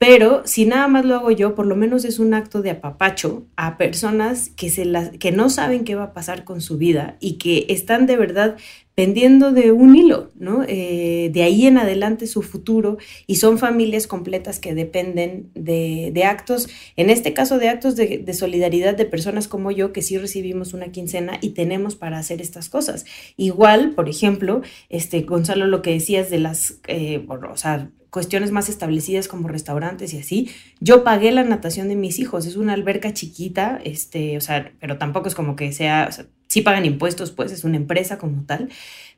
Pero 0.01 0.41
si 0.45 0.65
nada 0.65 0.87
más 0.87 1.05
lo 1.05 1.13
hago 1.13 1.29
yo, 1.29 1.53
por 1.53 1.67
lo 1.67 1.75
menos 1.75 2.05
es 2.05 2.17
un 2.17 2.33
acto 2.33 2.63
de 2.63 2.71
apapacho 2.71 3.45
a 3.55 3.77
personas 3.77 4.49
que, 4.49 4.71
se 4.71 4.83
las, 4.83 5.11
que 5.19 5.31
no 5.31 5.47
saben 5.51 5.83
qué 5.83 5.93
va 5.93 6.05
a 6.05 6.13
pasar 6.13 6.43
con 6.43 6.59
su 6.59 6.79
vida 6.79 7.17
y 7.19 7.33
que 7.33 7.67
están 7.69 8.07
de 8.07 8.17
verdad 8.17 8.57
pendiendo 8.95 9.51
de 9.51 9.71
un 9.71 9.95
hilo, 9.95 10.31
¿no? 10.33 10.63
Eh, 10.67 11.29
de 11.31 11.43
ahí 11.43 11.67
en 11.67 11.77
adelante 11.77 12.25
su 12.25 12.41
futuro 12.41 12.97
y 13.27 13.35
son 13.35 13.59
familias 13.59 14.07
completas 14.07 14.57
que 14.57 14.73
dependen 14.73 15.51
de, 15.53 16.23
actos, 16.25 16.67
en 16.95 17.11
este 17.11 17.33
caso 17.33 17.59
de 17.59 17.69
actos 17.69 17.95
de, 17.95 18.33
solidaridad 18.33 18.97
de 18.97 19.05
personas 19.05 19.47
como 19.47 19.69
yo 19.69 19.93
que 19.93 20.01
sí 20.01 20.17
recibimos 20.17 20.73
una 20.73 20.91
quincena 20.91 21.37
y 21.41 21.51
tenemos 21.51 21.95
para 21.95 22.17
hacer 22.17 22.41
estas 22.41 22.69
cosas. 22.69 23.05
Igual, 23.37 23.91
por 23.91 24.09
ejemplo, 24.09 24.63
este, 24.89 25.21
Gonzalo, 25.21 25.67
lo 25.67 25.83
que 25.83 25.91
decías 25.91 26.31
de 26.31 26.39
las, 26.39 26.79
eh, 26.87 27.23
o 27.27 27.55
sea, 27.55 27.91
cuestiones 28.11 28.51
más 28.51 28.69
establecidas 28.69 29.27
como 29.27 29.47
restaurantes 29.47 30.13
y 30.13 30.19
así. 30.19 30.51
Yo 30.79 31.03
pagué 31.03 31.31
la 31.31 31.43
natación 31.43 31.87
de 31.87 31.95
mis 31.95 32.19
hijos, 32.19 32.45
es 32.45 32.57
una 32.57 32.73
alberca 32.73 33.13
chiquita, 33.13 33.79
este, 33.83 34.37
o 34.37 34.41
sea, 34.41 34.71
pero 34.79 34.97
tampoco 34.97 35.29
es 35.29 35.33
como 35.33 35.55
que 35.55 35.71
sea, 35.71 36.07
o 36.09 36.11
sea, 36.11 36.27
sí 36.47 36.61
pagan 36.61 36.85
impuestos, 36.85 37.31
pues 37.31 37.51
es 37.53 37.63
una 37.63 37.77
empresa 37.77 38.17
como 38.17 38.43
tal, 38.43 38.69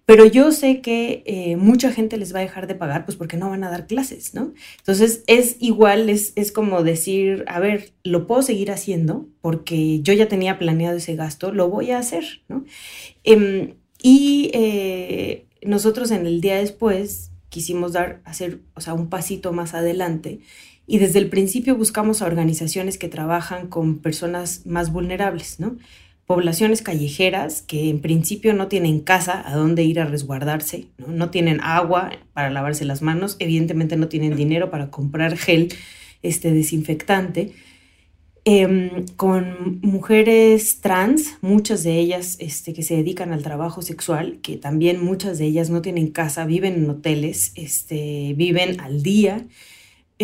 pero 0.05 0.25
yo 0.25 0.51
sé 0.51 0.81
que 0.81 1.23
eh, 1.25 1.55
mucha 1.55 1.91
gente 1.91 2.17
les 2.17 2.35
va 2.35 2.39
a 2.39 2.43
dejar 2.43 2.67
de 2.67 2.75
pagar, 2.75 3.05
pues 3.05 3.17
porque 3.17 3.35
no 3.35 3.49
van 3.49 3.63
a 3.63 3.71
dar 3.71 3.87
clases, 3.87 4.35
¿no? 4.35 4.53
Entonces 4.77 5.23
es 5.25 5.55
igual, 5.59 6.09
es, 6.09 6.33
es 6.35 6.51
como 6.51 6.83
decir, 6.83 7.45
a 7.47 7.59
ver, 7.59 7.93
lo 8.03 8.27
puedo 8.27 8.43
seguir 8.43 8.69
haciendo 8.69 9.25
porque 9.41 10.01
yo 10.01 10.13
ya 10.13 10.27
tenía 10.27 10.59
planeado 10.59 10.97
ese 10.97 11.15
gasto, 11.15 11.51
lo 11.51 11.67
voy 11.69 11.91
a 11.91 11.97
hacer, 11.97 12.41
¿no? 12.47 12.63
Em, 13.23 13.75
y 14.03 14.51
eh, 14.53 15.47
nosotros 15.63 16.11
en 16.11 16.27
el 16.27 16.41
día 16.41 16.57
después 16.57 17.32
quisimos 17.53 17.93
dar, 17.93 18.19
hacer, 18.25 18.61
o 18.73 18.81
sea, 18.81 18.95
un 18.95 19.09
pasito 19.09 19.53
más 19.53 19.75
adelante. 19.75 20.39
Y 20.87 20.97
desde 20.97 21.19
el 21.19 21.29
principio 21.29 21.77
buscamos 21.77 22.21
a 22.21 22.25
organizaciones 22.25 22.97
que 22.97 23.07
trabajan 23.07 23.67
con 23.67 23.99
personas 23.99 24.65
más 24.65 24.91
vulnerables, 24.91 25.59
¿no? 25.59 25.77
Poblaciones 26.25 26.81
callejeras 26.81 27.61
que 27.61 27.89
en 27.89 28.01
principio 28.01 28.53
no 28.53 28.69
tienen 28.69 29.01
casa 29.01 29.47
a 29.47 29.55
dónde 29.55 29.83
ir 29.83 29.99
a 29.99 30.05
resguardarse, 30.05 30.87
¿no? 30.97 31.07
no 31.07 31.29
tienen 31.29 31.61
agua 31.61 32.11
para 32.33 32.49
lavarse 32.49 32.85
las 32.85 33.01
manos, 33.01 33.35
evidentemente 33.39 33.97
no 33.97 34.07
tienen 34.07 34.35
dinero 34.35 34.71
para 34.71 34.89
comprar 34.89 35.37
gel 35.37 35.71
este, 36.23 36.51
desinfectante. 36.51 37.53
Em, 38.45 39.05
con 39.15 39.79
mujeres 39.81 40.81
trans, 40.81 41.37
muchas 41.39 41.83
de 41.83 41.97
ellas 41.97 42.35
este, 42.39 42.73
que 42.73 42.83
se 42.83 42.97
dedican 42.97 43.31
al 43.31 43.41
trabajo 43.41 43.81
sexual, 43.81 44.39
que 44.41 44.57
también 44.57 45.01
muchas 45.01 45.37
de 45.37 45.45
ellas 45.45 45.69
no 45.69 45.81
tienen 45.81 46.11
casa, 46.11 46.45
viven 46.45 46.73
en 46.73 46.89
hoteles, 46.89 47.53
este, 47.55 48.33
viven 48.35 48.81
al 48.81 49.01
día. 49.01 49.47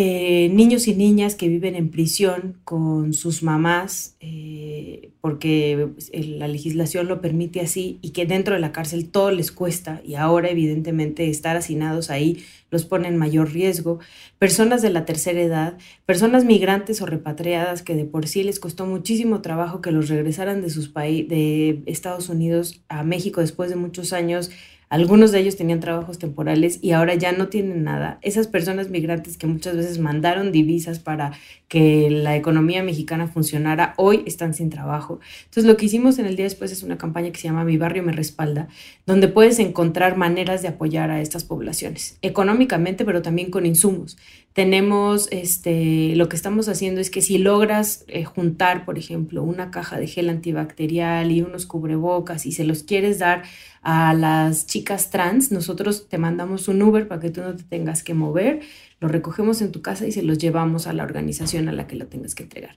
Eh, 0.01 0.47
niños 0.53 0.87
y 0.87 0.95
niñas 0.95 1.35
que 1.35 1.49
viven 1.49 1.75
en 1.75 1.91
prisión 1.91 2.55
con 2.63 3.11
sus 3.11 3.43
mamás, 3.43 4.15
eh, 4.21 5.11
porque 5.19 5.89
la 6.13 6.47
legislación 6.47 7.09
lo 7.09 7.19
permite 7.19 7.59
así, 7.59 7.99
y 8.01 8.11
que 8.11 8.25
dentro 8.25 8.53
de 8.55 8.61
la 8.61 8.71
cárcel 8.71 9.09
todo 9.09 9.29
les 9.31 9.51
cuesta, 9.51 10.01
y 10.05 10.15
ahora 10.15 10.51
evidentemente 10.51 11.29
estar 11.29 11.57
hacinados 11.57 12.09
ahí 12.09 12.45
los 12.71 12.85
pone 12.85 13.09
en 13.09 13.17
mayor 13.17 13.51
riesgo, 13.51 13.99
personas 14.37 14.81
de 14.81 14.89
la 14.89 15.03
tercera 15.03 15.41
edad, 15.41 15.77
personas 16.05 16.45
migrantes 16.45 17.01
o 17.01 17.05
repatriadas 17.05 17.81
que 17.81 17.95
de 17.95 18.05
por 18.05 18.25
sí 18.25 18.43
les 18.43 18.61
costó 18.61 18.85
muchísimo 18.85 19.41
trabajo 19.41 19.81
que 19.81 19.91
los 19.91 20.07
regresaran 20.07 20.61
de 20.61 20.69
sus 20.69 20.93
de 20.93 21.83
Estados 21.87 22.29
Unidos 22.29 22.79
a 22.87 23.03
México 23.03 23.41
después 23.41 23.69
de 23.69 23.75
muchos 23.75 24.13
años 24.13 24.49
algunos 24.89 25.31
de 25.31 25.39
ellos 25.39 25.55
tenían 25.55 25.79
trabajos 25.79 26.17
temporales 26.17 26.79
y 26.81 26.91
ahora 26.91 27.13
ya 27.13 27.31
no 27.31 27.47
tienen 27.47 27.83
nada. 27.83 28.17
Esas 28.21 28.47
personas 28.47 28.89
migrantes 28.89 29.37
que 29.37 29.47
muchas 29.47 29.77
veces 29.77 29.99
mandaron 29.99 30.51
divisas 30.51 30.99
para 30.99 31.33
que 31.69 32.09
la 32.09 32.35
economía 32.35 32.83
mexicana 32.83 33.27
funcionara, 33.27 33.93
hoy 33.95 34.23
están 34.25 34.53
sin 34.53 34.69
trabajo. 34.69 35.19
Entonces 35.45 35.63
lo 35.63 35.77
que 35.77 35.85
hicimos 35.85 36.19
en 36.19 36.25
el 36.25 36.35
día 36.35 36.45
después 36.45 36.71
es 36.71 36.83
una 36.83 36.97
campaña 36.97 37.31
que 37.31 37.39
se 37.39 37.47
llama 37.47 37.63
Mi 37.63 37.77
barrio 37.77 38.03
me 38.03 38.11
respalda, 38.11 38.67
donde 39.05 39.29
puedes 39.29 39.59
encontrar 39.59 40.17
maneras 40.17 40.61
de 40.61 40.67
apoyar 40.67 41.11
a 41.11 41.21
estas 41.21 41.45
poblaciones, 41.45 42.17
económicamente, 42.21 43.05
pero 43.05 43.21
también 43.21 43.51
con 43.51 43.65
insumos 43.65 44.17
tenemos, 44.53 45.29
este, 45.31 46.15
lo 46.15 46.27
que 46.27 46.35
estamos 46.35 46.67
haciendo 46.67 46.99
es 46.99 47.09
que 47.09 47.21
si 47.21 47.37
logras 47.37 48.03
eh, 48.07 48.25
juntar, 48.25 48.83
por 48.83 48.97
ejemplo, 48.97 49.41
una 49.41 49.71
caja 49.71 49.97
de 49.97 50.05
gel 50.07 50.29
antibacterial 50.29 51.31
y 51.31 51.41
unos 51.41 51.65
cubrebocas 51.65 52.45
y 52.45 52.51
se 52.51 52.63
los 52.65 52.83
quieres 52.83 53.19
dar 53.19 53.43
a 53.83 54.13
las 54.13 54.65
chicas 54.65 55.11
trans, 55.11 55.51
nosotros 55.53 56.09
te 56.09 56.17
mandamos 56.17 56.67
un 56.67 56.81
Uber 56.81 57.07
para 57.07 57.21
que 57.21 57.29
tú 57.29 57.41
no 57.41 57.55
te 57.55 57.63
tengas 57.63 58.03
que 58.03 58.13
mover 58.13 58.59
lo 58.99 59.07
recogemos 59.07 59.61
en 59.61 59.71
tu 59.71 59.81
casa 59.81 60.05
y 60.05 60.11
se 60.11 60.23
los 60.23 60.37
llevamos 60.37 60.87
a 60.87 60.93
la 60.93 61.03
organización 61.03 61.69
a 61.69 61.71
la 61.71 61.87
que 61.87 61.95
lo 61.95 62.07
tengas 62.07 62.35
que 62.35 62.43
entregar. 62.43 62.75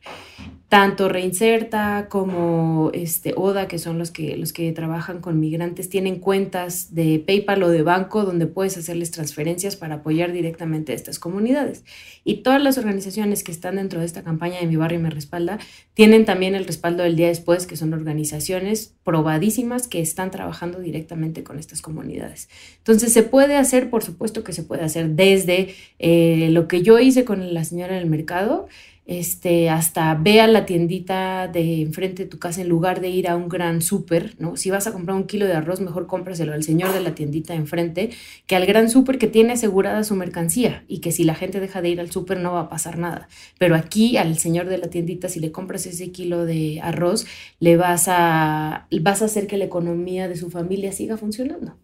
Tanto 0.69 1.09
Reinserta 1.09 2.07
como 2.09 2.91
este, 2.95 3.35
ODA, 3.37 3.69
que 3.69 3.79
son 3.79 3.99
los 3.99 4.11
que, 4.11 4.37
los 4.37 4.53
que 4.53 4.73
trabajan 4.73 5.21
con 5.21 5.39
migrantes, 5.39 5.91
tienen 5.91 6.19
cuentas 6.19 6.95
de 6.95 7.23
PayPal 7.27 7.63
o 7.65 7.69
de 7.69 7.83
banco 7.83 8.25
donde 8.25 8.47
puedes 8.47 8.79
hacerles 8.79 9.11
transferencias 9.11 9.77
para 9.77 9.97
apoyar 9.97 10.33
directamente 10.33 10.93
a 10.93 10.95
estas 10.95 11.19
comunidades. 11.19 11.85
Y 12.25 12.43
todas 12.43 12.63
las 12.63 12.79
organizaciones 12.79 13.43
que 13.43 13.53
están 13.53 13.77
dentro 13.77 14.01
de 14.01 14.07
esta 14.07 14.23
campaña 14.23 14.61
de 14.61 14.67
Mi 14.67 14.77
Barrio 14.77 15.01
Me 15.01 15.11
Respalda 15.11 15.59
tienen 15.95 16.25
también 16.25 16.55
el 16.55 16.65
respaldo 16.65 17.03
del 17.03 17.17
día 17.17 17.29
después, 17.29 17.67
que 17.67 17.77
son 17.77 17.93
organizaciones 17.93 18.95
probadísimas 19.05 19.89
que 19.89 20.01
están 20.01 20.31
trabajando 20.31 20.81
directamente 20.81 21.43
con 21.43 21.59
estas 21.59 21.83
comunidades. 21.83 22.49
Entonces, 22.79 23.13
se 23.13 23.23
puede 23.23 23.57
hacer, 23.57 23.91
por 23.91 24.03
supuesto 24.03 24.43
que 24.45 24.53
se 24.53 24.63
puede 24.63 24.83
hacer 24.83 25.11
desde... 25.11 25.75
Eh, 25.99 26.49
lo 26.51 26.67
que 26.67 26.83
yo 26.83 26.99
hice 26.99 27.25
con 27.25 27.55
la 27.55 27.65
señora 27.65 27.95
del 27.97 28.07
mercado, 28.07 28.69
este, 29.05 29.69
hasta 29.69 30.15
ve 30.15 30.41
a 30.41 30.47
la 30.47 30.65
tiendita 30.65 31.49
de 31.49 31.83
enfrente 31.83 32.23
de 32.25 32.29
tu 32.29 32.39
casa 32.39 32.61
en 32.61 32.69
lugar 32.69 33.01
de 33.01 33.11
ir 33.11 33.29
a 33.29 33.35
un 33.35 33.49
gran 33.49 33.83
súper, 33.83 34.37
¿no? 34.39 34.57
Si 34.57 34.71
vas 34.71 34.87
a 34.87 34.93
comprar 34.93 35.17
un 35.17 35.27
kilo 35.27 35.47
de 35.47 35.55
arroz, 35.55 35.81
mejor 35.81 36.07
cómpraselo 36.07 36.53
al 36.53 36.63
señor 36.63 36.93
de 36.93 37.01
la 37.01 37.15
tiendita 37.15 37.55
enfrente 37.55 38.11
que 38.47 38.55
al 38.55 38.65
gran 38.65 38.89
súper 38.89 39.19
que 39.19 39.27
tiene 39.27 39.55
asegurada 39.55 40.05
su 40.05 40.15
mercancía 40.15 40.85
y 40.87 40.99
que 40.99 41.11
si 41.11 41.25
la 41.25 41.35
gente 41.35 41.59
deja 41.59 41.83
de 41.83 41.89
ir 41.89 42.01
al 42.01 42.13
súper 42.13 42.39
no 42.39 42.53
va 42.53 42.61
a 42.61 42.69
pasar 42.69 42.97
nada. 42.97 43.29
Pero 43.59 43.75
aquí 43.75 44.17
al 44.17 44.39
señor 44.39 44.67
de 44.67 44.79
la 44.79 44.89
tiendita, 44.89 45.29
si 45.29 45.41
le 45.41 45.51
compras 45.51 45.87
ese 45.87 46.13
kilo 46.13 46.45
de 46.45 46.81
arroz, 46.81 47.27
le 47.59 47.77
vas 47.77 48.07
a, 48.07 48.87
vas 49.01 49.23
a 49.23 49.25
hacer 49.25 49.49
que 49.49 49.57
la 49.57 49.65
economía 49.65 50.29
de 50.29 50.37
su 50.37 50.49
familia 50.49 50.93
siga 50.93 51.17
funcionando. 51.17 51.77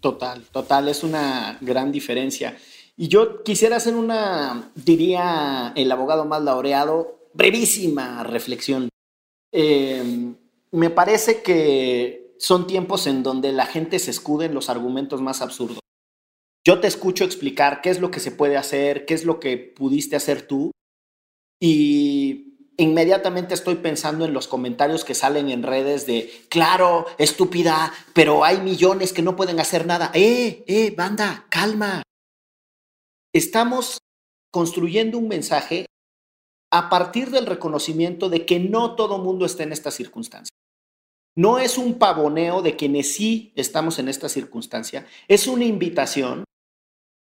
Total, 0.00 0.42
total, 0.50 0.88
es 0.88 1.02
una 1.02 1.58
gran 1.60 1.92
diferencia. 1.92 2.56
Y 3.00 3.08
yo 3.08 3.42
quisiera 3.44 3.76
hacer 3.76 3.94
una, 3.94 4.72
diría 4.74 5.72
el 5.74 5.90
abogado 5.90 6.26
más 6.26 6.42
laureado, 6.42 7.30
brevísima 7.32 8.22
reflexión. 8.24 8.90
Eh, 9.52 10.34
me 10.70 10.90
parece 10.90 11.40
que 11.40 12.34
son 12.38 12.66
tiempos 12.66 13.06
en 13.06 13.22
donde 13.22 13.52
la 13.52 13.64
gente 13.64 13.98
se 14.00 14.10
escude 14.10 14.44
en 14.44 14.54
los 14.54 14.68
argumentos 14.68 15.22
más 15.22 15.40
absurdos. 15.40 15.78
Yo 16.62 16.80
te 16.80 16.88
escucho 16.88 17.24
explicar 17.24 17.80
qué 17.80 17.88
es 17.88 18.00
lo 18.00 18.10
que 18.10 18.20
se 18.20 18.32
puede 18.32 18.58
hacer, 18.58 19.06
qué 19.06 19.14
es 19.14 19.24
lo 19.24 19.40
que 19.40 19.56
pudiste 19.56 20.14
hacer 20.14 20.46
tú, 20.46 20.70
y 21.58 22.58
inmediatamente 22.76 23.54
estoy 23.54 23.76
pensando 23.76 24.26
en 24.26 24.34
los 24.34 24.46
comentarios 24.46 25.06
que 25.06 25.14
salen 25.14 25.48
en 25.48 25.62
redes 25.62 26.04
de, 26.04 26.30
claro, 26.50 27.06
estúpida, 27.16 27.94
pero 28.12 28.44
hay 28.44 28.60
millones 28.60 29.14
que 29.14 29.22
no 29.22 29.36
pueden 29.36 29.58
hacer 29.58 29.86
nada. 29.86 30.10
Eh, 30.12 30.64
eh, 30.66 30.92
banda, 30.94 31.46
calma 31.48 32.02
estamos 33.32 33.98
construyendo 34.50 35.18
un 35.18 35.28
mensaje 35.28 35.86
a 36.72 36.88
partir 36.88 37.30
del 37.30 37.46
reconocimiento 37.46 38.28
de 38.28 38.46
que 38.46 38.60
no 38.60 38.94
todo 38.94 39.18
mundo 39.18 39.44
está 39.44 39.62
en 39.62 39.72
esta 39.72 39.90
circunstancia. 39.90 40.50
No 41.36 41.58
es 41.58 41.78
un 41.78 41.98
pavoneo 41.98 42.62
de 42.62 42.76
quienes 42.76 43.14
sí 43.14 43.52
estamos 43.56 43.98
en 43.98 44.08
esta 44.08 44.28
circunstancia, 44.28 45.06
es 45.28 45.46
una 45.46 45.64
invitación 45.64 46.44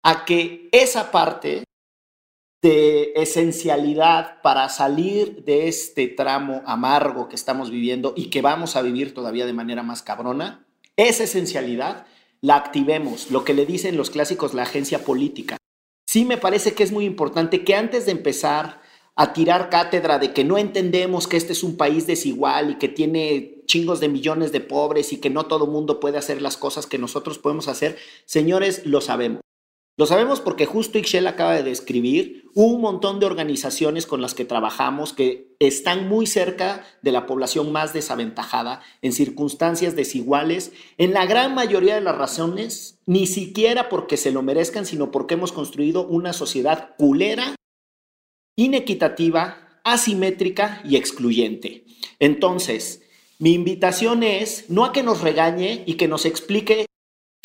a 0.03 0.25
que 0.25 0.69
esa 0.71 1.11
parte 1.11 1.65
de 2.61 3.13
esencialidad 3.15 4.41
para 4.41 4.67
salir 4.69 5.43
de 5.43 5.67
este 5.67 6.07
tramo 6.07 6.61
amargo 6.65 7.29
que 7.29 7.35
estamos 7.35 7.71
viviendo 7.71 8.13
y 8.15 8.29
que 8.29 8.41
vamos 8.41 8.75
a 8.75 8.81
vivir 8.81 9.13
todavía 9.13 9.45
de 9.45 9.53
manera 9.53 9.83
más 9.83 10.01
cabrona, 10.01 10.65
esa 10.97 11.23
esencialidad 11.23 12.05
la 12.41 12.55
activemos, 12.55 13.31
lo 13.31 13.43
que 13.45 13.53
le 13.53 13.65
dicen 13.65 13.97
los 13.97 14.09
clásicos 14.09 14.53
la 14.53 14.63
agencia 14.63 15.05
política 15.05 15.58
sí 16.09 16.25
me 16.25 16.37
parece 16.37 16.73
que 16.73 16.81
es 16.81 16.91
muy 16.91 17.05
importante 17.05 17.63
que 17.63 17.75
antes 17.75 18.07
de 18.07 18.13
empezar 18.13 18.81
a 19.15 19.31
tirar 19.31 19.69
cátedra 19.69 20.17
de 20.17 20.33
que 20.33 20.43
no 20.43 20.57
entendemos 20.57 21.27
que 21.27 21.37
este 21.37 21.53
es 21.53 21.61
un 21.61 21.77
país 21.77 22.07
desigual 22.07 22.71
y 22.71 22.75
que 22.79 22.87
tiene 22.87 23.61
chingos 23.67 23.99
de 23.99 24.09
millones 24.09 24.51
de 24.51 24.59
pobres 24.59 25.13
y 25.13 25.17
que 25.17 25.29
no 25.29 25.45
todo 25.45 25.67
mundo 25.67 25.99
puede 25.99 26.17
hacer 26.17 26.41
las 26.41 26.57
cosas 26.57 26.87
que 26.87 26.97
nosotros 26.97 27.37
podemos 27.37 27.67
hacer, 27.67 27.95
señores, 28.25 28.87
lo 28.87 29.01
sabemos. 29.01 29.41
Lo 29.99 30.05
sabemos 30.05 30.39
porque 30.39 30.65
justo 30.65 30.97
Ixchel 30.97 31.27
acaba 31.27 31.55
de 31.55 31.63
describir 31.63 32.49
un 32.53 32.79
montón 32.79 33.19
de 33.19 33.25
organizaciones 33.25 34.05
con 34.05 34.21
las 34.21 34.33
que 34.33 34.45
trabajamos 34.45 35.11
que 35.11 35.57
están 35.59 36.07
muy 36.07 36.25
cerca 36.25 36.85
de 37.01 37.11
la 37.11 37.25
población 37.25 37.73
más 37.73 37.91
desaventajada, 37.91 38.81
en 39.01 39.11
circunstancias 39.11 39.97
desiguales, 39.97 40.71
en 40.97 41.11
la 41.11 41.25
gran 41.25 41.53
mayoría 41.53 41.95
de 41.95 42.01
las 42.01 42.17
razones, 42.17 42.97
ni 43.05 43.27
siquiera 43.27 43.89
porque 43.89 44.15
se 44.15 44.31
lo 44.31 44.41
merezcan, 44.41 44.85
sino 44.85 45.11
porque 45.11 45.33
hemos 45.33 45.51
construido 45.51 46.07
una 46.07 46.31
sociedad 46.31 46.95
culera, 46.97 47.55
inequitativa, 48.55 49.81
asimétrica 49.83 50.81
y 50.85 50.95
excluyente. 50.95 51.83
Entonces, 52.19 53.01
mi 53.37 53.51
invitación 53.53 54.23
es 54.23 54.69
no 54.69 54.85
a 54.85 54.93
que 54.93 55.03
nos 55.03 55.19
regañe 55.19 55.83
y 55.85 55.95
que 55.95 56.07
nos 56.07 56.25
explique 56.25 56.85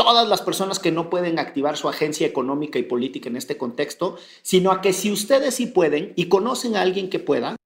todas 0.05 0.29
las 0.29 0.43
personas 0.43 0.79
que 0.79 0.93
no 0.93 1.09
pueden 1.09 1.39
activar 1.39 1.79
su 1.79 1.89
agencia 1.89 2.27
económica 2.27 2.79
y 2.79 2.83
política 2.83 3.31
en 3.31 3.37
este 3.37 3.57
contexto, 3.57 4.19
sino 4.43 4.71
a 4.71 4.83
que 4.83 4.93
si 4.93 5.11
ustedes 5.11 5.55
sí 5.55 5.67
pueden 5.67 6.13
y 6.15 6.29
conocen 6.29 6.77
a 6.77 6.83
alguien 6.83 7.09
que 7.09 7.21
pueda, 7.21 7.57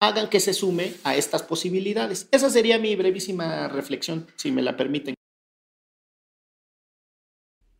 hagan 0.00 0.28
que 0.28 0.40
se 0.40 0.52
sume 0.52 0.92
a 1.04 1.16
estas 1.16 1.42
posibilidades. 1.42 2.28
Esa 2.30 2.50
sería 2.50 2.78
mi 2.78 2.94
brevísima 2.96 3.66
reflexión, 3.68 4.26
si 4.36 4.52
me 4.52 4.60
la 4.60 4.76
permiten. 4.76 5.14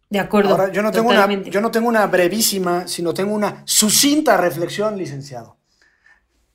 De 0.09 0.19
acuerdo. 0.19 0.53
Ahora, 0.53 0.73
yo 0.73 0.83
no, 0.83 0.91
tengo 0.91 1.11
una, 1.11 1.43
yo 1.43 1.61
no 1.61 1.71
tengo 1.71 1.89
una 1.89 2.07
brevísima, 2.07 2.89
sino 2.89 3.12
tengo 3.12 3.35
una 3.35 3.62
sucinta 3.66 4.39
reflexión, 4.39 4.97
licenciado. 4.97 5.59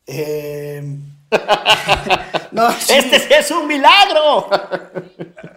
Eh, 0.08 0.82
no, 2.52 2.70
Este 2.70 3.38
es 3.38 3.52
un 3.52 3.68
milagro. 3.68 4.50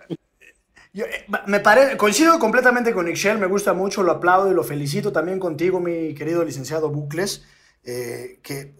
Eh, 0.96 1.26
me 1.46 1.62
coincido 1.98 2.38
completamente 2.38 2.94
con 2.94 3.06
Ixchel, 3.06 3.36
me 3.38 3.46
gusta 3.46 3.74
mucho, 3.74 4.02
lo 4.02 4.12
aplaudo 4.12 4.50
y 4.50 4.54
lo 4.54 4.64
felicito 4.64 5.12
también 5.12 5.38
contigo, 5.38 5.78
mi 5.78 6.14
querido 6.14 6.42
licenciado 6.42 6.88
Bucles. 6.88 7.44
Eh, 7.84 8.40
que 8.42 8.74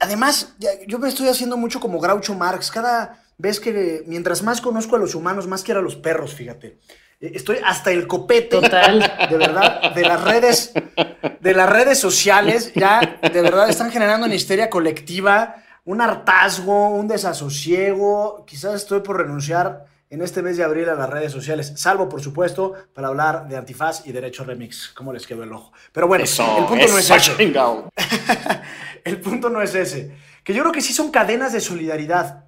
además, 0.00 0.56
yo 0.86 0.98
me 0.98 1.08
estoy 1.08 1.28
haciendo 1.28 1.56
mucho 1.56 1.80
como 1.80 2.00
Groucho 2.00 2.34
Marx. 2.34 2.70
Cada 2.70 3.22
vez 3.38 3.60
que, 3.60 4.04
mientras 4.06 4.42
más 4.42 4.60
conozco 4.60 4.96
a 4.96 4.98
los 4.98 5.14
humanos, 5.14 5.46
más 5.46 5.62
quiero 5.62 5.80
a 5.80 5.82
los 5.82 5.96
perros, 5.96 6.34
fíjate. 6.34 6.78
Eh, 7.20 7.32
estoy 7.34 7.58
hasta 7.64 7.90
el 7.92 8.06
copete, 8.06 8.60
de 8.60 9.38
verdad, 9.38 9.94
de 9.94 10.02
las 10.02 10.22
redes, 10.22 10.72
de 11.40 11.54
las 11.54 11.70
redes 11.70 11.98
sociales. 11.98 12.72
Ya, 12.74 13.20
de 13.22 13.40
verdad, 13.40 13.70
están 13.70 13.90
generando 13.90 14.26
una 14.26 14.34
histeria 14.34 14.68
colectiva, 14.68 15.56
un 15.86 16.02
hartazgo, 16.02 16.90
un 16.90 17.08
desasosiego. 17.08 18.44
Quizás 18.46 18.74
estoy 18.74 19.00
por 19.00 19.16
renunciar 19.16 19.93
en 20.14 20.22
este 20.22 20.42
mes 20.42 20.56
de 20.56 20.62
abril 20.62 20.88
a 20.88 20.94
las 20.94 21.10
redes 21.10 21.32
sociales, 21.32 21.72
salvo 21.76 22.08
por 22.08 22.22
supuesto 22.22 22.72
para 22.94 23.08
hablar 23.08 23.48
de 23.48 23.56
antifaz 23.56 24.06
y 24.06 24.12
derecho 24.12 24.44
remix. 24.44 24.92
¿Cómo 24.94 25.12
les 25.12 25.26
quedó 25.26 25.42
el 25.42 25.52
ojo? 25.52 25.72
Pero 25.92 26.06
bueno, 26.06 26.24
el 26.24 26.64
punto 26.66 26.86
no 26.86 26.98
es 26.98 27.10
ese. 27.10 27.52
el 29.04 29.20
punto 29.20 29.50
no 29.50 29.60
es 29.60 29.74
ese. 29.74 30.16
Que 30.44 30.54
yo 30.54 30.62
creo 30.62 30.72
que 30.72 30.82
sí 30.82 30.92
son 30.92 31.10
cadenas 31.10 31.52
de 31.52 31.60
solidaridad. 31.60 32.44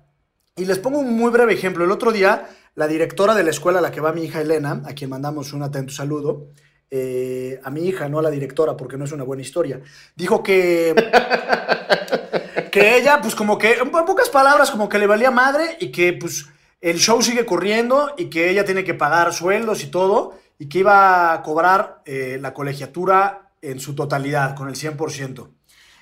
Y 0.55 0.65
les 0.65 0.79
pongo 0.79 1.01
un 1.01 1.13
muy 1.17 1.31
breve 1.33 1.55
ejemplo. 1.55 1.85
El 1.85 1.91
otro 1.91 2.13
día, 2.13 2.47
la 2.77 2.87
directora 2.87 3.35
de 3.35 3.43
la 3.43 3.51
escuela 3.51 3.81
a 3.81 3.83
la 3.83 3.91
que 3.91 4.01
va 4.01 4.13
mi 4.13 4.23
hija 4.23 4.41
Elena, 4.41 4.83
a 4.87 4.95
quien 4.95 5.11
mandamos 5.11 5.53
un 5.53 5.65
atento 5.65 5.93
saludo, 5.93 6.47
eh, 6.89 7.59
a 7.65 7.71
mi 7.71 7.89
hija, 7.89 8.09
no 8.09 8.21
a 8.21 8.23
la 8.23 8.31
directora, 8.31 8.77
porque 8.77 8.97
no 8.97 9.07
es 9.07 9.13
una 9.13 9.25
buena 9.25 9.43
historia, 9.43 9.81
dijo 10.15 10.41
que, 10.41 10.95
que 12.71 12.97
ella, 12.97 13.21
pues 13.21 13.35
como 13.35 13.59
que, 13.59 13.73
en 13.73 13.91
pocas 13.91 14.29
palabras, 14.29 14.71
como 14.71 14.89
que 14.89 15.01
le 15.01 15.09
valía 15.09 15.33
madre 15.33 15.77
y 15.81 15.91
que 15.91 16.13
pues 16.13 16.47
el 16.81 16.99
show 16.99 17.21
sigue 17.23 17.47
corriendo 17.47 18.15
y 18.17 18.27
que 18.27 18.51
ella 18.51 18.65
tiene 18.65 18.85
que 18.85 18.95
pagar 18.95 19.33
sueldos 19.33 19.83
y 19.83 19.89
todo, 19.89 20.39
y 20.59 20.69
que 20.69 20.81
iba 20.81 21.33
a 21.33 21.43
cobrar 21.43 22.03
eh, 22.05 22.39
la 22.41 22.55
colegiatura 22.55 23.51
en 23.63 23.81
su 23.81 23.95
totalidad, 23.95 24.55
con 24.55 24.69
el 24.69 24.75
100%. 24.75 25.51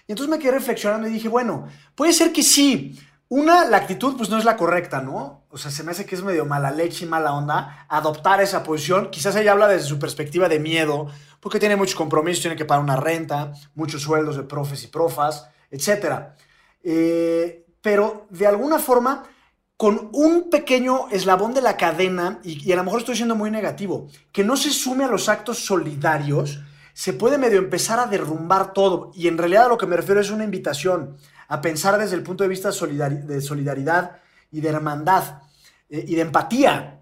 Y 0.06 0.12
entonces 0.12 0.28
me 0.28 0.38
quedé 0.38 0.52
reflexionando 0.52 1.08
y 1.08 1.12
dije, 1.12 1.28
bueno, 1.28 1.66
puede 1.94 2.12
ser 2.12 2.32
que 2.32 2.42
sí, 2.42 2.98
Una, 3.28 3.64
la 3.64 3.78
actitud 3.78 4.16
pues 4.16 4.28
no 4.28 4.38
es 4.38 4.44
la 4.44 4.56
correcta, 4.56 5.00
¿no? 5.00 5.44
O 5.48 5.56
sea, 5.56 5.70
se 5.70 5.82
me 5.82 5.92
hace 5.92 6.04
que 6.04 6.14
es 6.14 6.22
medio 6.22 6.44
mala 6.44 6.70
leche 6.70 7.04
y 7.04 7.08
mala 7.08 7.32
onda 7.32 7.86
adoptar 7.88 8.40
esa 8.42 8.62
posición. 8.62 9.10
Quizás 9.10 9.34
ella 9.34 9.52
habla 9.52 9.66
desde 9.66 9.88
su 9.88 9.98
perspectiva 9.98 10.48
de 10.48 10.60
miedo, 10.60 11.08
porque 11.40 11.58
tiene 11.58 11.74
muchos 11.74 11.94
compromisos, 11.94 12.42
tiene 12.42 12.56
que 12.56 12.66
pagar 12.66 12.84
una 12.84 12.96
renta, 12.96 13.52
muchos 13.74 14.02
sueldos 14.02 14.36
de 14.36 14.42
profes 14.42 14.84
y 14.84 14.88
profas, 14.88 15.48
etc. 15.70 16.34
Eh, 16.82 17.66
pero 17.80 18.26
de 18.30 18.46
alguna 18.46 18.78
forma, 18.78 19.24
con 19.76 20.10
un 20.12 20.50
pequeño 20.50 21.08
eslabón 21.10 21.52
de 21.52 21.62
la 21.62 21.76
cadena, 21.76 22.40
y, 22.44 22.70
a 22.70 22.76
lo 22.76 22.84
mejor 22.84 23.00
estoy 23.00 23.16
siendo 23.16 23.34
muy 23.34 23.50
negativo, 23.50 24.08
que 24.32 24.44
no 24.44 24.56
se 24.56 24.70
sume 24.70 25.04
a 25.04 25.08
los 25.08 25.28
actos 25.28 25.64
solidarios, 25.64 26.60
se 26.92 27.12
puede 27.12 27.38
medio 27.38 27.58
empezar 27.58 27.98
a 27.98 28.06
derrumbar 28.06 28.72
todo. 28.72 29.10
Y 29.14 29.26
en 29.26 29.36
realidad 29.36 29.66
a 29.66 29.68
lo 29.68 29.78
que 29.78 29.86
me 29.86 29.96
refiero 29.96 30.20
es 30.20 30.30
una 30.30 30.44
invitación 30.44 31.16
a 31.48 31.60
pensar 31.60 31.98
desde 31.98 32.14
el 32.14 32.22
punto 32.22 32.44
de 32.44 32.48
vista 32.48 32.70
de 32.70 33.40
solidaridad 33.40 34.16
y 34.52 34.60
de 34.60 34.68
hermandad 34.68 35.42
eh, 35.88 36.04
y 36.06 36.14
de 36.14 36.22
empatía. 36.22 37.00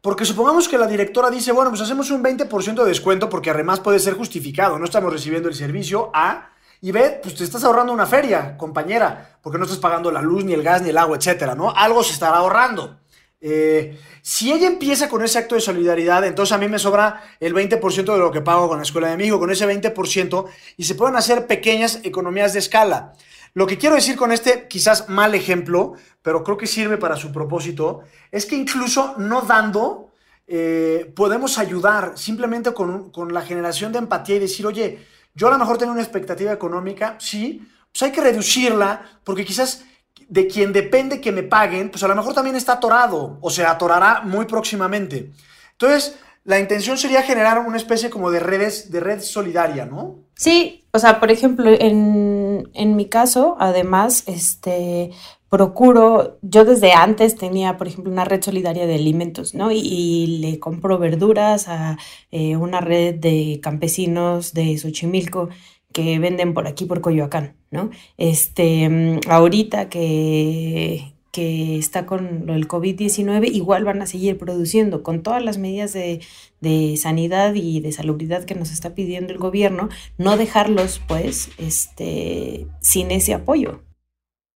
Porque 0.00 0.24
supongamos 0.24 0.68
que 0.68 0.78
la 0.78 0.86
directora 0.86 1.28
dice, 1.28 1.52
bueno, 1.52 1.70
pues 1.70 1.82
hacemos 1.82 2.10
un 2.10 2.22
20% 2.22 2.82
de 2.82 2.88
descuento 2.88 3.28
porque 3.28 3.50
además 3.50 3.80
puede 3.80 3.98
ser 3.98 4.14
justificado, 4.14 4.78
no 4.78 4.84
estamos 4.86 5.12
recibiendo 5.12 5.48
el 5.48 5.54
servicio 5.54 6.10
A 6.14 6.50
y 6.80 6.92
B, 6.92 7.20
pues 7.22 7.34
te 7.34 7.44
estás 7.44 7.64
ahorrando 7.64 7.92
una 7.92 8.06
feria, 8.06 8.56
compañera, 8.56 9.38
porque 9.42 9.58
no 9.58 9.64
estás 9.64 9.80
pagando 9.80 10.10
la 10.10 10.22
luz, 10.22 10.44
ni 10.44 10.52
el 10.52 10.62
gas, 10.62 10.82
ni 10.82 10.90
el 10.90 10.98
agua, 10.98 11.16
etcétera, 11.16 11.54
¿no? 11.54 11.70
Algo 11.74 12.02
se 12.04 12.12
estará 12.12 12.36
ahorrando. 12.36 12.98
Eh, 13.40 13.98
si 14.22 14.52
ella 14.52 14.66
empieza 14.66 15.08
con 15.08 15.22
ese 15.22 15.38
acto 15.38 15.54
de 15.54 15.60
solidaridad, 15.60 16.24
entonces 16.24 16.52
a 16.52 16.58
mí 16.58 16.68
me 16.68 16.78
sobra 16.78 17.22
el 17.40 17.54
20% 17.54 18.12
de 18.12 18.18
lo 18.18 18.32
que 18.32 18.40
pago 18.40 18.68
con 18.68 18.78
la 18.78 18.82
escuela 18.82 19.08
de 19.08 19.16
mi 19.16 19.24
hijo, 19.24 19.38
con 19.38 19.50
ese 19.50 19.66
20%, 19.66 20.46
y 20.76 20.84
se 20.84 20.94
pueden 20.94 21.16
hacer 21.16 21.46
pequeñas 21.46 22.00
economías 22.02 22.52
de 22.52 22.58
escala. 22.58 23.14
Lo 23.54 23.66
que 23.66 23.78
quiero 23.78 23.94
decir 23.94 24.16
con 24.16 24.32
este 24.32 24.66
quizás 24.68 25.08
mal 25.08 25.34
ejemplo, 25.34 25.94
pero 26.22 26.44
creo 26.44 26.56
que 26.56 26.66
sirve 26.66 26.96
para 26.96 27.16
su 27.16 27.32
propósito, 27.32 28.02
es 28.30 28.44
que 28.46 28.56
incluso 28.56 29.14
no 29.18 29.42
dando, 29.42 30.12
eh, 30.46 31.12
podemos 31.14 31.58
ayudar 31.58 32.12
simplemente 32.16 32.72
con, 32.72 33.10
con 33.10 33.32
la 33.32 33.42
generación 33.42 33.92
de 33.92 33.98
empatía 33.98 34.36
y 34.36 34.40
decir, 34.40 34.66
oye, 34.66 35.06
yo 35.38 35.46
a 35.46 35.52
lo 35.52 35.58
mejor 35.58 35.78
tengo 35.78 35.92
una 35.92 36.02
expectativa 36.02 36.52
económica, 36.52 37.16
sí, 37.20 37.62
pues 37.92 38.02
hay 38.02 38.10
que 38.10 38.20
reducirla, 38.20 39.02
porque 39.22 39.44
quizás 39.44 39.84
de 40.28 40.48
quien 40.48 40.72
depende 40.72 41.20
que 41.20 41.30
me 41.30 41.44
paguen, 41.44 41.90
pues 41.90 42.02
a 42.02 42.08
lo 42.08 42.16
mejor 42.16 42.34
también 42.34 42.56
está 42.56 42.72
atorado 42.74 43.38
o 43.40 43.48
se 43.48 43.64
atorará 43.64 44.22
muy 44.22 44.46
próximamente. 44.46 45.30
Entonces, 45.72 46.18
la 46.42 46.58
intención 46.58 46.98
sería 46.98 47.22
generar 47.22 47.60
una 47.60 47.76
especie 47.76 48.10
como 48.10 48.32
de 48.32 48.40
redes, 48.40 48.90
de 48.90 48.98
red 48.98 49.20
solidaria, 49.20 49.86
¿no? 49.86 50.16
Sí, 50.34 50.84
o 50.92 50.98
sea, 50.98 51.20
por 51.20 51.30
ejemplo, 51.30 51.70
en, 51.70 52.68
en 52.74 52.96
mi 52.96 53.08
caso, 53.08 53.56
además, 53.60 54.24
este, 54.26 55.12
procuro, 55.48 56.38
yo 56.42 56.64
desde 56.64 56.92
antes 56.92 57.36
tenía, 57.36 57.76
por 57.76 57.88
ejemplo, 57.88 58.12
una 58.12 58.24
red 58.24 58.42
solidaria 58.42 58.86
de 58.86 58.94
alimentos, 58.94 59.54
¿no? 59.54 59.70
Y, 59.72 60.38
le 60.40 60.58
compro 60.58 60.98
verduras 60.98 61.68
a 61.68 61.98
eh, 62.30 62.56
una 62.56 62.80
red 62.80 63.14
de 63.16 63.60
campesinos 63.62 64.52
de 64.52 64.76
Xochimilco 64.78 65.48
que 65.92 66.18
venden 66.18 66.54
por 66.54 66.66
aquí, 66.66 66.84
por 66.84 67.00
Coyoacán, 67.00 67.56
¿no? 67.70 67.90
Este, 68.18 68.88
mm, 68.88 69.20
ahorita 69.28 69.88
que, 69.88 71.14
que 71.32 71.78
está 71.78 72.06
con 72.06 72.46
lo 72.46 72.52
del 72.54 72.68
COVID-19, 72.68 73.48
igual 73.52 73.84
van 73.84 74.02
a 74.02 74.06
seguir 74.06 74.38
produciendo 74.38 75.02
con 75.02 75.22
todas 75.22 75.42
las 75.42 75.58
medidas 75.58 75.92
de, 75.92 76.20
de, 76.60 76.96
sanidad 76.96 77.54
y 77.54 77.80
de 77.80 77.92
salubridad 77.92 78.44
que 78.44 78.54
nos 78.54 78.70
está 78.70 78.94
pidiendo 78.94 79.32
el 79.32 79.38
gobierno, 79.38 79.88
no 80.18 80.36
dejarlos, 80.36 81.00
pues, 81.08 81.50
este, 81.58 82.66
sin 82.80 83.10
ese 83.10 83.34
apoyo. 83.34 83.80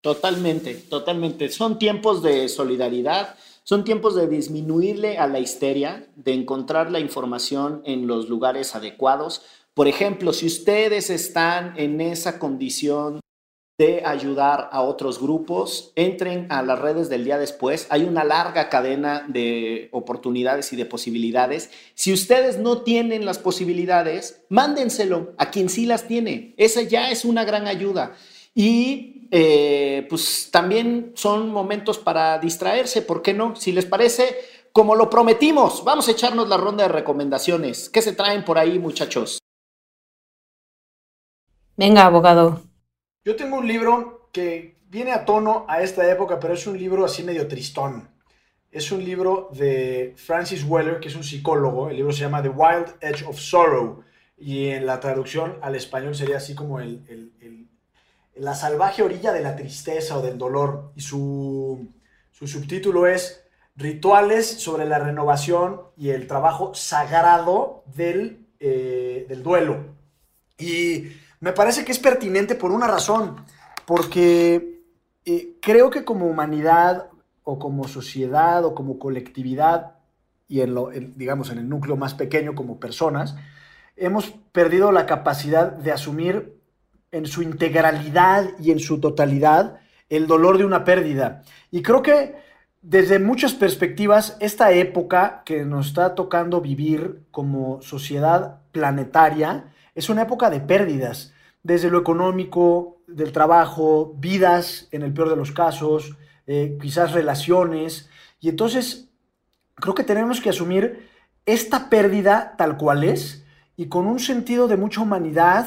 Totalmente, 0.02 0.74
totalmente. 0.74 1.48
Son 1.48 1.78
tiempos 1.78 2.22
de 2.22 2.48
solidaridad, 2.50 3.36
son 3.64 3.84
tiempos 3.84 4.14
de 4.14 4.28
disminuirle 4.28 5.16
a 5.16 5.26
la 5.26 5.38
histeria, 5.38 6.06
de 6.16 6.34
encontrar 6.34 6.90
la 6.90 7.00
información 7.00 7.82
en 7.86 8.06
los 8.06 8.28
lugares 8.28 8.74
adecuados, 8.74 9.42
por 9.74 9.88
ejemplo, 9.88 10.34
si 10.34 10.46
ustedes 10.46 11.08
están 11.08 11.78
en 11.78 12.00
esa 12.02 12.38
condición 12.38 13.20
de 13.78 14.02
ayudar 14.04 14.68
a 14.70 14.82
otros 14.82 15.18
grupos, 15.18 15.92
entren 15.96 16.46
a 16.50 16.62
las 16.62 16.78
redes 16.78 17.08
del 17.08 17.24
día 17.24 17.38
después. 17.38 17.86
Hay 17.88 18.04
una 18.04 18.22
larga 18.22 18.68
cadena 18.68 19.24
de 19.26 19.88
oportunidades 19.92 20.74
y 20.74 20.76
de 20.76 20.84
posibilidades. 20.84 21.70
Si 21.94 22.12
ustedes 22.12 22.58
no 22.58 22.82
tienen 22.82 23.24
las 23.24 23.38
posibilidades, 23.38 24.42
mándenselo 24.50 25.32
a 25.38 25.50
quien 25.50 25.70
sí 25.70 25.86
las 25.86 26.06
tiene. 26.06 26.52
Esa 26.58 26.82
ya 26.82 27.10
es 27.10 27.24
una 27.24 27.44
gran 27.44 27.66
ayuda. 27.66 28.14
Y 28.54 29.11
eh, 29.34 30.06
pues 30.10 30.50
también 30.50 31.12
son 31.14 31.48
momentos 31.50 31.98
para 31.98 32.38
distraerse, 32.38 33.00
¿por 33.00 33.22
qué 33.22 33.32
no? 33.32 33.56
Si 33.56 33.72
les 33.72 33.86
parece, 33.86 34.36
como 34.72 34.94
lo 34.94 35.08
prometimos, 35.08 35.84
vamos 35.84 36.06
a 36.06 36.10
echarnos 36.10 36.50
la 36.50 36.58
ronda 36.58 36.82
de 36.82 36.92
recomendaciones. 36.92 37.88
¿Qué 37.88 38.02
se 38.02 38.12
traen 38.12 38.44
por 38.44 38.58
ahí, 38.58 38.78
muchachos? 38.78 39.38
Venga, 41.78 42.04
abogado. 42.04 42.60
Yo 43.24 43.34
tengo 43.34 43.56
un 43.56 43.66
libro 43.66 44.28
que 44.32 44.76
viene 44.90 45.12
a 45.12 45.24
tono 45.24 45.64
a 45.66 45.80
esta 45.80 46.10
época, 46.10 46.38
pero 46.38 46.52
es 46.52 46.66
un 46.66 46.76
libro 46.76 47.06
así 47.06 47.22
medio 47.22 47.48
tristón. 47.48 48.10
Es 48.70 48.92
un 48.92 49.02
libro 49.02 49.48
de 49.52 50.12
Francis 50.16 50.62
Weller, 50.62 51.00
que 51.00 51.08
es 51.08 51.16
un 51.16 51.24
psicólogo. 51.24 51.88
El 51.88 51.96
libro 51.96 52.12
se 52.12 52.20
llama 52.20 52.42
The 52.42 52.50
Wild 52.50 52.96
Edge 53.00 53.24
of 53.26 53.38
Sorrow. 53.38 54.04
Y 54.36 54.68
en 54.68 54.84
la 54.84 55.00
traducción 55.00 55.56
al 55.62 55.74
español 55.74 56.14
sería 56.14 56.36
así 56.36 56.54
como 56.54 56.80
el, 56.80 57.02
la 58.34 58.54
salvaje 58.54 59.02
orilla 59.02 59.32
de 59.32 59.42
la 59.42 59.56
tristeza 59.56 60.16
o 60.18 60.22
del 60.22 60.38
dolor. 60.38 60.92
Y 60.96 61.00
su, 61.00 61.88
subtítulo 62.30 63.06
es 63.06 63.38
Rituales 63.74 64.46
sobre 64.46 64.84
la 64.84 64.98
renovación 64.98 65.80
y 65.96 66.10
el 66.10 66.26
trabajo 66.26 66.74
sagrado 66.74 67.84
del, 67.94 68.46
eh, 68.60 69.24
del 69.28 69.42
duelo. 69.42 69.94
Y 70.58 71.08
me 71.40 71.52
parece 71.52 71.84
que 71.84 71.92
es 71.92 71.98
pertinente 71.98 72.54
por 72.54 72.70
una 72.70 72.86
razón, 72.86 73.36
porque 73.86 74.82
eh, 75.24 75.56
creo 75.62 75.88
que 75.88 76.04
como 76.04 76.26
humanidad 76.26 77.08
o 77.44 77.58
como 77.58 77.88
sociedad 77.88 78.64
o 78.64 78.74
como 78.74 78.98
colectividad 78.98 79.96
y 80.48 80.60
en 80.60 80.74
lo, 80.74 80.90
digamos 80.90 81.50
en 81.50 81.58
el 81.58 81.68
núcleo 81.68 81.96
más 81.96 82.12
pequeño 82.12 82.54
como 82.54 82.78
personas, 82.78 83.36
hemos 83.96 84.30
perdido 84.52 84.92
la 84.92 85.06
capacidad 85.06 85.72
de 85.72 85.92
asumir 85.92 86.60
en 87.12 87.26
su 87.26 87.42
integralidad 87.42 88.50
y 88.58 88.72
en 88.72 88.80
su 88.80 89.00
totalidad 89.00 89.78
el 90.08 90.26
dolor 90.26 90.58
de 90.58 90.64
una 90.64 90.84
pérdida. 90.84 91.42
Y 91.70 91.82
creo 91.82 92.02
que 92.02 92.34
desde 92.82 93.18
muchas 93.18 93.54
perspectivas, 93.54 94.36
esta 94.40 94.72
época 94.72 95.42
que 95.44 95.64
nos 95.64 95.86
está 95.86 96.14
tocando 96.16 96.60
vivir 96.60 97.22
como 97.30 97.80
sociedad 97.80 98.60
planetaria 98.72 99.72
es 99.94 100.08
una 100.08 100.22
época 100.22 100.50
de 100.50 100.60
pérdidas 100.60 101.32
desde 101.62 101.90
lo 101.90 101.98
económico, 101.98 103.02
del 103.06 103.32
trabajo, 103.32 104.14
vidas 104.18 104.88
en 104.90 105.02
el 105.02 105.12
peor 105.12 105.30
de 105.30 105.36
los 105.36 105.52
casos, 105.52 106.16
eh, 106.46 106.76
quizás 106.80 107.12
relaciones. 107.12 108.08
Y 108.40 108.48
entonces 108.48 109.08
creo 109.76 109.94
que 109.94 110.04
tenemos 110.04 110.40
que 110.40 110.50
asumir 110.50 111.08
esta 111.46 111.88
pérdida 111.88 112.54
tal 112.56 112.76
cual 112.76 113.04
es 113.04 113.44
y 113.76 113.86
con 113.86 114.06
un 114.06 114.18
sentido 114.18 114.68
de 114.68 114.76
mucha 114.76 115.00
humanidad, 115.00 115.66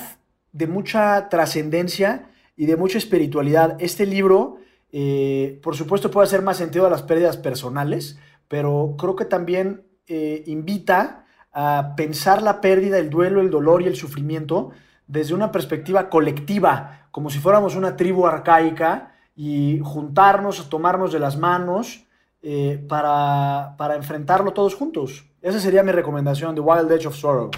de 0.55 0.67
mucha 0.67 1.27
trascendencia 1.27 2.29
y 2.55 2.65
de 2.65 2.77
mucha 2.77 2.97
espiritualidad. 2.97 3.75
Este 3.79 4.05
libro, 4.05 4.55
eh, 4.89 5.59
por 5.61 5.75
supuesto, 5.75 6.09
puede 6.09 6.27
hacer 6.27 6.41
más 6.41 6.55
sentido 6.55 6.85
a 6.85 6.89
las 6.89 7.03
pérdidas 7.03 7.35
personales, 7.35 8.17
pero 8.47 8.95
creo 8.97 9.17
que 9.17 9.25
también 9.25 9.83
eh, 10.07 10.43
invita 10.47 11.25
a 11.51 11.93
pensar 11.97 12.41
la 12.41 12.61
pérdida, 12.61 12.99
el 12.99 13.09
duelo, 13.09 13.41
el 13.41 13.49
dolor 13.49 13.81
y 13.81 13.87
el 13.87 13.97
sufrimiento 13.97 14.71
desde 15.07 15.33
una 15.33 15.51
perspectiva 15.51 16.09
colectiva, 16.09 17.09
como 17.11 17.29
si 17.29 17.39
fuéramos 17.39 17.75
una 17.75 17.97
tribu 17.97 18.25
arcaica 18.25 19.13
y 19.35 19.81
juntarnos, 19.83 20.69
tomarnos 20.69 21.11
de 21.11 21.19
las 21.19 21.37
manos 21.37 22.05
eh, 22.41 22.81
para, 22.87 23.75
para 23.77 23.95
enfrentarlo 23.95 24.53
todos 24.53 24.73
juntos. 24.73 25.25
Esa 25.41 25.59
sería 25.59 25.83
mi 25.83 25.91
recomendación 25.91 26.55
de 26.55 26.61
Wild 26.61 26.89
Edge 26.91 27.07
of 27.07 27.15
Sorrow. 27.15 27.51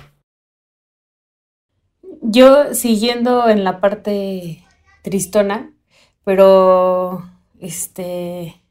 Yo 2.29 2.73
siguiendo 2.73 3.47
en 3.47 3.63
la 3.63 3.79
parte 3.79 4.65
tristona, 5.01 5.71
pero 6.25 7.23
este 7.61 8.61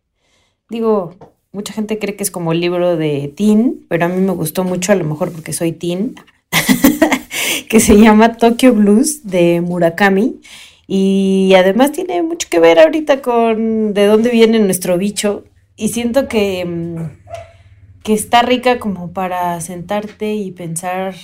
digo, 0.68 1.14
mucha 1.52 1.72
gente 1.72 1.98
cree 1.98 2.16
que 2.16 2.22
es 2.22 2.30
como 2.30 2.52
el 2.52 2.60
libro 2.60 2.98
de 2.98 3.32
teen, 3.34 3.86
pero 3.88 4.04
a 4.04 4.08
mí 4.08 4.20
me 4.20 4.32
gustó 4.32 4.62
mucho, 4.62 4.92
a 4.92 4.96
lo 4.96 5.04
mejor 5.04 5.32
porque 5.32 5.54
soy 5.54 5.72
teen. 5.72 6.16
que 7.70 7.80
se 7.80 7.96
llama 7.96 8.36
Tokyo 8.36 8.74
Blues 8.74 9.26
de 9.26 9.62
Murakami. 9.62 10.40
Y 10.86 11.54
además 11.56 11.92
tiene 11.92 12.22
mucho 12.22 12.48
que 12.50 12.60
ver 12.60 12.78
ahorita 12.78 13.22
con 13.22 13.94
de 13.94 14.04
dónde 14.04 14.28
viene 14.28 14.58
nuestro 14.58 14.98
bicho. 14.98 15.44
Y 15.76 15.88
siento 15.88 16.28
que, 16.28 16.62
mm, 16.62 18.02
que 18.02 18.12
está 18.12 18.42
rica 18.42 18.78
como 18.78 19.12
para 19.12 19.58
sentarte 19.62 20.34
y 20.34 20.52
pensar 20.52 21.14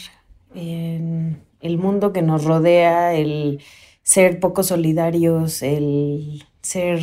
en 0.55 1.43
el 1.63 1.79
mundo 1.79 2.13
que 2.13 2.23
nos 2.23 2.45
rodea, 2.45 3.15
el 3.15 3.61
ser 4.03 4.41
poco 4.41 4.63
solidarios, 4.63 5.63
el 5.63 6.45
ser 6.61 7.01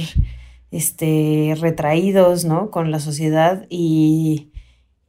este, 0.71 1.55
retraídos, 1.59 2.45
¿no? 2.45 2.69
Con 2.69 2.91
la 2.91 2.99
sociedad 2.99 3.65
y, 3.69 4.51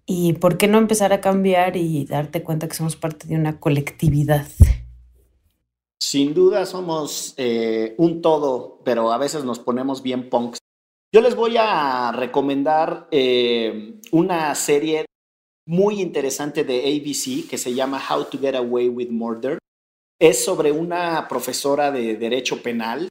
y 0.07 0.35
por 0.35 0.57
qué 0.57 0.69
no 0.69 0.79
empezar 0.79 1.13
a 1.13 1.21
cambiar 1.21 1.77
y 1.77 2.07
darte 2.07 2.43
cuenta 2.43 2.69
que 2.69 2.75
somos 2.75 2.97
parte 2.97 3.27
de 3.27 3.35
una 3.35 3.61
colectividad. 3.61 4.47
Sin 6.01 6.33
duda 6.33 6.65
somos 6.65 7.35
eh, 7.37 7.95
un 7.99 8.23
todo, 8.23 8.81
pero 8.85 9.13
a 9.13 9.19
veces 9.19 9.45
nos 9.45 9.59
ponemos 9.59 10.03
bien 10.03 10.31
punks. 10.31 10.59
Yo 11.13 11.21
les 11.21 11.35
voy 11.35 11.57
a 11.59 12.13
recomendar 12.13 13.09
eh, 13.11 14.01
una 14.13 14.55
serie 14.55 15.07
muy 15.67 16.01
interesante 16.01 16.65
de 16.65 16.81
ABC 16.81 17.49
que 17.49 17.59
se 17.59 17.75
llama 17.75 18.03
How 18.09 18.25
to 18.25 18.39
Get 18.39 18.55
Away 18.55 18.89
with 18.89 19.11
Murder. 19.11 19.59
Es 20.19 20.45
sobre 20.45 20.73
una 20.73 21.29
profesora 21.29 21.91
de 21.91 22.17
derecho 22.17 22.63
penal. 22.63 23.09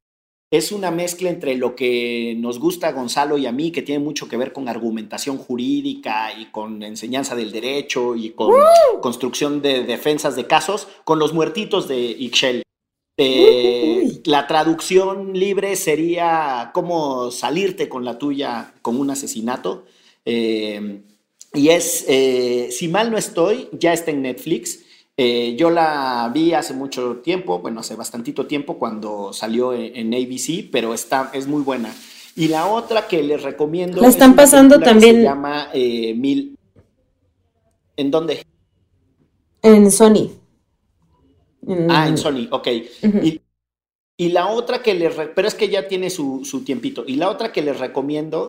Es 0.52 0.72
una 0.72 0.90
mezcla 0.90 1.30
entre 1.30 1.56
lo 1.56 1.76
que 1.76 2.36
nos 2.38 2.60
gusta 2.60 2.88
a 2.88 2.92
Gonzalo 2.92 3.38
y 3.38 3.46
a 3.46 3.52
mí, 3.52 3.72
que 3.72 3.84
tiene 3.84 4.04
mucho 4.04 4.28
que 4.28 4.38
ver 4.38 4.52
con 4.52 4.68
argumentación 4.68 5.38
jurídica 5.38 6.34
y 6.38 6.46
con 6.46 6.82
enseñanza 6.82 7.36
del 7.36 7.52
derecho 7.52 8.16
y 8.16 8.32
con 8.32 8.52
construcción 9.00 9.62
de 9.62 9.84
defensas 9.84 10.36
de 10.36 10.48
casos, 10.48 10.88
con 11.04 11.20
los 11.20 11.34
muertitos 11.34 11.88
de 11.88 12.00
Ixchel. 12.00 12.64
Eh, 13.22 14.22
la 14.26 14.48
traducción 14.48 15.34
libre 15.34 15.76
sería 15.76 16.72
cómo 16.74 17.32
salirte 17.32 17.90
con 17.90 18.04
la 18.06 18.18
tuya 18.18 18.74
con 18.82 19.00
un 19.00 19.12
asesinato. 19.12 19.86
Eh, 20.26 21.04
y 21.54 21.70
es, 21.70 22.06
eh, 22.08 22.70
si 22.72 22.88
mal 22.88 23.12
no 23.12 23.18
estoy, 23.18 23.70
ya 23.72 23.94
está 23.94 24.12
en 24.12 24.22
Netflix. 24.22 24.80
yo 25.58 25.70
la 25.70 26.32
vi 26.34 26.54
hace 26.54 26.74
mucho 26.74 27.18
tiempo, 27.18 27.60
bueno, 27.60 27.82
hace 27.82 27.96
bastantito 27.96 28.46
tiempo 28.46 28.78
cuando 28.78 29.34
salió 29.34 29.74
en, 29.74 30.14
ABC, 30.14 30.70
pero 30.72 30.94
está, 30.94 31.30
es 31.34 31.46
muy 31.48 31.62
buena. 31.62 31.94
Y 32.36 32.48
la 32.48 32.68
otra 32.68 33.08
que 33.08 33.22
les 33.22 33.44
recomiendo. 33.44 34.02
La 34.02 34.08
están 34.08 34.36
pasando 34.36 34.80
también. 34.80 35.18
se 35.18 35.24
llama 35.24 35.70
Mil. 35.74 36.58
¿En 37.98 38.12
dónde? 38.12 38.46
En 39.62 39.92
Sony. 39.92 40.40
Ah, 41.90 42.08
en 42.08 42.18
Sony, 42.18 42.48
ok. 42.50 42.68
y, 44.18 44.30
la 44.30 44.48
otra 44.48 44.82
que 44.82 44.94
les, 44.94 45.14
pero 45.36 45.48
es 45.48 45.56
que 45.56 45.70
ya 45.70 45.88
tiene 45.88 46.10
su, 46.10 46.64
tiempito, 46.66 47.04
y 47.08 47.16
la 47.16 47.30
otra 47.30 47.52
que 47.52 47.62
les 47.62 47.80
recomiendo 47.80 48.48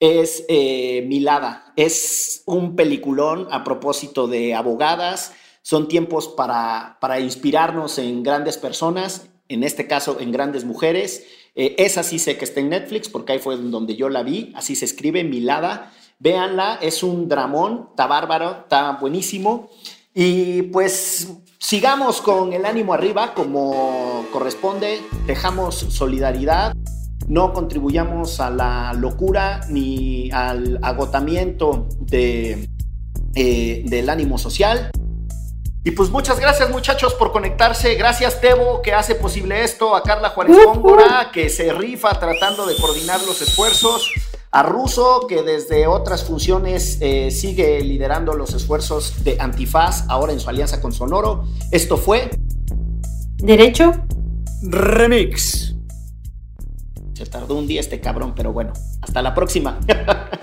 es 0.00 0.44
eh, 0.48 1.04
Milada. 1.08 1.72
Es 1.76 2.42
un 2.46 2.76
peliculón 2.76 3.48
a 3.50 3.64
propósito 3.64 4.28
de 4.28 4.54
abogadas. 4.54 5.32
Son 5.62 5.88
tiempos 5.88 6.28
para, 6.28 6.98
para 7.00 7.20
inspirarnos 7.20 7.98
en 7.98 8.22
grandes 8.22 8.56
personas, 8.56 9.28
en 9.48 9.62
este 9.64 9.86
caso 9.86 10.18
en 10.20 10.32
grandes 10.32 10.64
mujeres. 10.64 11.26
Eh, 11.54 11.74
esa 11.78 12.02
sí 12.02 12.18
sé 12.18 12.38
que 12.38 12.44
está 12.44 12.60
en 12.60 12.70
Netflix 12.70 13.08
porque 13.08 13.32
ahí 13.32 13.38
fue 13.38 13.56
donde 13.56 13.96
yo 13.96 14.08
la 14.08 14.22
vi. 14.22 14.52
Así 14.54 14.76
se 14.76 14.84
escribe, 14.84 15.24
Milada. 15.24 15.92
Véanla, 16.20 16.78
es 16.82 17.02
un 17.02 17.28
dramón, 17.28 17.88
está 17.90 18.06
bárbaro, 18.06 18.62
está 18.62 18.92
buenísimo. 18.92 19.70
Y 20.14 20.62
pues 20.62 21.28
sigamos 21.58 22.20
con 22.20 22.52
el 22.52 22.64
ánimo 22.64 22.94
arriba 22.94 23.34
como 23.34 24.26
corresponde, 24.32 25.00
dejamos 25.26 25.76
solidaridad, 25.76 26.72
no 27.28 27.52
contribuyamos 27.52 28.40
a 28.40 28.50
la 28.50 28.92
locura 28.94 29.60
ni 29.68 30.30
al 30.30 30.78
agotamiento 30.82 31.86
de, 32.00 32.68
eh, 33.34 33.82
del 33.86 34.08
ánimo 34.08 34.38
social. 34.38 34.90
Y 35.84 35.92
pues 35.92 36.10
muchas 36.10 36.40
gracias 36.40 36.70
muchachos 36.70 37.14
por 37.14 37.32
conectarse. 37.32 37.94
Gracias 37.94 38.40
Tebo 38.40 38.82
que 38.82 38.92
hace 38.92 39.14
posible 39.14 39.62
esto. 39.62 39.94
A 39.94 40.02
Carla 40.02 40.30
Juárez 40.30 40.56
Góngora 40.64 41.30
que 41.32 41.48
se 41.48 41.72
rifa 41.72 42.18
tratando 42.18 42.66
de 42.66 42.76
coordinar 42.76 43.22
los 43.22 43.40
esfuerzos 43.40 44.10
a 44.50 44.62
Russo, 44.62 45.26
que 45.28 45.42
desde 45.42 45.86
otras 45.86 46.24
funciones 46.24 46.98
eh, 47.00 47.30
sigue 47.30 47.80
liderando 47.82 48.34
los 48.34 48.54
esfuerzos 48.54 49.22
de 49.22 49.36
Antifaz, 49.38 50.04
ahora 50.08 50.32
en 50.32 50.40
su 50.40 50.48
alianza 50.48 50.80
con 50.80 50.92
Sonoro. 50.92 51.44
Esto 51.70 51.96
fue... 51.96 52.30
Derecho. 53.36 53.92
Remix. 54.62 55.77
Se 57.18 57.26
tardó 57.26 57.56
un 57.56 57.66
día 57.66 57.80
este 57.80 57.98
cabrón, 58.00 58.32
pero 58.36 58.52
bueno, 58.52 58.72
hasta 59.00 59.22
la 59.22 59.34
próxima. 59.34 59.80